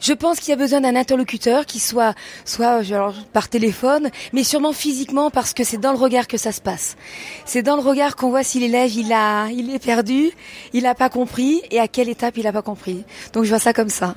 Je 0.00 0.12
pense 0.12 0.40
qu'il 0.40 0.50
y 0.50 0.52
a 0.52 0.56
besoin 0.56 0.80
d'un 0.80 0.96
interlocuteur 0.96 1.66
qui 1.66 1.80
soit 1.80 2.14
soit 2.44 2.82
genre, 2.82 3.14
par 3.32 3.48
téléphone, 3.48 4.10
mais 4.32 4.44
sûrement 4.44 4.72
physiquement 4.72 5.30
parce 5.30 5.54
que 5.54 5.64
c'est 5.64 5.78
dans 5.78 5.92
le 5.92 5.98
regard 5.98 6.26
que 6.26 6.36
ça 6.36 6.52
se 6.52 6.60
passe. 6.60 6.96
C'est 7.44 7.62
dans 7.62 7.76
le 7.76 7.82
regard 7.82 8.16
qu'on 8.16 8.30
voit 8.30 8.42
si 8.42 8.60
l'élève 8.60 8.90
il 8.94 9.12
a 9.12 9.48
il 9.48 9.74
est 9.74 9.84
perdu, 9.84 10.30
il 10.72 10.84
n'a 10.84 10.94
pas 10.94 11.08
compris 11.08 11.62
et 11.70 11.80
à 11.80 11.88
quelle 11.88 12.08
étape 12.08 12.36
il 12.36 12.44
n'a 12.44 12.52
pas 12.52 12.62
compris. 12.62 13.04
Donc 13.32 13.44
je 13.44 13.48
vois 13.48 13.58
ça 13.58 13.72
comme 13.72 13.88
ça. 13.88 14.14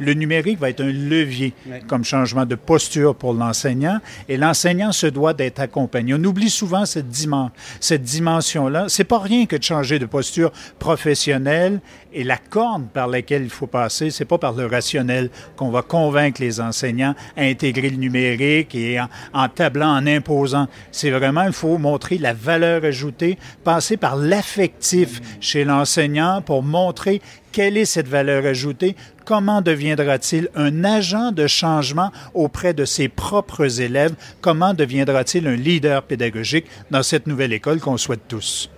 Le 0.00 0.14
numérique 0.14 0.58
va 0.58 0.70
être 0.70 0.80
un 0.80 0.92
levier 0.92 1.52
comme 1.86 2.04
changement 2.04 2.46
de 2.46 2.54
posture 2.54 3.14
pour 3.14 3.34
l'enseignant 3.34 3.98
et 4.28 4.36
l'enseignant 4.36 4.92
se 4.92 5.06
doit 5.06 5.34
d'être 5.34 5.60
accompagné. 5.60 6.14
On 6.14 6.24
oublie 6.24 6.50
souvent 6.50 6.86
cette, 6.86 7.08
dimension, 7.08 7.52
cette 7.80 8.02
dimension-là. 8.02 8.86
C'est 8.88 9.04
pas 9.04 9.18
rien 9.18 9.46
que 9.46 9.56
de 9.56 9.62
changer 9.62 9.98
de 9.98 10.06
posture 10.06 10.52
professionnelle 10.78 11.80
et 12.12 12.24
la 12.24 12.38
corne 12.38 12.88
par 12.92 13.06
laquelle 13.06 13.42
il 13.42 13.50
faut 13.50 13.66
passer, 13.66 14.10
c'est 14.10 14.24
pas 14.24 14.38
par 14.38 14.52
le 14.52 14.66
rationnel 14.66 15.17
qu'on 15.56 15.70
va 15.70 15.82
convaincre 15.82 16.40
les 16.40 16.60
enseignants 16.60 17.14
à 17.36 17.42
intégrer 17.42 17.90
le 17.90 17.96
numérique 17.96 18.74
et 18.74 19.00
en, 19.00 19.08
en 19.32 19.48
tablant, 19.48 19.90
en 19.90 20.06
imposant. 20.06 20.68
C'est 20.92 21.10
vraiment, 21.10 21.44
il 21.44 21.52
faut 21.52 21.78
montrer 21.78 22.18
la 22.18 22.32
valeur 22.32 22.84
ajoutée, 22.84 23.38
passer 23.64 23.96
par 23.96 24.16
l'affectif 24.16 25.20
chez 25.40 25.64
l'enseignant 25.64 26.42
pour 26.42 26.62
montrer 26.62 27.20
quelle 27.52 27.76
est 27.76 27.86
cette 27.86 28.08
valeur 28.08 28.44
ajoutée? 28.46 28.94
Comment 29.24 29.62
deviendra-t-il 29.62 30.48
un 30.54 30.84
agent 30.84 31.32
de 31.32 31.46
changement 31.46 32.12
auprès 32.34 32.74
de 32.74 32.84
ses 32.84 33.08
propres 33.08 33.80
élèves? 33.80 34.14
Comment 34.40 34.74
deviendra-t-il 34.74 35.46
un 35.46 35.56
leader 35.56 36.02
pédagogique 36.02 36.66
dans 36.90 37.02
cette 37.02 37.26
nouvelle 37.26 37.52
école 37.52 37.80
qu'on 37.80 37.96
souhaite 37.96 38.28
tous? 38.28 38.70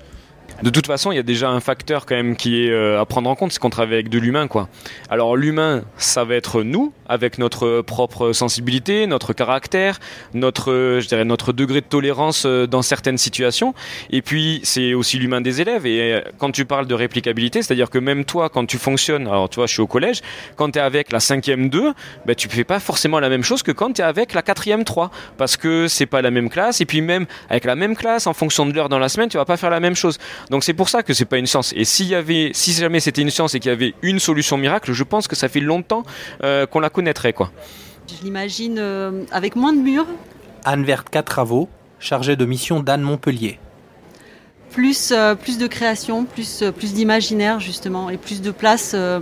De 0.63 0.71
toute 0.71 0.87
façon, 0.87 1.13
il 1.13 1.17
y 1.17 1.19
a 1.19 1.23
déjà 1.23 1.51
un 1.51 1.61
facteur 1.61 2.07
quand 2.07 2.15
même 2.15 2.37
qui 2.37 2.65
est 2.65 2.71
euh, 2.71 3.01
à 3.01 3.07
prendre 3.07 3.31
en 3.31 3.35
compte, 3.35 3.53
c'est 3.53 3.59
qu'on 3.59 3.71
travaille 3.71 3.95
avec 3.95 4.09
de 4.09 4.19
l'humain, 4.19 4.49
quoi. 4.49 4.69
Alors 5.09 5.37
l'humain, 5.37 5.85
ça 5.97 6.25
va 6.25 6.35
être 6.35 6.63
nous, 6.63 6.93
avec 7.11 7.39
notre 7.39 7.83
propre 7.83 8.33
sensibilité, 8.33 9.07
notre 9.07 9.33
caractère, 9.33 9.99
notre, 10.33 10.99
je 11.01 11.07
dirais, 11.09 11.25
notre 11.25 11.53
degré 11.53 11.81
de 11.81 11.87
tolérance 11.87 12.45
euh, 12.47 12.67
dans 12.67 12.83
certaines 12.83 13.19
situations. 13.19 13.75
Et 14.11 14.23
puis 14.23 14.61
c'est 14.63 14.95
aussi 14.95 15.19
l'humain 15.19 15.41
des 15.41 15.61
élèves. 15.61 15.87
Et 15.87 16.15
euh, 16.15 16.21
quand 16.39 16.53
tu 16.53 16.65
parles 16.65 16.87
de 16.87 16.95
réplicabilité, 16.95 17.63
c'est-à-dire 17.63 17.91
que 17.91 17.99
même 17.99 18.25
toi, 18.25 18.49
quand 18.49 18.65
tu 18.65 18.79
fonctionnes, 18.79 19.27
alors 19.27 19.49
tu 19.49 19.57
vois, 19.57 19.67
je 19.67 19.73
suis 19.73 19.83
au 19.83 19.87
collège, 19.87 20.21
quand 20.57 20.71
tu 20.71 20.79
es 20.79 20.83
avec 20.83 21.13
la 21.13 21.21
cinquième 21.21 21.69
2, 21.69 21.93
ben, 22.27 22.35
tu 22.35 22.49
fais 22.49 22.65
pas 22.65 22.81
forcément 22.81 23.21
la 23.21 23.29
même 23.29 23.43
chose 23.43 23.63
que 23.63 23.73
quand 23.73 23.93
tu 23.93 24.03
es 24.03 24.05
avec 24.05 24.33
la 24.33 24.43
quatrième 24.43 24.85
3, 24.85 25.11
parce 25.37 25.57
que 25.57 25.89
c'est 25.89 26.07
pas 26.07 26.23
la 26.23 26.31
même 26.31 26.49
classe. 26.49 26.81
Et 26.81 26.87
puis 26.87 27.01
même 27.01 27.27
avec 27.49 27.65
la 27.65 27.77
même 27.77 27.97
classe, 27.97 28.27
en 28.27 28.35
fonction 28.35 28.67
de 28.67 28.73
l'heure 28.73 28.89
dans 28.89 28.99
la 28.99 29.09
semaine, 29.09 29.29
tu 29.29 29.37
vas 29.37 29.45
pas 29.45 29.57
faire 29.57 29.71
la 29.71 29.81
même 29.81 29.97
chose. 29.97 30.19
Donc 30.51 30.65
c'est 30.65 30.75
pour 30.75 30.89
ça 30.89 31.03
que 31.03 31.13
c'est 31.13 31.25
pas 31.25 31.39
une 31.39 31.47
science. 31.47 31.73
Et 31.77 31.85
y 32.05 32.15
avait, 32.15 32.51
si 32.55 32.73
jamais 32.73 33.01
c'était 33.01 33.23
une 33.23 33.31
science 33.31 33.55
et 33.55 33.61
qu'il 33.61 33.71
y 33.71 33.73
avait 33.73 33.95
une 34.03 34.19
solution 34.19 34.57
miracle, 34.57 34.93
je 34.93 35.05
pense 35.05 35.29
que 35.29 35.37
ça 35.37 35.49
fait 35.49 35.61
longtemps 35.61 36.05
euh, 36.45 36.67
qu'on 36.67 36.81
la 36.81 36.91
connaîtrait, 37.01 37.33
quoi. 37.33 37.51
Je 38.09 38.23
l'imagine 38.23 38.77
euh, 38.79 39.25
avec 39.33 39.57
moins 39.57 39.73
de 39.73 39.79
murs. 39.79 40.07
Anne 40.67 40.85
Vertka 40.85 41.23
Travaux, 41.23 41.71
chargée 41.99 42.37
de 42.37 42.45
mission 42.45 42.81
d'Anne 42.81 43.01
Montpellier. 43.01 43.59
Plus, 44.71 45.13
euh, 45.13 45.35
plus 45.35 45.57
de 45.57 45.67
création, 45.67 46.27
plus, 46.27 46.61
euh, 46.63 46.73
plus 46.73 46.93
d'imaginaire 46.93 47.59
justement, 47.59 48.11
et 48.11 48.19
plus 48.19 48.43
de 48.43 48.51
place 48.51 48.93
euh, 48.95 49.21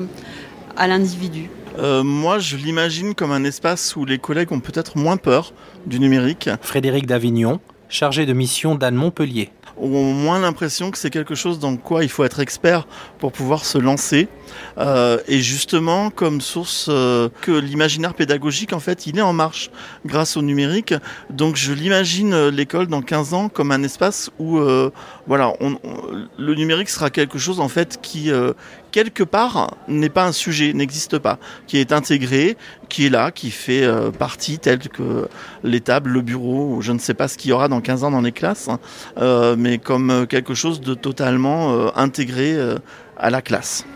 à 0.77 0.89
l'individu. 0.89 1.51
Euh, 1.79 2.03
moi, 2.03 2.41
je 2.41 2.57
l'imagine 2.57 3.15
comme 3.15 3.31
un 3.31 3.45
espace 3.45 3.95
où 3.95 4.05
les 4.05 4.19
collègues 4.19 4.51
ont 4.51 4.59
peut-être 4.59 4.99
moins 4.99 5.17
peur 5.17 5.53
du 5.87 6.01
numérique. 6.01 6.51
Frédéric 6.61 7.07
Davignon, 7.07 7.61
chargé 7.89 8.27
de 8.27 8.33
mission 8.33 8.75
d'Anne 8.75 8.97
Montpellier. 8.97 9.51
Ont 9.81 10.13
moins 10.13 10.41
l'impression 10.41 10.91
que 10.91 10.99
c'est 10.99 11.11
quelque 11.11 11.35
chose 11.35 11.59
dans 11.59 11.77
quoi 11.77 12.03
il 12.03 12.11
faut 12.11 12.25
être 12.25 12.41
expert 12.41 12.87
pour 13.19 13.33
pouvoir 13.33 13.65
se 13.65 13.79
lancer. 13.79 14.29
Euh, 14.79 15.19
et 15.29 15.41
justement, 15.41 16.11
comme 16.11 16.41
source 16.41 16.87
euh, 16.89 17.29
que 17.43 17.53
l'imaginaire 17.53 18.15
pédagogique, 18.15 18.73
en 18.73 18.81
fait, 18.81 19.07
il 19.07 19.19
est 19.19 19.23
en 19.23 19.33
marche 19.33 19.71
grâce 20.07 20.37
au 20.37 20.43
numérique. 20.43 20.95
Donc, 21.31 21.57
je 21.57 21.73
l'imagine 21.73 22.33
euh, 22.33 22.51
l'école 22.51 22.87
dans 22.87 23.03
15 23.03 23.35
ans 23.35 23.49
comme 23.49 23.73
un 23.73 23.83
espace 23.83 24.31
où, 24.39 24.59
voilà, 25.27 25.53
on, 25.61 25.79
le 26.39 26.55
numérique 26.55 26.89
sera 26.89 27.11
quelque 27.11 27.39
chose, 27.39 27.61
en 27.61 27.69
fait, 27.69 27.99
qui, 28.01 28.31
quelque 28.99 29.23
part, 29.23 29.77
n'est 29.87 30.09
pas 30.09 30.27
un 30.27 30.33
sujet, 30.33 30.73
n'existe 30.73 31.21
pas, 31.21 31.39
qui 31.69 31.79
est 31.79 31.93
intégré, 31.93 32.57
qui 32.89 33.07
est 33.07 33.11
là, 33.11 33.31
qui 33.31 33.53
fait 33.53 33.85
euh, 33.85 34.11
partie, 34.11 34.59
telle 34.59 34.81
que 34.81 35.29
les 35.63 35.81
tables, 35.81 36.11
le 36.11 36.21
bureau, 36.21 36.81
je 36.81 36.91
ne 36.91 36.99
sais 36.99 37.15
pas 37.15 37.29
ce 37.29 37.39
qu'il 37.39 37.51
y 37.51 37.53
aura 37.53 37.69
dans 37.69 37.81
15 37.81 38.03
ans 38.03 38.11
dans 38.11 38.23
les 38.23 38.33
classes, 38.33 38.69
hein, 38.69 38.81
euh, 39.19 39.55
mais 39.57 39.79
comme 39.79 40.11
euh, 40.11 40.27
quelque 40.27 40.55
chose 40.55 40.81
de 40.81 40.95
totalement 40.95 41.97
intégré 41.97 42.59
à 43.17 43.31
la 43.31 43.41
classe. 43.41 43.87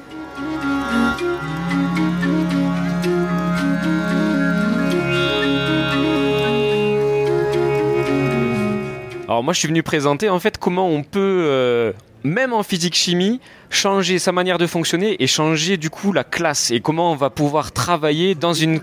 Alors 9.26 9.42
moi 9.42 9.52
je 9.52 9.58
suis 9.58 9.68
venu 9.68 9.82
présenter 9.82 10.28
en 10.28 10.38
fait 10.38 10.58
comment 10.58 10.88
on 10.88 11.02
peut, 11.02 11.92
même 12.24 12.52
en 12.52 12.62
physique-chimie, 12.62 13.40
changer 13.72 14.18
sa 14.18 14.32
manière 14.32 14.58
de 14.58 14.66
fonctionner 14.66 15.16
et 15.18 15.26
changer 15.26 15.76
du 15.76 15.90
coup 15.90 16.12
la 16.12 16.24
classe 16.24 16.70
et 16.70 16.80
comment 16.80 17.12
on 17.12 17.16
va 17.16 17.30
pouvoir 17.30 17.72
travailler 17.72 18.34
dans 18.34 18.52
une... 18.52 18.80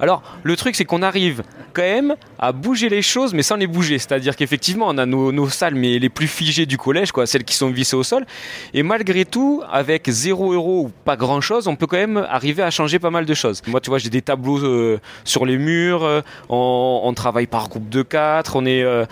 Alors 0.00 0.22
le 0.42 0.56
truc 0.56 0.74
c'est 0.74 0.84
qu'on 0.84 1.02
arrive 1.02 1.42
quand 1.72 1.82
même 1.82 2.14
à 2.38 2.52
bouger 2.52 2.88
les 2.88 3.02
choses 3.02 3.34
mais 3.34 3.42
sans 3.42 3.56
les 3.56 3.66
bouger. 3.66 3.98
C'est-à-dire 3.98 4.36
qu'effectivement 4.36 4.86
on 4.88 4.98
a 4.98 5.06
nos, 5.06 5.48
salles 5.48 5.74
mais 5.74 5.98
les 5.98 6.08
plus 6.08 6.26
figées 6.26 6.66
du 6.66 6.78
collège, 6.78 7.12
quoi, 7.12 7.26
celles 7.26 7.44
qui 7.44 7.54
sont 7.54 7.70
vissées 7.70 7.96
au 7.96 8.02
sol. 8.02 8.24
Et 8.72 8.82
malgré 8.82 9.24
tout, 9.24 9.62
avec 9.70 10.08
0 10.08 10.52
euro 10.52 10.80
ou 10.86 10.90
pas 11.04 11.16
grand-chose, 11.16 11.68
on 11.68 11.76
peut 11.76 11.86
quand 11.86 11.98
même 11.98 12.26
arriver 12.28 12.62
à 12.62 12.70
changer 12.70 12.98
pas 12.98 13.10
mal 13.10 13.26
de 13.26 13.34
choses. 13.34 13.62
Moi 13.66 13.80
tu 13.80 13.90
vois 13.90 13.98
j'ai 13.98 14.10
des 14.10 14.22
tableaux 14.22 14.58
euh, 14.58 15.00
sur 15.24 15.44
les 15.44 15.58
murs, 15.58 16.04
euh, 16.04 16.22
on, 16.48 17.12
travaille 17.14 17.46
par 17.46 17.68
groupe 17.68 17.88
de 17.88 18.02
4, 18.02 18.56
on, 18.56 18.66
est, 18.66 18.82
euh, 18.82 19.04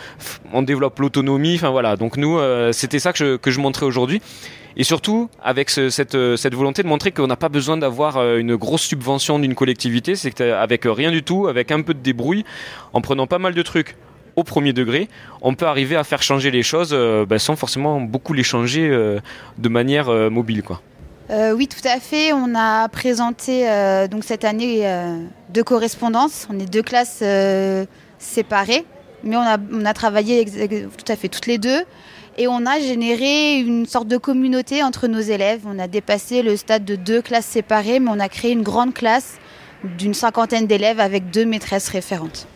on 0.53 0.63
développe 0.63 0.99
l'autonomie, 0.99 1.55
enfin 1.57 1.71
voilà. 1.71 1.97
Donc 1.97 2.17
nous 2.17 2.39
c'était 2.73 2.99
ça 2.99 3.13
que 3.13 3.37
que 3.37 3.51
je 3.51 3.61
montrais 3.61 3.87
aujourd'hui. 3.87 4.23
Et 4.77 4.85
surtout, 4.85 5.29
avec 5.43 5.71
euh, 5.79 5.91
cette 5.91 6.55
volonté 6.55 6.83
de 6.83 6.89
montrer 6.89 7.13
qu'on 7.13 7.27
n'a 7.27 7.37
pas 7.37 7.49
besoin 7.49 7.77
d'avoir 7.77 8.17
euh, 8.17 8.39
une 8.39 8.57
grosse 8.57 8.83
subvention 8.83 9.39
d'une 9.39 9.55
collectivité, 9.55 10.17
c'est 10.17 10.31
qu'avec 10.31 10.83
rien 10.85 11.11
du 11.11 11.23
tout, 11.23 11.47
avec 11.47 11.71
un 11.71 11.83
peu 11.83 11.95
de 11.95 12.01
débrouille, 12.01 12.45
en 12.93 13.01
prenant 13.01 13.27
pas 13.27 13.39
mal 13.39 13.55
de 13.55 13.63
trucs 13.63 13.97
au 14.37 14.45
premier 14.45 14.73
degré, 14.73 15.09
on 15.43 15.55
peut 15.55 15.67
arriver 15.67 15.97
à 15.97 16.05
faire 16.05 16.23
changer 16.23 16.51
les 16.51 16.63
choses 16.63 16.91
euh, 16.93 17.27
bah, 17.27 17.39
sans 17.39 17.57
forcément 17.57 18.01
beaucoup 18.01 18.33
les 18.33 18.43
changer 18.43 18.89
euh, 18.89 19.21
de 19.59 19.69
manière 19.69 20.09
euh, 20.09 20.31
mobile. 20.31 20.63
Quoi. 20.63 20.81
Euh, 21.31 21.53
oui, 21.53 21.69
tout 21.69 21.87
à 21.87 22.01
fait. 22.01 22.33
On 22.33 22.55
a 22.55 22.89
présenté 22.89 23.69
euh, 23.69 24.09
donc 24.09 24.25
cette 24.25 24.45
année 24.45 24.89
euh, 24.89 25.19
deux 25.51 25.65
correspondances. 25.65 26.49
On 26.51 26.59
est 26.59 26.71
deux 26.71 26.83
classes 26.83 27.21
euh, 27.23 27.85
séparées, 28.19 28.85
mais 29.23 29.37
on 29.37 29.41
a, 29.41 29.59
on 29.73 29.85
a 29.85 29.95
travaillé 29.95 30.45
tout 30.47 31.13
à 31.13 31.17
fait 31.17 31.29
toutes 31.29 31.47
les 31.47 31.59
deux. 31.59 31.83
Et 32.39 32.49
on 32.49 32.65
a 32.65 32.81
généré 32.81 33.59
une 33.59 33.85
sorte 33.85 34.09
de 34.09 34.17
communauté 34.17 34.83
entre 34.83 35.07
nos 35.07 35.21
élèves. 35.21 35.61
On 35.67 35.79
a 35.79 35.87
dépassé 35.87 36.43
le 36.43 36.57
stade 36.57 36.85
de 36.85 36.97
deux 36.97 37.21
classes 37.21 37.47
séparées, 37.47 38.01
mais 38.01 38.11
on 38.11 38.21
a 38.21 38.29
créé 38.29 38.53
une 38.53 38.63
grande 38.63 38.95
classe 38.95 39.39
d'une 39.99 40.15
cinquantaine 40.15 40.67
d'élèves 40.67 41.01
avec 41.01 41.31
deux 41.31 41.45
maîtresses 41.45 41.89
référentes. 41.89 42.47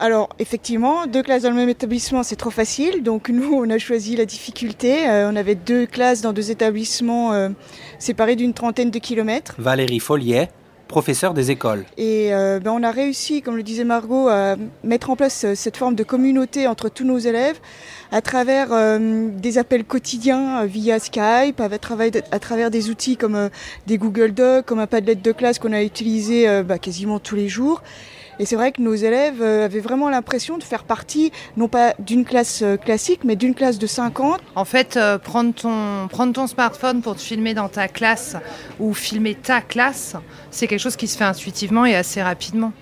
Alors, 0.00 0.30
effectivement, 0.40 1.06
deux 1.06 1.22
classes 1.22 1.42
dans 1.42 1.50
le 1.50 1.56
même 1.56 1.68
établissement, 1.68 2.24
c'est 2.24 2.34
trop 2.34 2.50
facile. 2.50 3.04
Donc, 3.04 3.28
nous, 3.28 3.52
on 3.52 3.70
a 3.70 3.78
choisi 3.78 4.16
la 4.16 4.24
difficulté. 4.24 5.08
Euh, 5.08 5.30
on 5.30 5.36
avait 5.36 5.54
deux 5.54 5.86
classes 5.86 6.22
dans 6.22 6.32
deux 6.32 6.50
établissements 6.50 7.32
euh, 7.32 7.50
séparés 8.00 8.34
d'une 8.34 8.52
trentaine 8.52 8.90
de 8.90 8.98
kilomètres. 8.98 9.54
Valérie 9.58 10.00
Folliet, 10.00 10.48
professeure 10.92 11.32
des 11.32 11.50
écoles. 11.50 11.86
Et 11.96 12.34
euh, 12.34 12.60
ben, 12.60 12.70
on 12.70 12.82
a 12.82 12.90
réussi, 12.90 13.40
comme 13.40 13.56
le 13.56 13.62
disait 13.62 13.82
Margot, 13.82 14.28
à 14.28 14.56
mettre 14.84 15.08
en 15.08 15.16
place 15.16 15.44
euh, 15.44 15.54
cette 15.54 15.78
forme 15.78 15.94
de 15.94 16.04
communauté 16.04 16.68
entre 16.68 16.90
tous 16.90 17.04
nos 17.04 17.16
élèves 17.16 17.58
à 18.12 18.20
travers 18.20 18.68
euh, 18.72 19.30
des 19.30 19.56
appels 19.56 19.84
quotidiens 19.84 20.66
via 20.66 20.98
Skype, 20.98 21.62
à 21.62 21.78
travers, 21.78 22.70
des 22.70 22.90
outils 22.90 23.16
comme 23.16 23.48
des 23.86 23.96
Google 23.96 24.32
Docs, 24.32 24.66
comme 24.66 24.80
un 24.80 24.86
Padlet 24.86 25.14
de 25.14 25.32
classe 25.32 25.58
qu'on 25.58 25.72
a 25.72 25.82
utilisé 25.82 26.62
bah, 26.62 26.76
quasiment 26.76 27.18
tous 27.18 27.36
les 27.36 27.48
jours. 27.48 27.82
Et 28.42 28.44
c'est 28.44 28.56
vrai 28.56 28.72
que 28.72 28.82
nos 28.82 28.96
élèves 28.96 29.40
euh, 29.40 29.66
avaient 29.66 29.78
vraiment 29.78 30.10
l'impression 30.10 30.58
de 30.58 30.64
faire 30.64 30.82
partie, 30.82 31.30
non 31.56 31.68
pas 31.68 31.94
d'une 32.00 32.24
classe 32.24 32.62
euh, 32.62 32.76
classique, 32.76 33.20
mais 33.22 33.36
d'une 33.36 33.54
classe 33.54 33.78
de 33.78 33.86
50. 33.86 34.40
En 34.56 34.64
fait, 34.64 34.96
euh, 34.96 35.16
ton, 35.16 36.08
prendre 36.08 36.32
ton 36.32 36.48
smartphone 36.48 37.02
pour 37.02 37.14
te 37.14 37.20
filmer 37.20 37.54
dans 37.54 37.68
ta 37.68 37.86
classe 37.86 38.34
ou 38.80 38.94
filmer 38.94 39.36
ta 39.36 39.60
classe, 39.60 40.16
c'est 40.50 40.66
quelque 40.66 40.80
chose 40.80 40.96
qui 40.96 41.06
se 41.06 41.16
fait 41.16 41.22
intuitivement 41.22 41.86
et 41.86 41.94
assez 41.94 42.20
rapidement. 42.20 42.72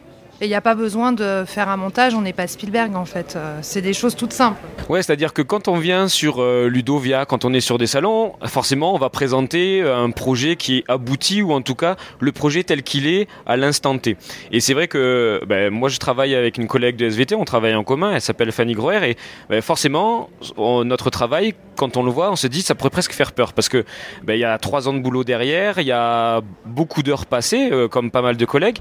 Et 0.43 0.47
il 0.47 0.49
n'y 0.49 0.55
a 0.55 0.63
pas 0.63 0.75
besoin 0.75 1.13
de 1.13 1.45
faire 1.47 1.69
un 1.69 1.77
montage, 1.77 2.15
on 2.15 2.23
n'est 2.23 2.33
pas 2.33 2.47
Spielberg 2.47 2.97
en 2.97 3.05
fait. 3.05 3.35
Euh, 3.37 3.59
C'est 3.61 3.83
des 3.83 3.93
choses 3.93 4.17
toutes 4.17 4.33
simples. 4.33 4.59
Ouais, 4.89 5.03
c'est-à-dire 5.03 5.35
que 5.35 5.43
quand 5.43 5.69
on 5.69 5.77
vient 5.77 6.09
sur 6.09 6.41
euh, 6.41 6.67
Ludovia, 6.67 7.27
quand 7.27 7.45
on 7.45 7.53
est 7.53 7.61
sur 7.61 7.77
des 7.77 7.87
salons, 7.87 8.33
forcément, 8.47 8.95
on 8.95 8.99
va 8.99 9.11
présenter 9.11 9.83
euh, 9.83 10.03
un 10.03 10.11
projet 10.11 10.57
qui 10.57 10.79
est 10.79 10.85
abouti 10.89 11.43
ou 11.43 11.53
en 11.53 11.61
tout 11.61 11.75
cas 11.75 11.97
le 12.21 12.33
projet 12.33 12.65
tel 12.65 12.83
qu'il 12.83 13.07
est 13.07 13.29
à 13.45 13.59
l'instant 13.59 13.99
T. 13.99 14.17
Et 14.51 14.61
c'est 14.61 14.73
vrai 14.73 14.89
que 14.89 15.43
ben, 15.47 15.69
moi, 15.69 15.91
je 15.91 15.99
travaille 15.99 16.35
avec 16.35 16.57
une 16.57 16.69
collègue 16.69 16.97
de 16.97 17.05
SVT, 17.05 17.35
on 17.35 17.45
travaille 17.45 17.75
en 17.75 17.85
commun, 17.85 18.13
elle 18.15 18.23
s'appelle 18.23 18.51
Fanny 18.51 18.73
Groer 18.73 19.11
et 19.11 19.17
ben, 19.51 19.61
forcément, 19.61 20.31
notre 20.57 21.11
travail, 21.11 21.53
quand 21.77 21.99
on 21.99 22.03
le 22.03 22.11
voit, 22.11 22.31
on 22.31 22.37
se 22.37 22.47
dit 22.47 22.63
ça 22.63 22.75
pourrait 22.75 22.89
presque 22.89 23.13
faire 23.13 23.33
peur 23.33 23.53
parce 23.53 23.69
que 23.69 23.85
ben, 24.23 24.33
il 24.33 24.41
y 24.41 24.45
a 24.45 24.57
trois 24.57 24.89
ans 24.89 24.95
de 24.95 25.01
boulot 25.01 25.23
derrière, 25.23 25.79
il 25.81 25.87
y 25.87 25.93
a 25.93 26.41
beaucoup 26.65 27.03
d'heures 27.03 27.27
passées, 27.27 27.71
comme 27.91 28.11
pas 28.11 28.23
mal 28.23 28.39
de 28.39 28.45
collègues. 28.47 28.79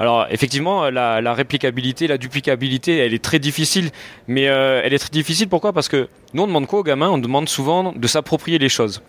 Alors 0.00 0.26
effectivement, 0.30 0.90
la, 0.90 1.20
la 1.20 1.34
réplicabilité, 1.34 2.06
la 2.06 2.18
duplicabilité, 2.18 2.98
elle 2.98 3.14
est 3.14 3.22
très 3.22 3.38
difficile. 3.38 3.90
Mais 4.26 4.48
euh, 4.48 4.80
elle 4.84 4.92
est 4.92 4.98
très 4.98 5.10
difficile 5.10 5.48
pourquoi? 5.48 5.72
Parce 5.72 5.88
que 5.88 6.08
nous, 6.32 6.42
on 6.42 6.46
demande 6.46 6.66
quoi 6.66 6.80
aux 6.80 6.82
gamins? 6.82 7.10
On 7.10 7.18
demande 7.18 7.48
souvent 7.48 7.92
de 7.92 8.06
s'approprier 8.06 8.58
les 8.58 8.68
choses. 8.68 9.02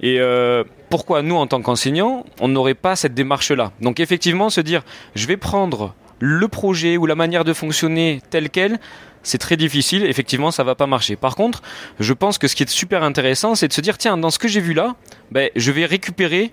Et 0.00 0.18
euh, 0.18 0.64
pourquoi 0.90 1.22
nous, 1.22 1.36
en 1.36 1.46
tant 1.46 1.62
qu'enseignants, 1.62 2.24
on 2.40 2.48
n'aurait 2.48 2.74
pas 2.74 2.96
cette 2.96 3.14
démarche-là? 3.14 3.72
Donc 3.80 4.00
effectivement, 4.00 4.50
se 4.50 4.60
dire, 4.60 4.82
je 5.14 5.26
vais 5.26 5.36
prendre 5.36 5.94
le 6.18 6.46
projet 6.48 6.96
ou 6.96 7.06
la 7.06 7.14
manière 7.14 7.44
de 7.44 7.52
fonctionner 7.52 8.20
telle 8.30 8.48
qu'elle, 8.48 8.78
c'est 9.24 9.38
très 9.38 9.56
difficile, 9.56 10.04
effectivement 10.04 10.50
ça 10.50 10.64
va 10.64 10.74
pas 10.74 10.86
marcher. 10.86 11.16
Par 11.16 11.34
contre, 11.34 11.62
je 11.98 12.12
pense 12.12 12.38
que 12.38 12.48
ce 12.48 12.54
qui 12.54 12.62
est 12.62 12.68
super 12.68 13.02
intéressant, 13.02 13.54
c'est 13.54 13.68
de 13.68 13.72
se 13.72 13.80
dire 13.80 13.98
tiens, 13.98 14.16
dans 14.16 14.30
ce 14.30 14.38
que 14.38 14.48
j'ai 14.48 14.60
vu 14.60 14.72
là, 14.72 14.94
ben, 15.30 15.50
je 15.56 15.72
vais 15.72 15.84
récupérer 15.84 16.52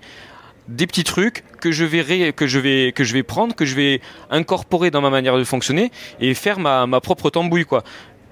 des 0.70 0.88
petits 0.88 1.03
trucs 1.03 1.43
que 1.59 1.72
je 1.72 1.84
vais 1.84 2.32
que 2.32 2.47
je 2.47 2.59
vais 2.59 2.93
que 2.93 3.03
je 3.03 3.13
vais 3.13 3.24
prendre, 3.24 3.55
que 3.55 3.65
je 3.65 3.76
vais 3.76 4.01
incorporer 4.30 4.91
dans 4.91 5.01
ma 5.01 5.09
manière 5.09 5.38
de 5.38 5.43
fonctionner 5.43 5.91
et 6.22 6.34
faire 6.34 6.59
ma, 6.59 6.86
ma 6.86 7.01
propre 7.01 7.30
tambouille 7.30 7.65
quoi. 7.65 7.84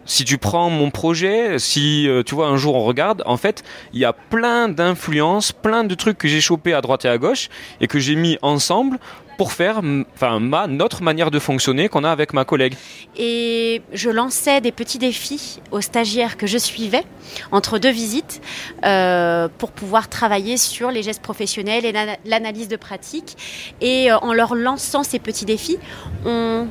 Si 0.06 0.24
tu 0.24 0.38
prends 0.38 0.70
mon 0.70 0.90
projet, 0.90 1.60
si 1.60 2.08
euh, 2.08 2.24
tu 2.24 2.34
vois 2.34 2.48
un 2.48 2.56
jour 2.56 2.76
on 2.76 2.86
regarde, 2.86 3.24
en 3.26 3.36
fait, 3.36 3.66
il 3.92 4.00
y 4.00 4.06
a 4.06 4.14
plein 4.14 4.70
d'influences, 4.70 5.52
plein 5.52 5.84
de 5.84 5.96
trucs 5.96 6.18
que 6.18 6.30
j'ai 6.30 6.40
chopés 6.40 6.74
à 6.74 6.80
droite 6.80 7.04
et 7.04 7.10
à 7.10 7.18
gauche 7.18 7.50
et 7.82 7.88
que 7.88 8.00
j'ai 8.00 8.16
mis 8.16 8.38
ensemble 8.42 9.00
pour 9.38 9.52
faire 9.54 9.82
enfin 10.16 10.40
ma 10.40 10.68
notre 10.68 11.04
manière 11.04 11.30
de 11.32 11.40
fonctionner 11.40 11.90
qu'on 11.90 12.04
a 12.04 12.12
avec 12.12 12.34
ma 12.34 12.44
collègue. 12.44 12.76
Et 13.16 13.82
je 13.94 14.10
lançais 14.10 14.62
des 14.62 14.72
petits 14.72 14.98
défis 14.98 15.60
aux 15.72 15.82
stagiaires 15.82 16.38
que 16.38 16.48
je 16.48 16.58
suivais 16.58 17.04
entre 17.52 17.78
deux 17.78 17.92
visites 17.92 18.42
euh, 18.84 19.48
pour 19.58 19.72
pouvoir 19.72 20.10
travailler 20.10 20.58
sur 20.58 20.92
les 20.92 21.04
gestes 21.04 21.22
professionnels 21.22 21.86
et 21.86 21.92
l'ana- 21.92 22.18
l'analyse 22.26 22.68
de 22.68 22.76
pratique. 22.78 23.38
Et 23.82 24.12
euh, 24.12 24.18
en 24.20 24.34
leur 24.34 24.56
lançant 24.56 25.04
ces 25.04 25.20
petits 25.20 25.46
défis, 25.46 25.78
on 26.26 26.68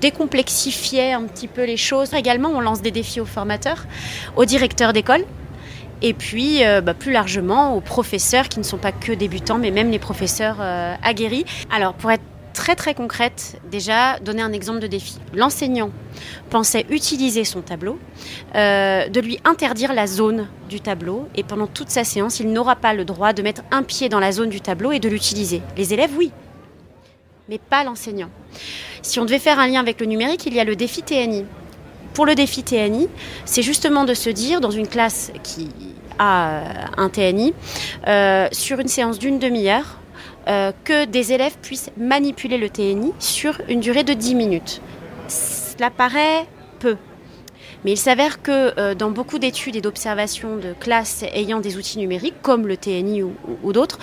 décomplexifiait 0.00 1.12
un 1.12 1.22
petit 1.22 1.48
peu 1.48 1.64
les 1.64 1.76
choses. 1.76 2.12
Également, 2.14 2.50
on 2.54 2.60
lance 2.60 2.82
des 2.82 2.90
défis 2.90 3.20
aux 3.20 3.26
formateurs, 3.26 3.84
aux 4.36 4.44
directeurs 4.44 4.92
d'école. 4.92 5.24
Et 6.02 6.14
puis, 6.14 6.64
euh, 6.64 6.80
bah, 6.80 6.94
plus 6.94 7.12
largement, 7.12 7.74
aux 7.74 7.80
professeurs 7.80 8.48
qui 8.48 8.58
ne 8.58 8.64
sont 8.64 8.78
pas 8.78 8.92
que 8.92 9.12
débutants, 9.12 9.58
mais 9.58 9.70
même 9.70 9.90
les 9.90 9.98
professeurs 9.98 10.58
euh, 10.60 10.94
aguerris. 11.02 11.44
Alors, 11.70 11.94
pour 11.94 12.10
être 12.10 12.22
très 12.52 12.76
très 12.76 12.94
concrète, 12.94 13.60
déjà, 13.70 14.18
donner 14.18 14.42
un 14.42 14.52
exemple 14.52 14.80
de 14.80 14.86
défi. 14.86 15.18
L'enseignant 15.32 15.90
pensait 16.50 16.86
utiliser 16.90 17.44
son 17.44 17.60
tableau, 17.60 17.98
euh, 18.54 19.08
de 19.08 19.20
lui 19.20 19.38
interdire 19.44 19.92
la 19.92 20.06
zone 20.06 20.48
du 20.68 20.80
tableau, 20.80 21.28
et 21.36 21.44
pendant 21.44 21.66
toute 21.66 21.90
sa 21.90 22.04
séance, 22.04 22.40
il 22.40 22.52
n'aura 22.52 22.76
pas 22.76 22.94
le 22.94 23.04
droit 23.04 23.32
de 23.32 23.42
mettre 23.42 23.62
un 23.70 23.82
pied 23.82 24.08
dans 24.08 24.20
la 24.20 24.32
zone 24.32 24.50
du 24.50 24.60
tableau 24.60 24.92
et 24.92 24.98
de 24.98 25.08
l'utiliser. 25.08 25.62
Les 25.76 25.94
élèves, 25.94 26.10
oui, 26.16 26.32
mais 27.48 27.58
pas 27.58 27.84
l'enseignant. 27.84 28.30
Si 29.02 29.20
on 29.20 29.24
devait 29.24 29.38
faire 29.38 29.58
un 29.58 29.68
lien 29.68 29.80
avec 29.80 30.00
le 30.00 30.06
numérique, 30.06 30.44
il 30.46 30.54
y 30.54 30.60
a 30.60 30.64
le 30.64 30.76
défi 30.76 31.02
TNI. 31.02 31.44
Pour 32.14 32.26
le 32.26 32.34
défi 32.34 32.62
TNI, 32.62 33.08
c'est 33.44 33.62
justement 33.62 34.04
de 34.04 34.14
se 34.14 34.30
dire, 34.30 34.60
dans 34.60 34.70
une 34.70 34.88
classe 34.88 35.30
qui 35.42 35.68
a 36.18 36.50
euh, 36.50 36.62
un 36.96 37.08
TNI, 37.08 37.54
euh, 38.06 38.48
sur 38.52 38.80
une 38.80 38.88
séance 38.88 39.18
d'une 39.18 39.38
demi-heure, 39.38 39.98
euh, 40.48 40.72
que 40.84 41.04
des 41.04 41.32
élèves 41.32 41.56
puissent 41.62 41.90
manipuler 41.96 42.58
le 42.58 42.68
TNI 42.68 43.12
sur 43.18 43.60
une 43.68 43.80
durée 43.80 44.04
de 44.04 44.14
10 44.14 44.34
minutes. 44.34 44.80
Cela 45.28 45.90
paraît 45.90 46.46
peu. 46.80 46.96
Mais 47.84 47.92
il 47.92 47.96
s'avère 47.96 48.42
que 48.42 48.94
dans 48.94 49.12
beaucoup 49.12 49.38
d'études 49.38 49.76
et 49.76 49.80
d'observations 49.80 50.56
de 50.56 50.72
classes 50.72 51.22
ayant 51.32 51.60
des 51.60 51.76
outils 51.76 51.98
numériques, 51.98 52.42
comme 52.42 52.66
le 52.66 52.76
TNI 52.76 53.22
ou, 53.22 53.72
d'autres, 53.72 54.00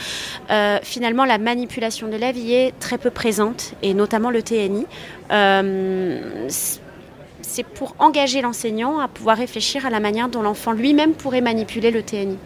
finalement 0.81 1.25
la 1.25 1.37
manipulation 1.37 2.07
de 2.07 2.13
l'élève 2.13 2.37
y 2.37 2.53
est 2.53 2.79
très 2.79 2.97
peu 2.97 3.09
présente, 3.09 3.73
et 3.81 3.93
notamment 3.93 4.29
le 4.29 4.41
TNI. 4.41 4.85
C'est 7.47 7.63
pour 7.63 7.95
engager 7.99 8.41
l'enseignant 8.41 8.99
à 8.99 9.07
pouvoir 9.07 9.37
réfléchir 9.37 9.85
à 9.85 9.89
la 9.89 9.99
manière 9.99 10.29
dont 10.29 10.41
l'enfant 10.41 10.71
lui-même 10.71 11.13
pourrait 11.13 11.41
manipuler 11.41 11.91
le 11.91 12.03
TNI. 12.03 12.37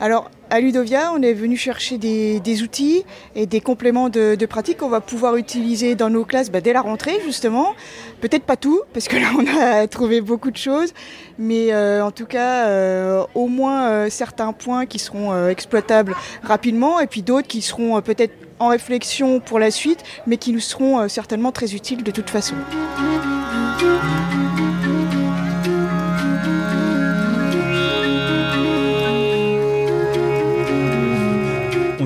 Alors, 0.00 0.30
à 0.50 0.60
Ludovia, 0.60 1.12
on 1.14 1.22
est 1.22 1.32
venu 1.32 1.56
chercher 1.56 1.96
des, 1.96 2.62
outils 2.62 3.04
et 3.34 3.46
des 3.46 3.60
compléments 3.60 4.08
de, 4.08 4.34
de 4.34 4.46
pratique 4.46 4.78
qu'on 4.78 4.88
va 4.88 5.00
pouvoir 5.00 5.36
utiliser 5.36 5.94
dans 5.94 6.10
nos 6.10 6.24
classes 6.24 6.50
bah, 6.50 6.60
dès 6.60 6.72
la 6.72 6.82
rentrée, 6.82 7.18
justement. 7.24 7.74
Peut-être 8.20 8.44
pas 8.44 8.56
tout, 8.56 8.82
parce 8.92 9.08
que 9.08 9.16
là, 9.16 9.28
on 9.38 9.46
a 9.46 9.86
trouvé 9.88 10.20
beaucoup 10.20 10.50
de 10.50 10.56
choses, 10.56 10.92
mais 11.38 11.72
euh, 11.72 12.04
en 12.04 12.10
tout 12.10 12.26
cas, 12.26 12.66
euh, 12.66 13.24
au 13.34 13.46
moins 13.46 13.88
euh, 13.88 14.10
certains 14.10 14.52
points 14.52 14.84
qui 14.86 14.98
seront 14.98 15.48
exploitables 15.48 16.14
rapidement, 16.42 17.00
et 17.00 17.06
puis 17.06 17.22
d'autres 17.22 17.48
qui 17.48 17.62
seront 17.62 18.00
peut-être 18.02 18.34
en 18.58 18.68
réflexion 18.68 19.40
pour 19.40 19.58
la 19.58 19.70
suite, 19.70 20.02
mais 20.26 20.36
qui 20.36 20.52
nous 20.52 20.60
seront 20.60 21.08
certainement 21.08 21.52
très 21.52 21.74
utiles 21.74 22.02
de 22.02 22.10
toute 22.10 22.30
façon. 22.30 22.54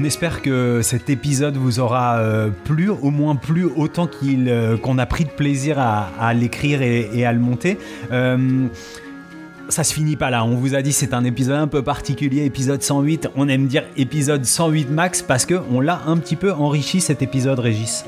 Espère 0.07 0.41
que 0.41 0.81
cet 0.83 1.11
épisode 1.11 1.57
vous 1.57 1.81
aura 1.81 2.19
euh, 2.19 2.49
plu, 2.65 2.89
au 2.89 3.11
moins 3.11 3.37
plu 3.37 3.65
autant 3.65 4.09
euh, 4.25 4.77
qu'on 4.79 4.99
a 4.99 5.07
pris 5.07 5.25
de 5.25 5.31
plaisir 5.31 5.79
à, 5.79 6.33
l'écrire 6.33 6.81
et, 6.81 7.11
et 7.13 7.27
à 7.27 7.33
le 7.33 7.41
monter. 7.41 7.77
Euh, 8.13 8.67
ça 9.69 9.85
se 9.85 9.93
finit 9.93 10.17
pas 10.17 10.31
là. 10.31 10.45
On 10.45 10.55
vous 10.55 10.75
a 10.75 10.83
dit 10.83 10.93
c'est 10.93 11.13
un 11.13 11.25
épisode 11.25 11.57
un 11.57 11.67
peu 11.67 11.83
particulier, 11.83 12.45
épisode 12.45 12.83
108. 12.83 13.29
On 13.37 13.49
aime 13.49 13.67
dire 13.67 13.83
épisode 13.97 14.45
108 14.45 14.91
max 14.91 15.23
parce 15.23 15.45
que 15.45 15.55
on 15.71 15.81
l'a 15.81 16.03
un 16.07 16.17
petit 16.19 16.37
peu 16.37 16.53
enrichi 16.53 17.01
cet 17.01 17.21
épisode, 17.21 17.59
Régis. 17.59 18.05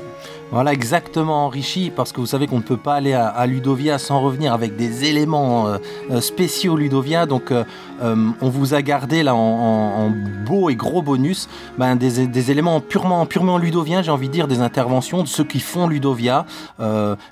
Voilà, 0.51 0.73
exactement 0.73 1.45
enrichi, 1.45 1.91
parce 1.95 2.11
que 2.11 2.19
vous 2.19 2.25
savez 2.25 2.47
qu'on 2.47 2.57
ne 2.57 2.63
peut 2.63 2.75
pas 2.75 2.95
aller 2.95 3.13
à, 3.13 3.45
Ludovia 3.45 3.99
sans 3.99 4.19
revenir 4.19 4.51
avec 4.51 4.75
des 4.75 5.05
éléments 5.05 5.67
euh, 5.67 5.77
euh, 6.09 6.21
spéciaux 6.21 6.75
Ludovia. 6.75 7.27
Donc, 7.27 7.51
euh, 7.51 7.63
on 8.01 8.49
vous 8.49 8.73
a 8.73 8.81
gardé 8.81 9.21
là 9.21 9.35
en, 9.35 10.11
beau 10.47 10.71
et 10.71 10.75
gros 10.75 11.03
bonus 11.03 11.47
ben, 11.77 11.95
des, 11.95 12.49
éléments 12.51 12.79
purement, 12.79 13.27
purement 13.27 13.59
ludoviens, 13.59 14.01
j'ai 14.01 14.09
envie 14.09 14.27
de 14.27 14.33
dire, 14.33 14.47
des 14.47 14.61
interventions 14.61 15.21
de 15.21 15.27
ceux 15.27 15.43
qui 15.43 15.59
font 15.59 15.87
Ludovia, 15.87 16.45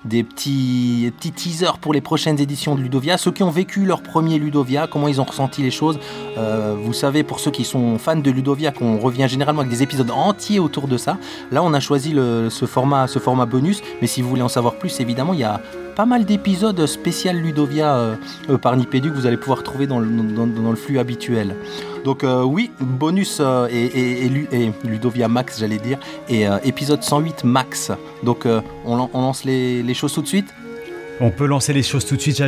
des 0.05 0.23
petits, 0.23 1.11
teasers 1.19 1.79
pour 1.79 1.93
les 1.93 2.01
prochaines 2.01 2.39
éditions 2.39 2.75
de 2.75 2.81
Ludovia, 2.81 3.17
ceux 3.17 3.31
qui 3.31 3.43
ont 3.43 3.49
vécu 3.49 3.85
leur 3.85 4.03
premier 4.03 4.37
Ludovia, 4.37 4.87
comment 4.87 5.07
ils 5.07 5.21
ont 5.21 5.25
ressenti 5.25 5.63
les 5.63 5.71
choses. 5.71 5.99
Vous 6.35 6.93
savez, 6.93 7.23
pour 7.23 7.39
ceux 7.39 7.51
qui 7.51 7.63
sont 7.63 7.97
fans 7.97 8.17
de 8.17 8.29
Ludovia, 8.29 8.71
qu'on 8.71 8.99
revient 8.99 9.27
généralement 9.29 9.61
avec 9.61 9.71
des 9.71 9.83
épisodes 9.83 10.11
entiers 10.11 10.59
autour 10.59 10.89
de 10.89 10.97
ça. 10.97 11.17
Là, 11.51 11.63
on 11.63 11.73
a 11.73 11.79
choisi 11.79 12.11
le- 12.11 12.49
ce 12.49 12.65
format 12.65 13.06
ce 13.07 13.19
format 13.19 13.45
bonus. 13.45 13.81
Mais 14.01 14.07
si 14.07 14.21
vous 14.21 14.29
voulez 14.29 14.41
en 14.41 14.49
savoir 14.49 14.75
plus, 14.75 14.99
évidemment, 14.99 15.33
il 15.33 15.39
y 15.39 15.43
a 15.43 15.61
pas 15.95 16.05
mal 16.05 16.25
d'épisodes 16.25 16.85
spécial 16.85 17.37
Ludovia 17.37 17.95
euh, 17.95 18.15
euh, 18.51 18.57
par 18.59 18.77
Nipédu 18.77 19.09
que 19.09 19.15
vous 19.15 19.25
allez 19.25 19.37
pouvoir 19.37 19.63
trouver 19.63 19.87
dans 19.87 19.99
le, 19.99 20.75
flux 20.75 20.99
habituel. 20.99 21.55
Donc 22.05 22.23
euh, 22.23 22.43
oui, 22.43 22.69
bonus 22.79 23.41
et, 23.71 24.29
Ludovia 24.83 25.27
Max, 25.27 25.59
j'allais 25.59 25.79
dire, 25.79 25.97
et 26.29 26.45
épisode 26.63 27.01
108 27.01 27.43
Max. 27.43 27.91
Donc 28.23 28.47
on, 28.85 28.95
lance 28.95 29.43
les 29.43 29.93
choses 29.93 30.13
tout 30.13 30.21
de 30.21 30.27
suite 30.27 30.53
on 31.19 31.29
peut 31.31 31.45
lancer 31.45 31.73
les 31.73 31.83
choses 31.83 32.05
tout 32.05 32.15
de 32.15 32.21
suite. 32.21 32.41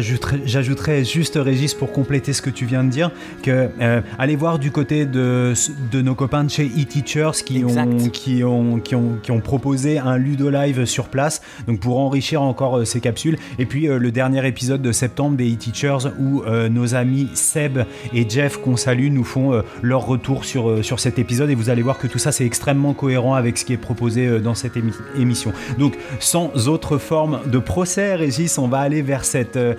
J'ajouterais 0.46 1.04
juste, 1.04 1.40
Régis, 1.42 1.74
pour 1.74 1.92
compléter 1.92 2.34
ce 2.34 2.42
que 2.42 2.50
tu 2.50 2.66
viens 2.66 2.84
de 2.84 2.90
dire, 2.90 3.12
que 3.42 3.70
euh, 3.82 4.02
allez 4.18 4.36
voir 4.36 4.60
du 4.60 4.72
côté 4.72 5.06
de, 5.06 5.54
de 5.92 6.02
nos 6.02 6.16
copains 6.16 6.44
de 6.44 6.50
chez 6.50 6.66
eTeachers 6.66 7.44
qui 7.46 7.64
ont, 7.64 8.10
qui, 8.10 8.44
ont, 8.44 8.80
qui, 8.80 8.96
ont, 8.96 9.18
qui 9.22 9.32
ont 9.32 9.40
proposé 9.40 9.98
un 9.98 10.18
Ludo 10.18 10.50
Live 10.50 10.86
sur 10.86 11.10
place, 11.10 11.42
donc 11.68 11.80
pour 11.80 12.00
enrichir 12.00 12.42
encore 12.42 12.80
euh, 12.80 12.86
ces 12.86 13.00
capsules. 13.00 13.38
Et 13.58 13.66
puis 13.66 13.88
euh, 13.88 13.98
le 13.98 14.12
dernier 14.12 14.46
épisode 14.48 14.82
de 14.82 14.92
septembre 14.92 15.38
des 15.38 15.52
eTeachers 15.52 16.10
où 16.20 16.44
nos 16.70 16.96
amis 16.96 17.30
Seb 17.34 17.80
et 18.14 18.30
Jeff, 18.30 18.58
qu'on 18.58 18.78
salue, 18.78 19.12
nous 19.12 19.24
font 19.24 19.62
leur 19.82 20.06
retour 20.06 20.46
sur, 20.46 20.84
sur 20.84 21.00
cet 21.00 21.20
épisode. 21.20 21.50
Et 21.50 21.56
vous 21.56 21.70
allez 21.70 21.82
voir 21.82 21.98
que 21.98 22.08
tout 22.08 22.18
ça, 22.18 22.32
c'est 22.32 22.46
extrêmement 22.46 22.94
cohérent 22.94 23.36
avec 23.36 23.58
ce 23.58 23.66
qui 23.66 23.74
est 23.74 23.78
proposé 23.78 24.40
dans 24.40 24.56
cette 24.56 24.78
émi 24.78 24.92
émission. 25.18 25.54
Donc, 25.78 25.98
sans 26.20 26.68
autre 26.68 26.98
forme 26.98 27.40
de 27.48 27.60
procès, 27.60 28.16
Régis, 28.16 28.59
on 28.60 28.68
va 28.68 28.80
aller 28.80 29.02
vers 29.02 29.24
euh, 29.36 29.74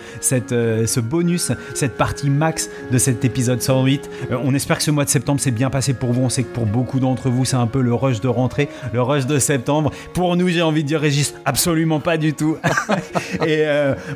euh, 0.52 0.86
ce 0.86 1.00
bonus, 1.00 1.52
cette 1.74 1.96
partie 1.96 2.30
max 2.30 2.68
de 2.90 2.98
cet 2.98 3.24
épisode 3.24 3.62
108. 3.62 4.10
Euh, 4.30 4.38
on 4.42 4.54
espère 4.54 4.78
que 4.78 4.82
ce 4.82 4.90
mois 4.90 5.04
de 5.04 5.10
septembre 5.10 5.40
s'est 5.40 5.50
bien 5.50 5.70
passé 5.70 5.94
pour 5.94 6.12
vous. 6.12 6.22
On 6.22 6.28
sait 6.28 6.42
que 6.42 6.52
pour 6.52 6.66
beaucoup 6.66 7.00
d'entre 7.00 7.28
vous, 7.28 7.44
c'est 7.44 7.56
un 7.56 7.66
peu 7.66 7.80
le 7.80 7.94
rush 7.94 8.20
de 8.20 8.28
rentrée, 8.28 8.68
le 8.92 9.02
rush 9.02 9.26
de 9.26 9.38
septembre. 9.38 9.90
Pour 10.14 10.36
nous, 10.36 10.48
j'ai 10.48 10.62
envie 10.62 10.82
de 10.82 10.88
dire, 10.88 11.00
Régis, 11.00 11.34
absolument 11.44 12.00
pas 12.00 12.16
du 12.16 12.32
tout. 12.32 12.56
Et 13.46 13.64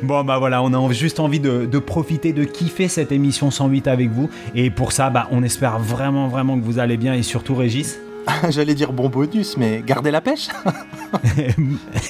bon, 0.03 0.23
bah 0.23 0.37
voilà, 0.37 0.61
on 0.63 0.73
a 0.73 0.93
juste 0.93 1.19
envie 1.19 1.39
de, 1.39 1.65
de, 1.65 1.79
profiter, 1.79 2.33
de 2.33 2.43
kiffer 2.43 2.87
cette 2.87 3.11
émission 3.11 3.51
108 3.51 3.87
avec 3.87 4.09
vous. 4.09 4.29
Et 4.55 4.69
pour 4.69 4.91
ça, 4.91 5.09
bah, 5.09 5.27
on 5.31 5.43
espère 5.43 5.79
vraiment, 5.79 6.27
vraiment 6.27 6.59
que 6.59 6.63
vous 6.63 6.79
allez 6.79 6.97
bien 6.97 7.13
et 7.13 7.23
surtout, 7.23 7.55
Régis. 7.55 7.99
J'allais 8.49 8.75
dire 8.75 8.91
bon 8.91 9.09
bonus, 9.09 9.57
mais 9.57 9.81
gardez 9.85 10.11
la 10.11 10.21
pêche. 10.21 10.47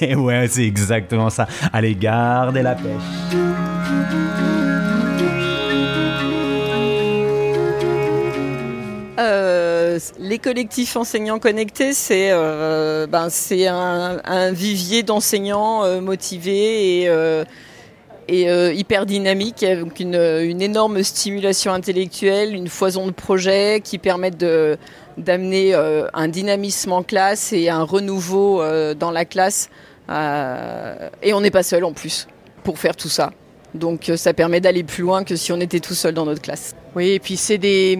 ouais, 0.00 0.48
c'est 0.48 0.64
exactement 0.64 1.30
ça. 1.30 1.46
Allez, 1.72 1.94
gardez 1.94 2.62
la 2.62 2.74
pêche. 2.74 3.02
Euh, 9.18 9.98
les 10.18 10.38
collectifs 10.38 10.96
enseignants 10.96 11.38
connectés, 11.38 11.92
c'est 11.92 12.28
euh, 12.30 13.06
ben, 13.06 13.28
un, 13.50 14.20
un, 14.24 14.52
vivier 14.52 15.02
d'enseignants 15.02 15.84
euh, 15.84 16.00
motivés 16.00 17.02
et, 17.02 17.08
euh, 17.08 17.44
et 18.28 18.50
euh, 18.50 18.72
hyper 18.72 19.06
dynamiques, 19.06 19.62
avec 19.62 20.00
une, 20.00 20.16
une, 20.16 20.60
énorme 20.60 21.02
stimulation 21.02 21.72
intellectuelle, 21.72 22.54
une 22.54 22.68
foison 22.68 23.06
de 23.06 23.12
projets 23.12 23.80
qui 23.82 23.98
permettent 23.98 24.38
de 24.38 24.76
d'amener 25.16 25.74
euh, 25.74 26.06
un 26.12 26.28
dynamisme 26.28 26.92
en 26.92 27.02
classe 27.02 27.52
et 27.52 27.68
un 27.68 27.82
renouveau 27.82 28.60
euh, 28.60 28.94
dans 28.94 29.10
la 29.10 29.24
classe. 29.24 29.70
Euh, 30.08 31.08
et 31.22 31.32
on 31.32 31.40
n'est 31.40 31.50
pas 31.50 31.62
seul 31.62 31.84
en 31.84 31.92
plus 31.92 32.28
pour 32.62 32.78
faire 32.78 32.96
tout 32.96 33.08
ça. 33.08 33.32
Donc 33.74 34.10
ça 34.16 34.32
permet 34.32 34.60
d'aller 34.60 34.84
plus 34.84 35.02
loin 35.02 35.24
que 35.24 35.36
si 35.36 35.52
on 35.52 35.60
était 35.60 35.80
tout 35.80 35.94
seul 35.94 36.14
dans 36.14 36.24
notre 36.24 36.42
classe. 36.42 36.74
Oui, 36.94 37.10
et 37.10 37.18
puis 37.18 37.36
c'est 37.36 37.58
des, 37.58 37.98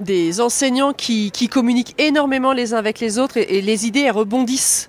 des, 0.00 0.40
enseignants 0.40 0.92
qui, 0.92 1.30
qui, 1.30 1.48
communiquent 1.48 1.94
énormément 1.98 2.52
les 2.52 2.74
uns 2.74 2.78
avec 2.78 2.98
les 2.98 3.18
autres 3.18 3.36
et, 3.36 3.60
les 3.60 3.86
idées 3.86 4.10
rebondissent. 4.10 4.88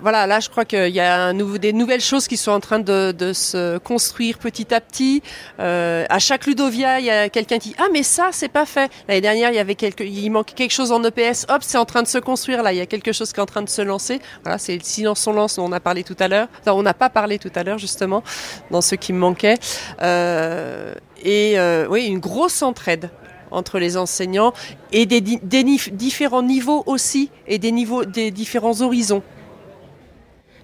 Voilà, 0.00 0.26
là, 0.26 0.40
je 0.40 0.48
crois 0.48 0.64
qu'il 0.64 0.88
y 0.88 1.00
a 1.00 1.22
un 1.24 1.32
nouveau, 1.32 1.58
des 1.58 1.72
nouvelles 1.72 2.00
choses 2.00 2.28
qui 2.28 2.36
sont 2.36 2.52
en 2.52 2.60
train 2.60 2.78
de, 2.78 3.12
de 3.12 3.32
se 3.32 3.78
construire 3.78 4.38
petit 4.38 4.72
à 4.72 4.80
petit. 4.80 5.22
Euh, 5.58 6.04
à 6.08 6.18
chaque 6.18 6.46
Ludovia, 6.46 7.00
il 7.00 7.06
y 7.06 7.10
a 7.10 7.28
quelqu'un 7.28 7.58
qui 7.58 7.70
dit 7.70 7.76
ah 7.78 7.88
mais 7.92 8.02
ça 8.02 8.28
c'est 8.32 8.48
pas 8.48 8.66
fait. 8.66 8.90
L'année 9.08 9.20
dernière, 9.20 9.50
il 9.50 9.56
y 9.56 9.58
avait 9.58 9.74
quelque, 9.74 10.04
il 10.04 10.30
manquait 10.30 10.54
quelque 10.54 10.72
chose 10.72 10.92
en 10.92 11.02
EPS. 11.02 11.46
Hop, 11.48 11.62
c'est 11.62 11.78
en 11.78 11.84
train 11.84 12.02
de 12.02 12.08
se 12.08 12.18
construire. 12.18 12.62
Là, 12.62 12.72
il 12.72 12.78
y 12.78 12.80
a 12.80 12.86
quelque 12.86 13.12
chose 13.12 13.32
qui 13.32 13.40
est 13.40 13.42
en 13.42 13.46
train 13.46 13.62
de 13.62 13.68
se 13.68 13.82
lancer. 13.82 14.20
Voilà, 14.44 14.58
c'est 14.58 14.74
le 14.74 14.84
silence 14.84 15.26
on 15.26 15.32
lance 15.32 15.56
dont 15.56 15.64
on 15.64 15.72
a 15.72 15.80
parlé 15.80 16.04
tout 16.04 16.16
à 16.20 16.28
l'heure. 16.28 16.48
On 16.66 16.82
n'a 16.82 16.94
pas 16.94 17.10
parlé 17.10 17.38
tout 17.38 17.52
à 17.54 17.64
l'heure 17.64 17.78
justement 17.78 18.22
dans 18.70 18.80
ce 18.80 18.94
qui 18.94 19.12
me 19.12 19.18
manquait. 19.18 19.58
Euh, 20.02 20.94
et 21.22 21.58
euh, 21.58 21.86
oui, 21.90 22.06
une 22.06 22.20
grosse 22.20 22.62
entraide 22.62 23.10
entre 23.50 23.78
les 23.78 23.96
enseignants 23.96 24.52
et 24.92 25.06
des, 25.06 25.20
des, 25.20 25.64
différents 25.64 26.42
niveaux 26.42 26.82
aussi 26.86 27.30
et 27.46 27.58
des 27.58 27.72
niveaux 27.72 28.04
des 28.04 28.30
différents 28.30 28.80
horizons. 28.82 29.22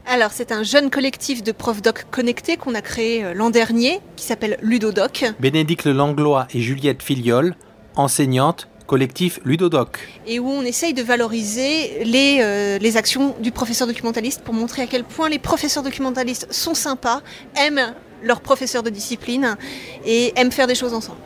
Alors, 0.06 0.32
c'est 0.32 0.52
un 0.52 0.62
jeune 0.62 0.90
collectif 0.90 1.42
de 1.42 1.50
profs 1.50 1.80
doc 1.80 2.06
connectés 2.10 2.56
qu'on 2.58 2.74
a 2.74 2.82
créé 2.82 3.32
l'an 3.34 3.48
dernier, 3.48 4.00
qui 4.16 4.24
s'appelle 4.24 4.58
Ludodoc. 4.60 5.24
Bénédicte 5.40 5.86
Langlois 5.86 6.46
et 6.52 6.60
Juliette 6.60 7.02
Filiol, 7.02 7.56
enseignantes, 7.96 8.68
collectif 8.86 9.40
Ludodoc. 9.44 9.98
Et 10.26 10.38
où 10.38 10.48
on 10.48 10.62
essaye 10.62 10.92
de 10.92 11.02
valoriser 11.02 12.04
les, 12.04 12.38
euh, 12.42 12.78
les 12.78 12.96
actions 12.98 13.34
du 13.40 13.50
professeur 13.50 13.86
documentaliste 13.86 14.42
pour 14.42 14.52
montrer 14.52 14.82
à 14.82 14.86
quel 14.86 15.04
point 15.04 15.30
les 15.30 15.38
professeurs 15.38 15.82
documentalistes 15.82 16.52
sont 16.52 16.74
sympas, 16.74 17.22
aiment 17.56 17.94
leurs 18.22 18.42
professeurs 18.42 18.82
de 18.82 18.90
discipline 18.90 19.56
et 20.04 20.32
aiment 20.36 20.52
faire 20.52 20.66
des 20.66 20.74
choses 20.74 20.92
ensemble. 20.92 21.18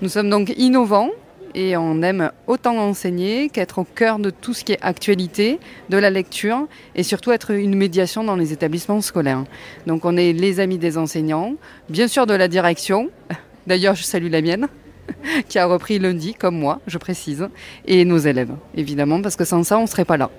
Nous 0.00 0.08
sommes 0.08 0.30
donc 0.30 0.54
innovants 0.56 1.10
et 1.54 1.76
on 1.76 2.02
aime 2.02 2.30
autant 2.46 2.76
enseigner 2.78 3.48
qu'être 3.48 3.78
au 3.78 3.84
cœur 3.84 4.18
de 4.18 4.30
tout 4.30 4.54
ce 4.54 4.64
qui 4.64 4.72
est 4.72 4.82
actualité, 4.82 5.58
de 5.88 5.96
la 5.96 6.10
lecture 6.10 6.66
et 6.94 7.02
surtout 7.02 7.32
être 7.32 7.50
une 7.52 7.74
médiation 7.74 8.24
dans 8.24 8.36
les 8.36 8.52
établissements 8.52 9.00
scolaires. 9.00 9.44
Donc 9.86 10.04
on 10.04 10.16
est 10.16 10.32
les 10.32 10.60
amis 10.60 10.78
des 10.78 10.98
enseignants, 10.98 11.54
bien 11.88 12.08
sûr 12.08 12.26
de 12.26 12.34
la 12.34 12.48
direction, 12.48 13.10
d'ailleurs 13.66 13.94
je 13.94 14.02
salue 14.02 14.30
la 14.30 14.42
mienne, 14.42 14.68
qui 15.48 15.58
a 15.58 15.66
repris 15.66 15.98
lundi, 15.98 16.34
comme 16.34 16.58
moi, 16.58 16.80
je 16.86 16.98
précise, 16.98 17.48
et 17.86 18.04
nos 18.04 18.18
élèves, 18.18 18.54
évidemment, 18.74 19.22
parce 19.22 19.36
que 19.36 19.44
sans 19.44 19.62
ça 19.62 19.78
on 19.78 19.82
ne 19.82 19.86
serait 19.86 20.04
pas 20.04 20.16
là. 20.16 20.30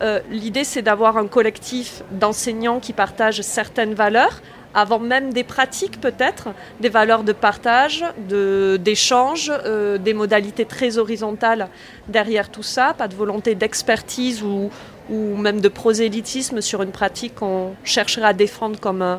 Euh, 0.00 0.20
L'idée 0.30 0.64
c'est 0.64 0.82
d'avoir 0.82 1.16
un 1.16 1.26
collectif 1.26 2.02
d'enseignants 2.12 2.78
qui 2.80 2.92
partagent 2.92 3.42
certaines 3.42 3.94
valeurs, 3.94 4.42
avant 4.80 4.98
même 4.98 5.32
des 5.32 5.44
pratiques 5.44 6.00
peut-être, 6.00 6.48
des 6.80 6.88
valeurs 6.88 7.24
de 7.24 7.32
partage, 7.32 8.04
d'échange, 8.18 9.48
de, 9.48 9.54
euh, 9.66 9.98
des 9.98 10.14
modalités 10.14 10.64
très 10.64 10.98
horizontales 10.98 11.68
derrière 12.08 12.50
tout 12.50 12.62
ça, 12.62 12.94
pas 12.96 13.08
de 13.08 13.14
volonté 13.14 13.54
d'expertise 13.54 14.42
ou, 14.42 14.70
ou, 15.10 15.36
même 15.36 15.60
de 15.60 15.68
prosélytisme 15.68 16.60
sur 16.60 16.82
une 16.82 16.92
pratique 16.92 17.34
qu'on 17.36 17.74
chercherait 17.84 18.26
à 18.26 18.32
défendre 18.32 18.78
comme 18.78 19.02
euh, 19.02 19.16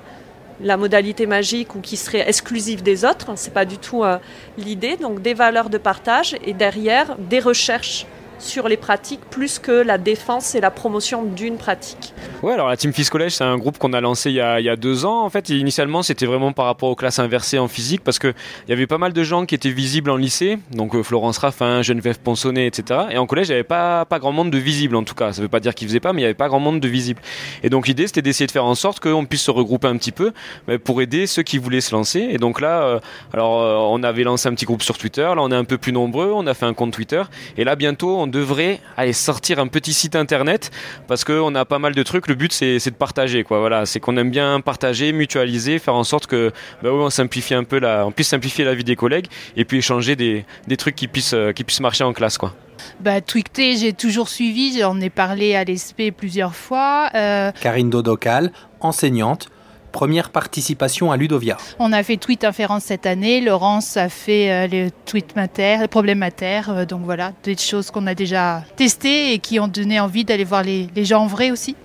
la 0.61 0.77
modalité 0.77 1.25
magique 1.25 1.75
ou 1.75 1.79
qui 1.79 1.97
serait 1.97 2.27
exclusive 2.27 2.83
des 2.83 3.05
autres. 3.05 3.31
C'est 3.35 3.53
pas 3.53 3.65
du 3.65 3.77
tout 3.77 4.03
euh, 4.03 4.17
l'idée. 4.57 4.97
Donc 4.97 5.21
des 5.21 5.33
valeurs 5.33 5.69
de 5.69 5.77
partage 5.77 6.35
et 6.45 6.53
derrière 6.53 7.15
des 7.17 7.39
recherches 7.39 8.05
sur 8.39 8.67
les 8.67 8.77
pratiques 8.77 9.21
plus 9.29 9.59
que 9.59 9.71
la 9.71 9.97
défense 9.97 10.55
et 10.55 10.61
la 10.61 10.71
promotion 10.71 11.23
d'une 11.23 11.57
pratique. 11.57 12.13
Ouais, 12.41 12.53
alors 12.53 12.69
la 12.69 12.77
Team 12.77 12.93
Fils 12.93 13.09
Collège, 13.09 13.33
c'est 13.33 13.43
un 13.43 13.57
groupe 13.57 13.77
qu'on 13.77 13.93
a 13.93 14.01
lancé 14.01 14.29
il 14.29 14.35
y 14.35 14.41
a, 14.41 14.59
il 14.59 14.65
y 14.65 14.69
a, 14.69 14.75
deux 14.75 15.05
ans. 15.05 15.23
En 15.23 15.29
fait, 15.29 15.49
initialement, 15.49 16.03
c'était 16.03 16.25
vraiment 16.25 16.53
par 16.53 16.65
rapport 16.65 16.89
aux 16.89 16.95
classes 16.95 17.19
inversées 17.19 17.59
en 17.59 17.67
physique 17.67 18.01
parce 18.03 18.19
qu'il 18.19 18.33
y 18.67 18.71
avait 18.71 18.87
pas 18.87 18.97
mal 18.97 19.13
de 19.13 19.23
gens 19.23 19.45
qui 19.45 19.55
étaient 19.55 19.69
visibles 19.69 20.09
en 20.09 20.17
lycée, 20.17 20.57
donc 20.71 20.95
euh, 20.95 21.03
Florence 21.03 21.37
Raffin, 21.37 21.81
Geneviève 21.81 22.19
Ponsonnet, 22.19 22.65
etc. 22.67 23.01
Et 23.11 23.17
en 23.17 23.27
collège, 23.27 23.47
il 23.47 23.51
n'y 23.51 23.55
avait 23.55 23.63
pas, 23.63 24.05
pas 24.05 24.19
grand 24.19 24.31
monde 24.31 24.51
de 24.51 24.57
visibles 24.57 24.95
en 24.95 25.03
tout 25.03 25.15
cas. 25.15 25.33
Ça 25.33 25.41
ne 25.41 25.45
veut 25.45 25.49
pas 25.49 25.59
dire 25.59 25.75
qu'ils 25.75 25.87
faisaient 25.87 25.99
pas, 25.99 26.13
mais 26.13 26.21
il 26.21 26.23
n'y 26.23 26.27
avait 26.27 26.33
pas 26.33 26.47
grand 26.47 26.59
monde 26.59 26.79
de 26.79 26.87
visibles. 26.87 27.21
Et 27.63 27.69
donc 27.69 27.87
l'idée, 27.87 28.07
c'était 28.07 28.21
d'essayer 28.21 28.47
de 28.47 28.51
faire 28.51 28.65
en 28.65 28.75
sorte 28.75 28.99
qu'on 28.99 29.25
puisse 29.25 29.43
se 29.43 29.51
regrouper 29.51 29.87
un 29.87 29.97
petit 29.97 30.11
peu 30.11 30.31
pour 30.83 31.01
aider 31.01 31.27
ceux 31.27 31.43
qui 31.43 31.57
voulaient 31.57 31.81
se 31.81 31.93
lancer. 31.93 32.27
Et 32.31 32.37
donc 32.37 32.61
là, 32.61 32.81
euh, 32.81 32.99
alors 33.33 33.61
euh, 33.61 33.75
on 33.75 34.03
avait 34.03 34.23
lancé 34.23 34.47
un 34.47 34.53
petit 34.53 34.65
groupe 34.65 34.81
sur 34.81 34.97
Twitter. 34.97 35.21
Là, 35.21 35.37
on 35.37 35.51
est 35.51 35.55
un 35.55 35.65
peu 35.65 35.77
plus 35.77 35.91
nombreux. 35.91 36.31
On 36.33 36.47
a 36.47 36.53
fait 36.53 36.65
un 36.65 36.73
compte 36.73 36.93
Twitter. 36.93 37.21
Et 37.57 37.63
là, 37.63 37.75
bientôt, 37.75 38.17
on 38.17 38.27
devrait 38.29 38.79
aller 38.97 39.13
sortir 39.13 39.59
un 39.59 39.67
petit 39.67 39.93
site 39.93 40.15
internet 40.15 40.71
parce 41.07 41.23
qu'on 41.23 41.53
a 41.55 41.65
pas 41.65 41.79
mal 41.79 41.93
de 41.93 42.03
trucs. 42.03 42.27
Le 42.27 42.35
but, 42.35 42.53
c'est 42.53 42.77
de 42.77 42.95
partager, 42.95 43.43
quoi. 43.43 43.59
Voilà, 43.59 43.85
c'est 43.85 43.99
qu'on 43.99 44.17
aime 44.17 44.31
bien 44.31 44.61
partager, 44.61 45.11
mutualiser, 45.11 45.79
faire 45.79 45.95
en 45.95 46.03
sorte 46.03 46.27
que, 46.27 46.51
bah 46.81 46.89
oui, 46.91 46.99
on 47.01 47.09
simplifie 47.09 47.53
un 47.53 47.63
peu 47.63 47.79
la, 47.79 48.05
on 48.05 48.11
puisse 48.11 48.29
simplifier 48.29 48.65
la 48.65 48.75
vie 48.75 48.83
des 48.83 48.95
collègues 48.95 49.27
et 49.55 49.65
puis 49.65 49.79
échanger 49.79 50.15
des, 50.15 50.45
des 50.67 50.77
trucs 50.77 50.95
qui 50.95 51.07
puissent, 51.07 51.33
euh, 51.33 51.51
qui 51.51 51.63
puissent 51.63 51.81
marcher 51.81 52.03
en 52.03 52.13
classe, 52.13 52.37
quoi. 52.37 52.53
Bah, 53.01 53.21
Twicté, 53.21 53.75
j'ai 53.75 53.93
toujours 53.93 54.29
suivi, 54.29 54.79
j'en 54.79 54.99
ai 55.01 55.09
parlé 55.09 55.55
à 55.55 55.63
l'ESP 55.63 56.11
plusieurs 56.15 56.55
fois. 56.55 57.09
Euh... 57.15 57.51
Karine 57.61 57.89
Dodocal, 57.89 58.51
enseignante, 58.79 59.49
première 59.89 60.29
participation 60.29 61.11
à 61.11 61.17
Ludovia. 61.17 61.57
On 61.79 61.91
a 61.91 62.03
fait 62.03 62.17
Tweet 62.17 62.43
Inférence 62.43 62.83
cette 62.85 63.05
année, 63.05 63.41
Laurence 63.41 63.97
a 63.97 64.09
fait 64.09 64.51
euh, 64.51 64.67
les 64.67 64.91
tweets 65.05 65.35
mater, 65.35 65.77
les 65.81 65.87
problèmes 65.87 66.19
mater, 66.19 66.61
euh, 66.69 66.85
donc 66.85 67.01
voilà, 67.03 67.33
des 67.43 67.57
choses 67.57 67.91
qu'on 67.91 68.07
a 68.07 68.15
déjà 68.15 68.63
testées 68.75 69.33
et 69.33 69.39
qui 69.39 69.59
ont 69.59 69.67
donné 69.67 69.99
envie 69.99 70.25
d'aller 70.25 70.43
voir 70.43 70.63
les, 70.63 70.87
les, 70.95 71.05
gens 71.05 71.23
en 71.23 71.27
vrai 71.27 71.51
aussi. 71.51 71.75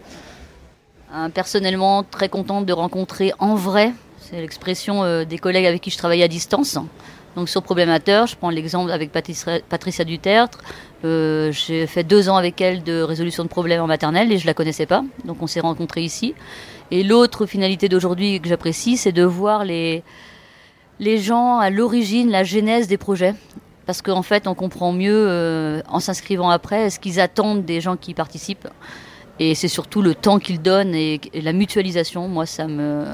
Euh, 1.15 1.29
personnellement, 1.29 2.03
très 2.03 2.29
contente 2.29 2.67
de 2.67 2.73
rencontrer 2.73 3.33
en 3.39 3.55
vrai, 3.55 3.93
c'est 4.19 4.41
l'expression 4.41 5.05
euh, 5.05 5.25
des 5.25 5.39
collègues 5.39 5.67
avec 5.67 5.81
qui 5.81 5.91
je 5.91 5.99
travaille 5.99 6.23
à 6.23 6.29
distance. 6.29 6.79
Donc 7.37 7.49
sur 7.49 7.63
Problémateur, 7.63 8.27
je 8.27 8.37
prends 8.37 8.51
l'exemple 8.51 8.91
avec 8.91 9.11
Patricia, 9.11 9.59
Patricia 9.69 10.05
Dutertre. 10.05 10.59
Euh, 11.05 11.53
j'ai 11.53 11.87
fait 11.87 12.05
deux 12.05 12.29
ans 12.29 12.37
avec 12.37 12.61
elle 12.61 12.83
de 12.83 13.03
résolution 13.03 13.43
de 13.43 13.49
problèmes 13.49 13.83
en 13.83 13.87
maternelle 13.87 14.33
et 14.33 14.39
je 14.39 14.47
la 14.47 14.55
connaissais 14.55 14.87
pas. 14.87 15.05
Donc 15.25 15.43
on 15.43 15.47
s'est 15.47 15.61
rencontrés 15.61 16.03
ici. 16.03 16.35
Et 16.91 17.03
l'autre 17.03 17.47
finalité 17.47 17.89
d'aujourd'hui 17.89 18.41
que 18.41 18.49
j'apprécie, 18.49 18.97
c'est 18.97 19.13
de 19.13 19.25
voir 19.25 19.65
les, 19.65 20.03
gens 21.01 21.59
à 21.59 21.71
l'origine, 21.71 22.31
la 22.31 22.45
genèse 22.45 22.89
des 22.89 22.99
projets. 22.99 23.35
Parce 23.87 24.01
qu'en 24.01 24.23
fait, 24.23 24.47
on 24.47 24.55
comprend 24.55 24.93
mieux 24.93 25.27
euh, 25.29 25.83
en 25.89 26.01
s'inscrivant 26.01 26.49
après 26.49 26.89
ce 26.91 26.99
qu'ils 26.99 27.21
attendent 27.21 27.65
des 27.65 27.81
gens 27.81 27.97
qui 27.97 28.15
participent. 28.15 28.69
Et 29.39 29.55
c'est 29.55 29.69
surtout 29.69 30.01
le 30.01 30.15
temps 30.15 30.39
qu'ils 30.39 30.63
donnent 30.63 30.95
et, 30.95 31.21
et 31.33 31.41
la 31.41 31.53
mutualisation. 31.53 32.29
Moi, 32.29 32.47
ça 32.47 32.67
me, 32.67 33.05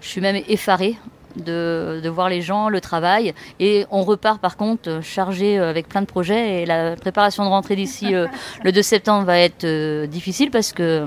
je 0.00 0.08
suis 0.08 0.20
même 0.20 0.42
effarée 0.48 0.96
de, 1.36 2.08
voir 2.08 2.28
les 2.28 2.42
gens, 2.42 2.68
le 2.68 2.80
travail. 2.80 3.34
Et 3.60 3.86
on 3.90 4.02
repart 4.02 4.40
par 4.40 4.56
contre 4.56 5.00
chargé 5.02 5.58
avec 5.58 5.88
plein 5.88 6.00
de 6.00 6.06
projets. 6.06 6.62
Et 6.62 6.66
la 6.66 6.96
préparation 6.96 7.44
de 7.44 7.48
rentrée 7.48 7.76
d'ici 7.76 8.14
euh, 8.14 8.26
le 8.64 8.72
2 8.72 8.82
septembre 8.82 9.24
va 9.24 9.38
être 9.38 9.64
euh, 9.64 10.06
difficile 10.06 10.50
parce 10.50 10.72
qu'on 10.72 11.06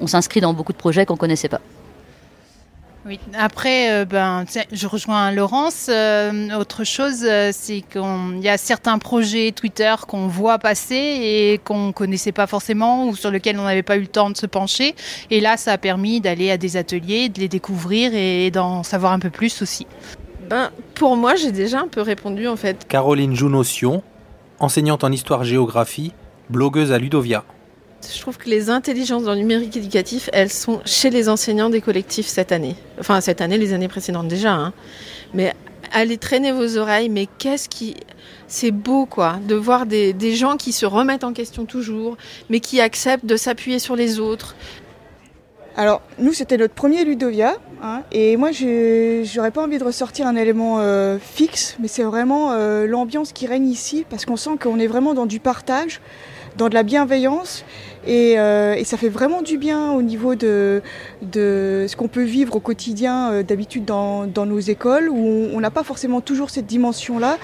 on, 0.00 0.06
s'inscrit 0.06 0.40
dans 0.40 0.52
beaucoup 0.52 0.72
de 0.72 0.78
projets 0.78 1.06
qu'on 1.06 1.14
ne 1.14 1.18
connaissait 1.18 1.48
pas. 1.48 1.60
Oui. 3.06 3.20
Après, 3.34 3.92
euh, 3.92 4.04
ben, 4.06 4.44
je 4.72 4.86
rejoins 4.86 5.30
Laurence. 5.30 5.88
Euh, 5.90 6.58
autre 6.58 6.84
chose, 6.84 7.24
euh, 7.24 7.50
c'est 7.52 7.82
qu'il 7.82 8.40
y 8.40 8.48
a 8.48 8.56
certains 8.56 8.98
projets 8.98 9.52
Twitter 9.52 9.94
qu'on 10.08 10.26
voit 10.26 10.58
passer 10.58 10.94
et 10.94 11.60
qu'on 11.62 11.92
connaissait 11.92 12.32
pas 12.32 12.46
forcément 12.46 13.06
ou 13.08 13.14
sur 13.14 13.30
lesquels 13.30 13.58
on 13.58 13.64
n'avait 13.64 13.82
pas 13.82 13.96
eu 13.96 14.02
le 14.02 14.06
temps 14.06 14.30
de 14.30 14.36
se 14.38 14.46
pencher. 14.46 14.94
Et 15.30 15.40
là, 15.40 15.58
ça 15.58 15.72
a 15.72 15.78
permis 15.78 16.22
d'aller 16.22 16.50
à 16.50 16.56
des 16.56 16.78
ateliers, 16.78 17.28
de 17.28 17.40
les 17.40 17.48
découvrir 17.48 18.14
et 18.14 18.50
d'en 18.50 18.82
savoir 18.82 19.12
un 19.12 19.18
peu 19.18 19.30
plus 19.30 19.60
aussi. 19.60 19.86
Ben, 20.48 20.70
pour 20.94 21.16
moi, 21.16 21.34
j'ai 21.34 21.52
déjà 21.52 21.80
un 21.80 21.88
peu 21.88 22.00
répondu 22.00 22.48
en 22.48 22.56
fait. 22.56 22.86
Caroline 22.88 23.34
Jounotion, 23.34 24.02
enseignante 24.60 25.04
en 25.04 25.12
histoire-géographie, 25.12 26.12
blogueuse 26.48 26.90
à 26.90 26.98
Ludovia. 26.98 27.44
Je 28.12 28.20
trouve 28.20 28.38
que 28.38 28.48
les 28.48 28.70
intelligences 28.70 29.24
dans 29.24 29.32
le 29.32 29.38
numérique 29.38 29.76
éducatif, 29.76 30.28
elles 30.32 30.50
sont 30.50 30.80
chez 30.84 31.10
les 31.10 31.28
enseignants 31.28 31.70
des 31.70 31.80
collectifs 31.80 32.26
cette 32.26 32.52
année. 32.52 32.76
Enfin, 32.98 33.20
cette 33.20 33.40
année, 33.40 33.58
les 33.58 33.72
années 33.72 33.88
précédentes 33.88 34.28
déjà. 34.28 34.52
Hein. 34.52 34.72
Mais 35.32 35.54
allez 35.92 36.18
traîner 36.18 36.52
vos 36.52 36.76
oreilles, 36.76 37.08
mais 37.08 37.26
qu'est-ce 37.38 37.68
qui... 37.68 37.96
C'est 38.46 38.72
beau, 38.72 39.06
quoi, 39.06 39.38
de 39.46 39.54
voir 39.54 39.86
des, 39.86 40.34
gens 40.34 40.56
qui 40.56 40.72
se 40.72 40.86
remettent 40.86 41.24
en 41.24 41.32
question 41.32 41.64
toujours, 41.64 42.16
mais 42.50 42.60
qui 42.60 42.80
acceptent 42.80 43.26
de 43.26 43.36
s'appuyer 43.36 43.78
sur 43.78 43.96
les 43.96 44.20
autres. 44.20 44.54
Alors, 45.76 46.02
nous, 46.18 46.32
c'était 46.32 46.56
notre 46.56 46.74
premier 46.74 47.04
Ludovia, 47.04 47.56
hein, 47.82 48.02
et 48.12 48.36
moi, 48.36 48.50
j'aurais 48.52 49.50
pas 49.50 49.62
envie 49.62 49.78
de 49.78 49.84
ressortir 49.84 50.26
un 50.26 50.36
élément 50.36 50.76
euh, 50.78 51.18
fixe, 51.18 51.76
mais 51.80 51.88
c'est 51.88 52.04
vraiment 52.04 52.52
euh, 52.52 52.86
l'ambiance 52.86 53.32
qui 53.32 53.46
règne 53.46 53.68
ici, 53.68 54.04
parce 54.08 54.24
qu'on 54.24 54.36
sent 54.36 54.56
qu'on 54.60 54.78
est 54.78 54.86
vraiment 54.86 55.14
dans 55.14 55.26
du 55.26 55.40
partage, 55.40 56.00
dans 56.56 56.68
de 56.68 56.74
la 56.74 56.82
bienveillance, 56.82 57.64
et, 58.06 58.38
euh, 58.38 58.74
et, 58.74 58.84
ça 58.84 58.96
fait 58.96 59.08
vraiment 59.08 59.40
du 59.40 59.56
bien 59.56 59.92
au 59.92 60.02
niveau 60.02 60.34
de, 60.34 60.82
ce 61.32 61.96
qu'on 61.96 62.08
peut 62.08 62.22
vivre 62.22 62.56
au 62.56 62.60
quotidien 62.60 63.32
euh, 63.32 63.42
d'habitude 63.42 63.84
dans, 63.84 64.26
nos 64.26 64.58
écoles 64.58 65.08
où 65.08 65.48
on 65.52 65.60
n'a 65.60 65.70
pas 65.70 65.84
forcément 65.84 66.20
toujours 66.20 66.50
cette 66.50 66.66
dimension-là. 66.66 67.38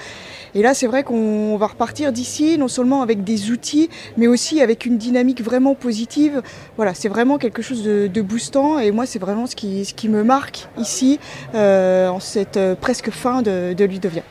Et 0.53 0.61
là, 0.61 0.73
c'est 0.73 0.85
vrai 0.85 1.03
qu'on 1.03 1.55
va 1.57 1.67
repartir 1.67 2.11
d'ici, 2.11 2.57
non 2.57 2.67
seulement 2.67 3.01
avec 3.01 3.23
des 3.23 3.51
outils, 3.51 3.89
mais 4.17 4.27
aussi 4.27 4.61
avec 4.61 4.85
une 4.85 4.97
dynamique 4.97 5.41
vraiment 5.41 5.75
positive. 5.75 6.41
Voilà, 6.75 6.93
c'est 6.93 7.07
vraiment 7.07 7.37
quelque 7.37 7.61
chose 7.61 7.83
de, 7.83 8.21
boostant. 8.21 8.77
Et 8.77 8.91
moi, 8.91 9.05
c'est 9.05 9.19
vraiment 9.19 9.47
ce 9.47 9.55
qui, 9.55 10.09
me 10.09 10.23
marque 10.23 10.67
ici, 10.77 11.19
euh, 11.55 12.09
en 12.09 12.19
cette 12.19 12.59
presque 12.81 13.11
fin 13.11 13.41
de, 13.41 13.73
de 13.73 13.85
Ludovia. 13.85 14.23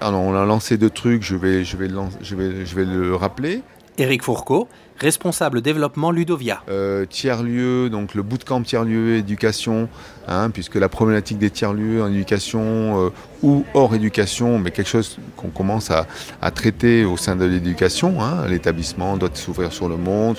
Alors, 0.00 0.22
on 0.22 0.34
a 0.34 0.46
lancé 0.46 0.78
deux 0.78 0.90
trucs, 0.90 1.22
je 1.22 1.36
vais 1.36 1.62
le 1.62 3.14
rappeler. 3.14 3.62
Éric 3.98 4.22
Fourcault, 4.22 4.68
responsable 4.96 5.60
développement 5.60 6.12
Ludovia. 6.12 6.62
Euh, 6.68 7.04
tiers-lieu, 7.04 7.90
donc 7.90 8.14
le 8.14 8.22
bootcamp 8.22 8.62
tiers-lieu 8.62 9.16
éducation, 9.16 9.88
hein, 10.28 10.50
puisque 10.50 10.76
la 10.76 10.88
problématique 10.88 11.38
des 11.38 11.50
tiers-lieux 11.50 12.02
en 12.02 12.08
éducation 12.08 13.06
euh, 13.06 13.10
ou 13.42 13.64
hors 13.74 13.94
éducation, 13.96 14.58
mais 14.58 14.70
quelque 14.70 14.88
chose 14.88 15.18
qu'on 15.36 15.48
commence 15.48 15.90
à, 15.90 16.06
traiter 16.52 17.04
au 17.04 17.16
sein 17.16 17.34
de 17.34 17.44
l'éducation. 17.44 18.22
Hein, 18.22 18.46
L'établissement 18.48 19.16
doit 19.16 19.30
s'ouvrir 19.34 19.72
sur 19.72 19.88
le 19.88 19.96
monde 19.96 20.36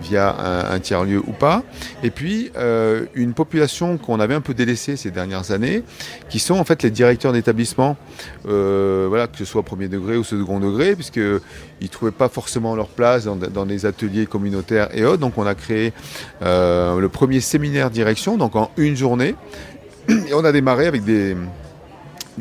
via 0.00 0.36
un, 0.70 0.78
tiers-lieu 0.78 1.22
ou 1.26 1.32
pas. 1.32 1.62
Et 2.02 2.10
puis, 2.10 2.50
euh, 2.56 3.06
une 3.14 3.34
population 3.34 3.98
qu'on 3.98 4.20
avait 4.20 4.34
un 4.34 4.40
peu 4.40 4.54
délaissée 4.54 4.96
ces 4.96 5.10
dernières 5.10 5.50
années, 5.50 5.82
qui 6.28 6.38
sont 6.38 6.54
en 6.54 6.64
fait 6.64 6.82
les 6.82 6.90
directeurs 6.90 7.32
d'établissement, 7.32 7.96
euh, 8.48 9.06
voilà, 9.08 9.26
que 9.26 9.38
ce 9.38 9.44
soit 9.44 9.62
premier 9.62 9.88
degré 9.88 10.16
ou 10.16 10.24
second 10.24 10.60
degré, 10.60 10.94
puisqu'ils 10.94 11.40
ne 11.82 11.88
trouvaient 11.88 12.12
pas 12.12 12.28
forcément 12.28 12.76
leur 12.76 12.88
place 12.88 13.24
dans, 13.24 13.36
dans 13.36 13.64
les 13.64 13.86
ateliers 13.86 14.26
communautaires 14.26 14.88
et 14.92 15.04
autres. 15.04 15.18
Donc 15.20 15.38
on 15.38 15.46
a 15.46 15.54
créé 15.54 15.92
euh, 16.42 17.00
le 17.00 17.08
premier 17.08 17.40
séminaire 17.40 17.90
direction, 17.90 18.36
donc 18.36 18.56
en 18.56 18.70
une 18.76 18.96
journée. 18.96 19.34
Et 20.08 20.34
on 20.34 20.44
a 20.44 20.52
démarré 20.52 20.86
avec 20.86 21.04
des 21.04 21.36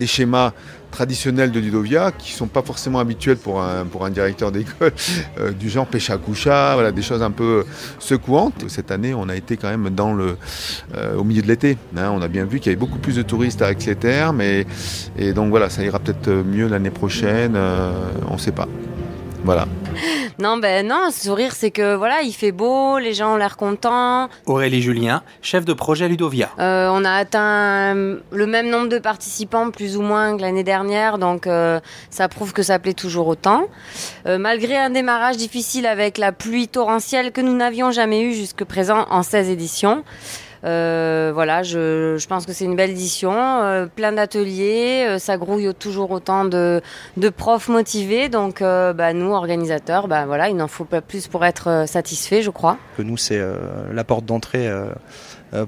schémas 0.05 0.53
traditionnels 0.95 1.51
de 1.51 1.59
Ludovia 1.59 2.13
qui 2.13 2.31
sont 2.31 2.47
pas 2.47 2.61
forcément 2.61 2.99
habituels 2.99 3.35
pour 3.35 3.61
un, 3.61 4.09
directeur 4.09 4.49
d'école, 4.53 4.93
euh, 5.39 5.51
du 5.51 5.69
genre 5.69 5.85
pêcha 5.85 6.17
coucha, 6.17 6.73
voilà, 6.73 6.93
des 6.93 7.01
choses 7.01 7.21
un 7.21 7.31
peu 7.31 7.65
secouantes. 7.99 8.63
Cette 8.69 8.91
année, 8.91 9.13
on 9.13 9.27
a 9.27 9.35
été 9.35 9.57
quand 9.57 9.69
même 9.69 9.89
dans 9.89 10.13
le, 10.13 10.37
euh, 10.95 11.17
au 11.17 11.25
milieu 11.25 11.41
de 11.41 11.47
l'été. 11.47 11.77
Hein, 11.97 12.11
on 12.13 12.21
a 12.21 12.29
bien 12.29 12.45
vu 12.45 12.59
qu'il 12.59 12.71
y 12.71 12.73
avait 12.73 12.79
beaucoup 12.79 12.97
plus 12.97 13.17
de 13.17 13.23
touristes 13.23 13.61
à 13.61 13.71
Exeter, 13.71 14.31
mais 14.33 14.65
et 15.17 15.33
donc 15.33 15.49
voilà, 15.49 15.69
ça 15.69 15.83
ira 15.83 15.99
peut-être 15.99 16.29
mieux 16.29 16.69
l'année 16.69 16.91
prochaine, 16.91 17.55
euh, 17.57 17.91
on 18.29 18.35
ne 18.35 18.39
sait 18.39 18.53
pas. 18.53 18.69
Voilà. 19.45 19.67
Non, 20.39 20.57
ben 20.57 20.87
non, 20.87 21.11
sourire, 21.11 21.53
c'est 21.53 21.69
que 21.69 21.93
voilà, 21.95 22.23
il 22.23 22.33
fait 22.33 22.51
beau, 22.51 22.97
les 22.97 23.13
gens 23.13 23.35
ont 23.35 23.37
l'air 23.37 23.57
contents. 23.57 24.27
Aurélie 24.47 24.81
Julien, 24.81 25.21
chef 25.43 25.65
de 25.65 25.73
projet 25.73 26.09
Ludovia. 26.09 26.49
Euh, 26.59 26.89
on 26.91 27.05
a 27.05 27.11
atteint 27.11 27.93
le 27.93 28.47
même 28.47 28.69
nombre 28.69 28.89
de 28.89 28.97
participants, 28.97 29.69
plus 29.69 29.97
ou 29.97 30.01
moins, 30.01 30.35
que 30.35 30.41
l'année 30.41 30.63
dernière, 30.63 31.19
donc 31.19 31.45
euh, 31.45 31.79
ça 32.09 32.27
prouve 32.27 32.53
que 32.53 32.63
ça 32.63 32.79
plaît 32.79 32.93
toujours 32.93 33.27
autant. 33.27 33.67
Euh, 34.25 34.39
malgré 34.39 34.75
un 34.75 34.89
démarrage 34.89 35.37
difficile 35.37 35.85
avec 35.85 36.17
la 36.17 36.31
pluie 36.31 36.67
torrentielle 36.67 37.31
que 37.31 37.41
nous 37.41 37.55
n'avions 37.55 37.91
jamais 37.91 38.23
eu 38.23 38.33
jusque 38.33 38.63
présent 38.63 39.05
en 39.11 39.21
16 39.21 39.49
éditions. 39.49 40.03
Euh, 40.63 41.31
voilà, 41.33 41.63
je, 41.63 42.25
pense 42.27 42.45
que 42.45 42.53
c'est 42.53 42.65
une 42.65 42.75
belle 42.75 42.91
édition, 42.91 43.33
euh, 43.33 43.85
plein 43.85 44.11
d'ateliers, 44.11 45.05
euh, 45.07 45.19
ça 45.19 45.37
grouille 45.37 45.73
toujours 45.73 46.11
autant 46.11 46.45
de, 46.45 46.81
de 47.17 47.29
profs 47.29 47.67
motivés. 47.67 48.29
Donc, 48.29 48.61
bah, 48.61 49.13
nous, 49.13 49.31
organisateurs, 49.31 50.07
bah, 50.07 50.25
voilà, 50.25 50.49
il 50.49 50.55
n'en 50.55 50.67
faut 50.67 50.85
pas 50.85 51.01
plus 51.01 51.27
pour 51.27 51.45
être 51.45 51.85
satisfait, 51.87 52.41
je 52.41 52.49
crois. 52.49 52.77
Que 52.97 53.03
nous, 53.03 53.17
c'est 53.17 53.41
la 53.91 54.03
porte 54.03 54.25
d'entrée 54.25 54.69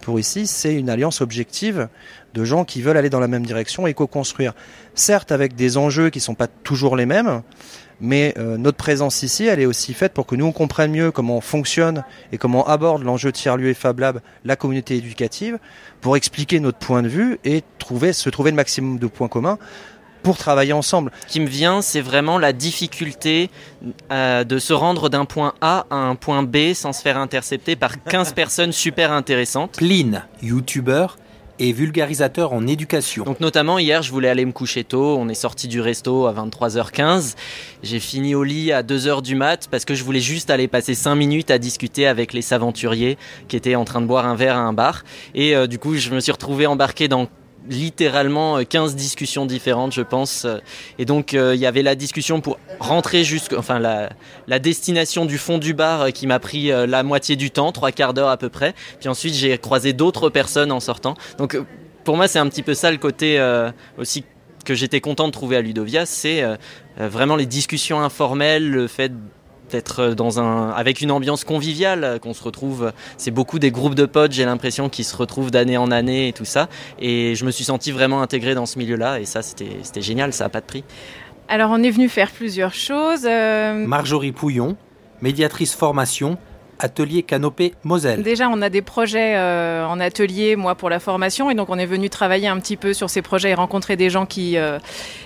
pour 0.02 0.20
ici, 0.20 0.48
c'est 0.48 0.74
une 0.74 0.90
alliance 0.90 1.22
objective 1.22 1.88
de 2.34 2.44
gens 2.44 2.66
qui 2.66 2.82
veulent 2.82 2.98
aller 2.98 3.10
dans 3.10 3.20
la 3.20 3.28
même 3.28 3.46
direction 3.46 3.88
et 3.88 3.94
co-construire. 3.94 4.54
Certes, 4.96 5.32
avec 5.32 5.56
des 5.56 5.78
enjeux 5.78 6.10
qui 6.10 6.20
ne 6.20 6.24
sont 6.24 6.36
pas 6.36 6.48
toujours 6.48 6.96
les 6.96 7.06
mêmes, 7.06 7.42
mais 8.00 8.34
euh, 8.38 8.58
notre 8.58 8.78
présence 8.78 9.24
ici, 9.24 9.45
elle 9.45 9.60
est 9.60 9.66
aussi 9.66 9.93
faite 9.93 10.14
pour 10.14 10.26
que 10.26 10.36
nous 10.36 10.45
on 10.45 10.52
comprenne 10.52 10.91
mieux 10.91 11.12
comment 11.12 11.41
fonctionne 11.41 12.04
et 12.32 12.38
comment 12.38 12.68
aborde 12.68 13.04
l'enjeu 13.04 13.32
tiers-lieu 13.32 13.70
et 13.70 13.74
Fab 13.74 14.00
Lab 14.00 14.22
la 14.45 14.56
communauté 14.56 14.95
éducative, 14.95 15.58
pour 16.02 16.16
expliquer 16.16 16.60
notre 16.60 16.78
point 16.78 17.02
de 17.02 17.08
vue 17.08 17.39
et 17.43 17.64
trouver, 17.80 18.14
se 18.14 18.30
trouver 18.30 18.52
le 18.52 18.56
maximum 18.56 19.00
de 19.00 19.08
points 19.08 19.28
communs 19.28 19.58
pour 20.24 20.38
travailler 20.38 20.74
ensemble. 20.74 21.12
Ce 21.26 21.34
qui 21.34 21.39
me 21.39 21.48
vient, 21.48 21.82
c'est 21.82 22.02
vraiment 22.02 22.38
la 22.38 22.52
difficulté 22.54 23.50
euh, 24.12 24.43
de 24.43 24.60
se 24.60 24.74
rendre 24.74 25.10
d'un 25.10 25.26
point 25.26 25.54
A 25.62 25.86
à 25.89 25.95
un 25.95 26.16
point 26.16 26.43
B 26.43 26.74
sans 26.74 26.91
se 26.91 27.02
faire 27.02 27.18
intercepter 27.18 27.76
par 27.76 28.04
15 28.04 28.34
personnes 28.36 28.72
super 28.72 29.12
intéressantes. 29.12 29.78
Pline, 29.78 30.26
youtubeur, 30.41 31.18
et 31.60 31.72
vulgarisateur 31.72 32.53
en 32.53 32.68
éducation. 32.68 33.24
Donc 33.24 33.39
notamment 33.39 33.80
hier, 33.80 34.01
je 34.01 34.12
voulais 34.12 34.30
aller 34.30 34.45
me 34.45 34.51
coucher 34.51 34.84
tôt, 34.84 35.18
on 35.18 35.30
est 35.30 35.34
sorti 35.34 35.68
du 35.68 35.82
resto 35.82 36.28
à 36.28 36.34
23h15. 36.34 37.36
J'ai 37.84 37.99
fini 37.99 38.36
au 38.36 38.43
lit 38.43 38.72
à 38.72 38.84
2h 38.84 39.22
du 39.22 39.36
mat 39.36 39.68
parce 39.70 39.86
que 39.86 39.95
je 39.95 40.03
voulais 40.03 40.20
juste 40.20 40.49
aller 40.49 40.68
passer 40.68 40.95
5 40.95 41.16
minutes 41.16 41.51
à 41.51 41.58
discuter 41.58 42.08
avec 42.08 42.34
les 42.34 42.41
saventuriers 42.41 43.18
qui 43.47 43.55
étaient 43.55 43.76
en 43.76 43.86
train 43.86 44.01
de 44.01 44.05
boire 44.05 44.26
un 44.26 44.36
verre 44.36 44.55
à 44.55 44.62
un 44.62 44.74
bar 44.74 45.03
et 45.34 45.55
euh, 45.55 45.68
du 45.68 45.80
coup, 45.80 45.95
je 45.95 46.10
me 46.12 46.20
suis 46.20 46.32
retrouvé 46.32 46.68
embarqué 46.68 47.08
dans 47.08 47.28
littéralement 47.70 48.63
15 48.63 48.95
discussions 48.95 49.45
différentes, 49.45 49.93
je 49.93 50.01
pense. 50.01 50.45
Et 50.99 51.05
donc, 51.05 51.34
il 51.34 51.39
euh, 51.39 51.55
y 51.55 51.65
avait 51.65 51.84
la 51.84 51.95
discussion 51.95 52.41
pour 52.41 52.59
rentrer 52.80 53.24
jusqu'à, 53.24 53.57
enfin, 53.57 53.80
la, 53.80 54.59
destination 54.59 55.26
du 55.26 55.38
fond 55.38 55.57
du 55.57 55.74
bar 55.74 56.01
euh, 56.01 56.09
qui 56.09 56.28
m'a 56.28 56.39
pris 56.39 56.72
euh, 56.72 56.88
la 56.88 57.03
moitié 57.03 57.36
du 57.36 57.51
temps, 57.51 57.72
trois 57.72 57.91
quarts 57.91 58.13
d'heure 58.13 58.30
à 58.30 58.38
peu 58.38 58.49
près. 58.49 58.74
Puis 58.99 59.09
ensuite, 59.09 59.34
j'ai 59.34 59.57
croisé 59.57 59.93
d'autres 59.93 60.30
personnes 60.30 60.72
en 60.72 60.80
sortant. 60.80 61.15
Donc, 61.38 61.55
euh, 61.55 61.63
pour 62.03 62.15
moi, 62.15 62.28
c'est 62.28 62.39
un 62.39 62.47
petit 62.47 62.63
peu 62.63 62.74
ça 62.74 62.89
le 62.89 62.97
côté 62.97 63.38
euh, 63.38 63.70
aussi 63.97 64.24
que 64.68 64.76
j'étais 64.76 64.99
content 64.99 65.28
de 65.28 65.32
trouver 65.32 65.55
à 65.55 65.61
Ludovia, 65.61 66.05
c'est 66.05 66.43
euh, 66.43 66.55
vraiment 66.97 67.38
les 67.38 67.45
discussions 67.45 68.01
informelles, 68.01 68.70
le 68.70 68.88
fait 68.88 69.11
d'être 69.70 70.09
dans 70.09 70.39
un 70.39 70.70
avec 70.70 71.01
une 71.01 71.11
ambiance 71.11 71.43
conviviale 71.43 72.20
qu'on 72.22 72.34
se 72.34 72.43
retrouve. 72.43 72.91
C'est 73.18 73.32
beaucoup 73.32 73.59
des 73.59 73.72
groupes 73.72 73.95
de 73.95 74.05
potes 74.05 74.32
j'ai 74.32 74.45
l'impression 74.45 74.89
qu'ils 74.89 75.05
se 75.05 75.15
retrouvent 75.15 75.51
d'année 75.51 75.78
en 75.78 75.91
année 75.91 76.30
et 76.30 76.34
tout 76.34 76.45
ça. 76.45 76.70
Et 76.99 77.36
je 77.36 77.45
me 77.45 77.51
suis 77.51 77.63
senti 77.63 77.91
vraiment 77.91 78.22
intégré 78.22 78.55
dans 78.55 78.65
ce 78.65 78.80
milieu 78.80 78.95
là 78.95 79.20
et 79.20 79.26
ça 79.26 79.41
c'était 79.41 79.78
c'était 79.84 80.01
génial. 80.01 80.34
Ça 80.34 80.45
a 80.45 80.49
pas 80.49 80.61
de 80.61 80.65
prix. 80.65 80.84
Alors 81.47 81.72
on 81.72 81.82
est 81.84 81.91
venu 81.91 82.09
faire 82.09 82.32
plusieurs 82.32 82.74
choses 82.74 83.26
euh, 83.26 83.86
Marjorie 83.86 84.32
Pouillon 84.32 84.76
médiatrice 85.22 85.76
formation 85.76 86.38
Atelier 86.80 87.24
Canopée 87.24 87.74
Moselle. 87.84 88.24
Déjà, 88.24 88.50
on 88.50 88.62
a 88.62 88.70
des 88.70 88.82
projets 88.82 89.36
euh, 89.36 89.86
en 89.86 90.00
atelier, 90.00 90.56
moi, 90.56 90.76
pour 90.76 90.90
la 90.90 91.00
formation, 91.00 91.50
et 91.50 91.56
donc 91.56 91.70
on 91.70 91.78
est 91.78 91.86
venu 91.86 92.10
travailler 92.10 92.48
un 92.48 92.60
petit 92.60 92.78
peu 92.78 92.94
sur 92.94 93.10
ces 93.10 93.22
projets 93.22 93.52
et 93.52 93.54
rencontrer 93.54 93.96
des 93.96 94.10
gens 94.10 94.26
qui, 94.26 94.58
euh, 94.58 94.80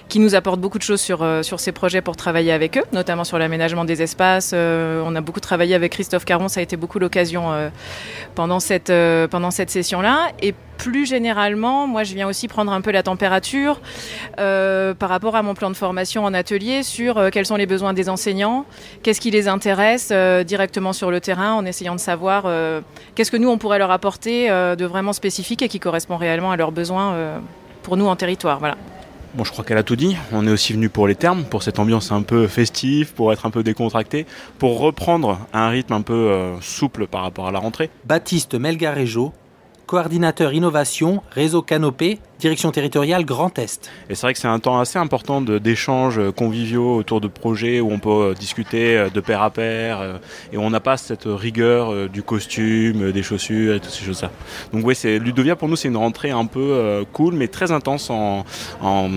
qui 0.10 0.20
nous 0.20 0.36
apportent 0.36 0.62
beaucoup 0.62 0.78
de 0.78 0.84
choses 0.84 1.02
sur, 1.02 1.24
euh, 1.24 1.44
sur 1.44 1.60
ces 1.60 1.72
projets 1.72 2.02
pour 2.02 2.16
travailler 2.16 2.52
avec 2.52 2.78
eux, 2.78 2.84
notamment 2.94 3.24
sur 3.24 3.38
l'aménagement 3.38 3.86
des 3.86 4.02
espaces. 4.02 4.54
On 4.54 5.16
a 5.16 5.22
beaucoup 5.22 5.40
travaillé 5.40 5.76
avec 5.76 5.92
Christophe 5.92 6.26
Caron, 6.26 6.48
ça 6.48 6.60
a 6.60 6.64
été 6.64 6.78
beaucoup 6.78 7.00
l'occasion 7.00 7.72
pendant 8.36 8.60
cette, 8.60 8.92
cette 9.52 9.70
session-là. 9.70 10.32
Et 10.42 10.54
plus 10.82 11.06
généralement, 11.06 11.86
moi, 11.86 12.04
je 12.04 12.16
viens 12.16 12.28
aussi 12.28 12.48
prendre 12.48 12.72
un 12.72 12.82
peu 12.82 12.92
la 12.92 13.04
température 13.04 13.80
euh, 14.40 14.96
par 14.96 15.10
rapport 15.10 15.36
à 15.36 15.44
mon 15.44 15.54
plan 15.54 15.70
de 15.70 15.76
formation 15.76 16.24
en 16.26 16.34
atelier 16.34 16.82
sur 16.82 17.20
euh, 17.20 17.30
quels 17.30 17.46
sont 17.46 17.56
les 17.56 17.68
besoins 17.68 17.94
des 17.94 18.10
enseignants, 18.10 18.66
qu'est-ce 19.04 19.22
qui 19.22 19.30
les 19.30 19.48
intéresse 19.48 20.10
euh, 20.12 20.44
directement 20.44 20.92
sur 20.92 21.12
le 21.12 21.20
terrain, 21.20 21.54
en 21.54 21.66
essayant 21.66 21.94
de 21.94 22.00
savoir 22.00 22.46
euh, 22.48 22.82
qu'est-ce 23.14 23.30
que 23.30 23.38
nous, 23.38 23.50
on 23.50 23.60
pourrait 23.60 23.78
leur 23.78 23.92
apporter 23.92 24.50
euh, 24.50 24.76
de 24.76 24.86
vraiment 24.86 25.14
spécifique 25.14 25.62
et 25.62 25.68
qui 25.68 25.80
correspond 25.80 26.18
réellement 26.18 26.52
à 26.52 26.58
leurs 26.58 26.72
besoins 26.72 27.14
euh, 27.14 27.38
pour 27.84 27.96
nous 27.96 28.08
en 28.08 28.16
territoire. 28.16 28.58
Voilà. 28.58 28.76
Bon, 29.34 29.46
je 29.46 29.52
crois 29.52 29.64
qu'elle 29.64 29.78
a 29.78 29.84
tout 29.84 29.96
dit. 29.96 30.18
On 30.34 30.46
est 30.46 30.52
aussi 30.52 30.74
venu 30.74 30.90
pour 30.90 31.08
les 31.08 31.16
termes, 31.16 31.44
pour 31.46 31.64
cette 31.64 31.80
ambiance 31.80 32.12
un 32.12 32.22
peu 32.22 32.48
festive, 32.48 33.14
pour 33.14 33.32
être 33.32 33.46
un 33.46 33.50
peu 33.50 33.64
décontracté, 33.64 34.26
pour 34.60 34.80
reprendre 34.80 35.40
un 35.54 35.70
rythme 35.70 35.94
un 35.94 36.02
peu 36.02 36.14
euh, 36.14 36.60
souple 36.60 37.08
par 37.08 37.22
rapport 37.22 37.48
à 37.48 37.52
la 37.52 37.60
rentrée. 37.60 37.90
Baptiste 38.04 38.56
Melgarejo, 38.56 39.32
coordinateur 39.92 40.54
innovation, 40.54 41.22
réseau 41.32 41.62
Canopée, 41.62 42.20
direction 42.42 42.72
territoriale 42.72 43.24
Grand 43.24 43.58
Est. 43.60 43.92
Et 44.10 44.16
c'est 44.16 44.24
vrai 44.24 44.34
que 44.34 44.40
c'est 44.40 44.48
un 44.48 44.60
temps 44.60 44.80
assez 44.80 44.98
important 44.98 45.42
d'échanges 45.42 46.20
conviviaux 46.36 46.96
autour 46.96 47.22
de 47.22 47.28
projets 47.28 47.80
où 47.80 47.92
on 47.92 48.00
peut 48.00 48.10
euh, 48.10 48.34
discuter 48.34 48.98
euh, 48.98 49.10
de 49.10 49.22
pair 49.22 49.44
à 49.44 49.52
pair 49.52 50.02
euh, 50.02 50.18
et 50.52 50.58
on 50.58 50.72
n'a 50.72 50.80
pas 50.80 50.98
cette 50.98 51.26
rigueur 51.26 51.94
euh, 51.94 52.10
du 52.10 52.24
costume, 52.24 53.04
euh, 53.04 53.12
des 53.12 53.22
chaussures 53.22 53.76
et 53.76 53.80
toutes 53.80 53.92
ces 53.92 54.04
choses-là. 54.04 54.32
Donc 54.74 54.84
oui, 54.86 54.96
Ludovia 55.04 55.56
pour 55.56 55.70
nous 55.70 55.76
c'est 55.76 55.88
une 55.88 55.98
rentrée 55.98 56.32
un 56.32 56.48
peu 56.48 56.60
euh, 56.60 57.04
cool 57.14 57.36
mais 57.36 57.48
très 57.48 57.72
intense 57.72 58.10
en, 58.10 58.44
en, 58.82 59.10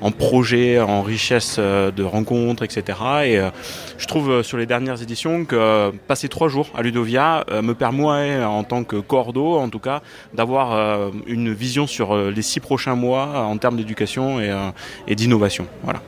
en 0.00 0.10
projet, 0.10 0.80
en 0.80 1.02
richesse 1.02 1.56
euh, 1.58 1.90
de 1.90 2.02
rencontres, 2.02 2.62
etc. 2.62 2.98
Et 3.24 3.38
euh, 3.38 3.50
je 3.98 4.06
trouve 4.06 4.30
euh, 4.30 4.42
sur 4.42 4.56
les 4.56 4.66
dernières 4.66 5.02
éditions 5.02 5.44
que 5.44 5.56
euh, 5.56 5.90
passer 6.08 6.30
trois 6.30 6.48
jours 6.48 6.68
à 6.74 6.80
Ludovia 6.80 7.44
euh, 7.50 7.60
me 7.60 7.74
permet 7.74 8.42
en 8.42 8.64
tant 8.64 8.82
que 8.82 8.96
cordeau 8.96 9.58
en 9.58 9.68
tout 9.68 9.78
cas 9.78 10.00
d'avoir 10.32 10.72
euh, 10.72 11.10
une 11.26 11.52
vision 11.52 11.86
sur 11.86 12.12
euh, 12.12 12.30
les 12.30 12.40
six 12.40 12.61
prochains 12.62 12.94
mois 12.94 13.40
en 13.44 13.58
termes 13.58 13.76
d'éducation 13.76 14.40
et, 14.40 14.50
euh, 14.50 14.70
et 15.06 15.14
d'innovation. 15.14 15.66
Voilà. 15.82 16.00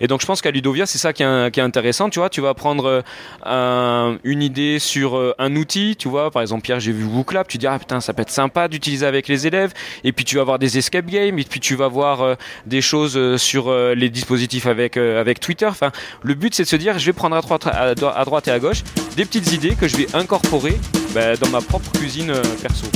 Et 0.00 0.08
donc 0.08 0.20
je 0.20 0.26
pense 0.26 0.42
qu'à 0.42 0.50
Ludovia, 0.50 0.86
c'est 0.86 0.98
ça 0.98 1.12
qui 1.12 1.22
est, 1.22 1.58
intéressant, 1.60 2.10
tu 2.10 2.18
vois, 2.18 2.28
tu 2.28 2.40
vas 2.40 2.52
prendre 2.52 2.86
euh, 2.86 3.02
un- 3.44 4.18
une 4.24 4.42
idée 4.42 4.80
sur 4.80 5.16
euh, 5.16 5.34
un 5.38 5.54
outil, 5.54 5.94
tu 5.96 6.08
vois, 6.08 6.32
par 6.32 6.42
exemple 6.42 6.62
Pierre, 6.62 6.80
j'ai 6.80 6.90
vu 6.90 7.04
WooClap, 7.04 7.46
tu 7.46 7.58
dis 7.58 7.68
ah 7.68 7.78
putain, 7.78 8.00
ça 8.00 8.12
peut 8.12 8.22
être 8.22 8.30
sympa 8.30 8.66
d'utiliser 8.66 9.06
avec 9.06 9.28
les 9.28 9.46
élèves, 9.46 9.72
et 10.02 10.10
puis 10.10 10.24
tu 10.24 10.34
vas 10.34 10.42
voir 10.42 10.58
des 10.58 10.78
escape 10.78 11.06
games, 11.06 11.38
et 11.38 11.44
puis 11.44 11.60
tu 11.60 11.76
vas 11.76 11.86
voir 11.86 12.36
des 12.66 12.80
choses 12.80 13.36
sur 13.36 13.72
les 13.72 14.08
dispositifs 14.10 14.66
avec, 14.66 14.96
avec 14.96 15.38
Twitter. 15.38 15.66
Enfin, 15.66 15.92
le 16.22 16.34
but 16.34 16.56
c'est 16.56 16.64
de 16.64 16.68
se 16.68 16.76
dire, 16.76 16.98
je 16.98 17.06
vais 17.06 17.12
prendre 17.12 17.36
à 17.36 17.40
droite, 17.40 17.68
à, 17.68 17.94
droite 17.94 18.48
et 18.48 18.50
à 18.50 18.58
gauche 18.58 18.82
des 19.16 19.24
petites 19.24 19.52
idées 19.52 19.76
que 19.76 19.86
je 19.86 19.96
vais 19.96 20.06
incorporer 20.12 20.76
bah, 21.14 21.36
dans 21.36 21.50
ma 21.50 21.60
propre 21.60 21.92
cuisine 21.92 22.32
perso. 22.60 22.86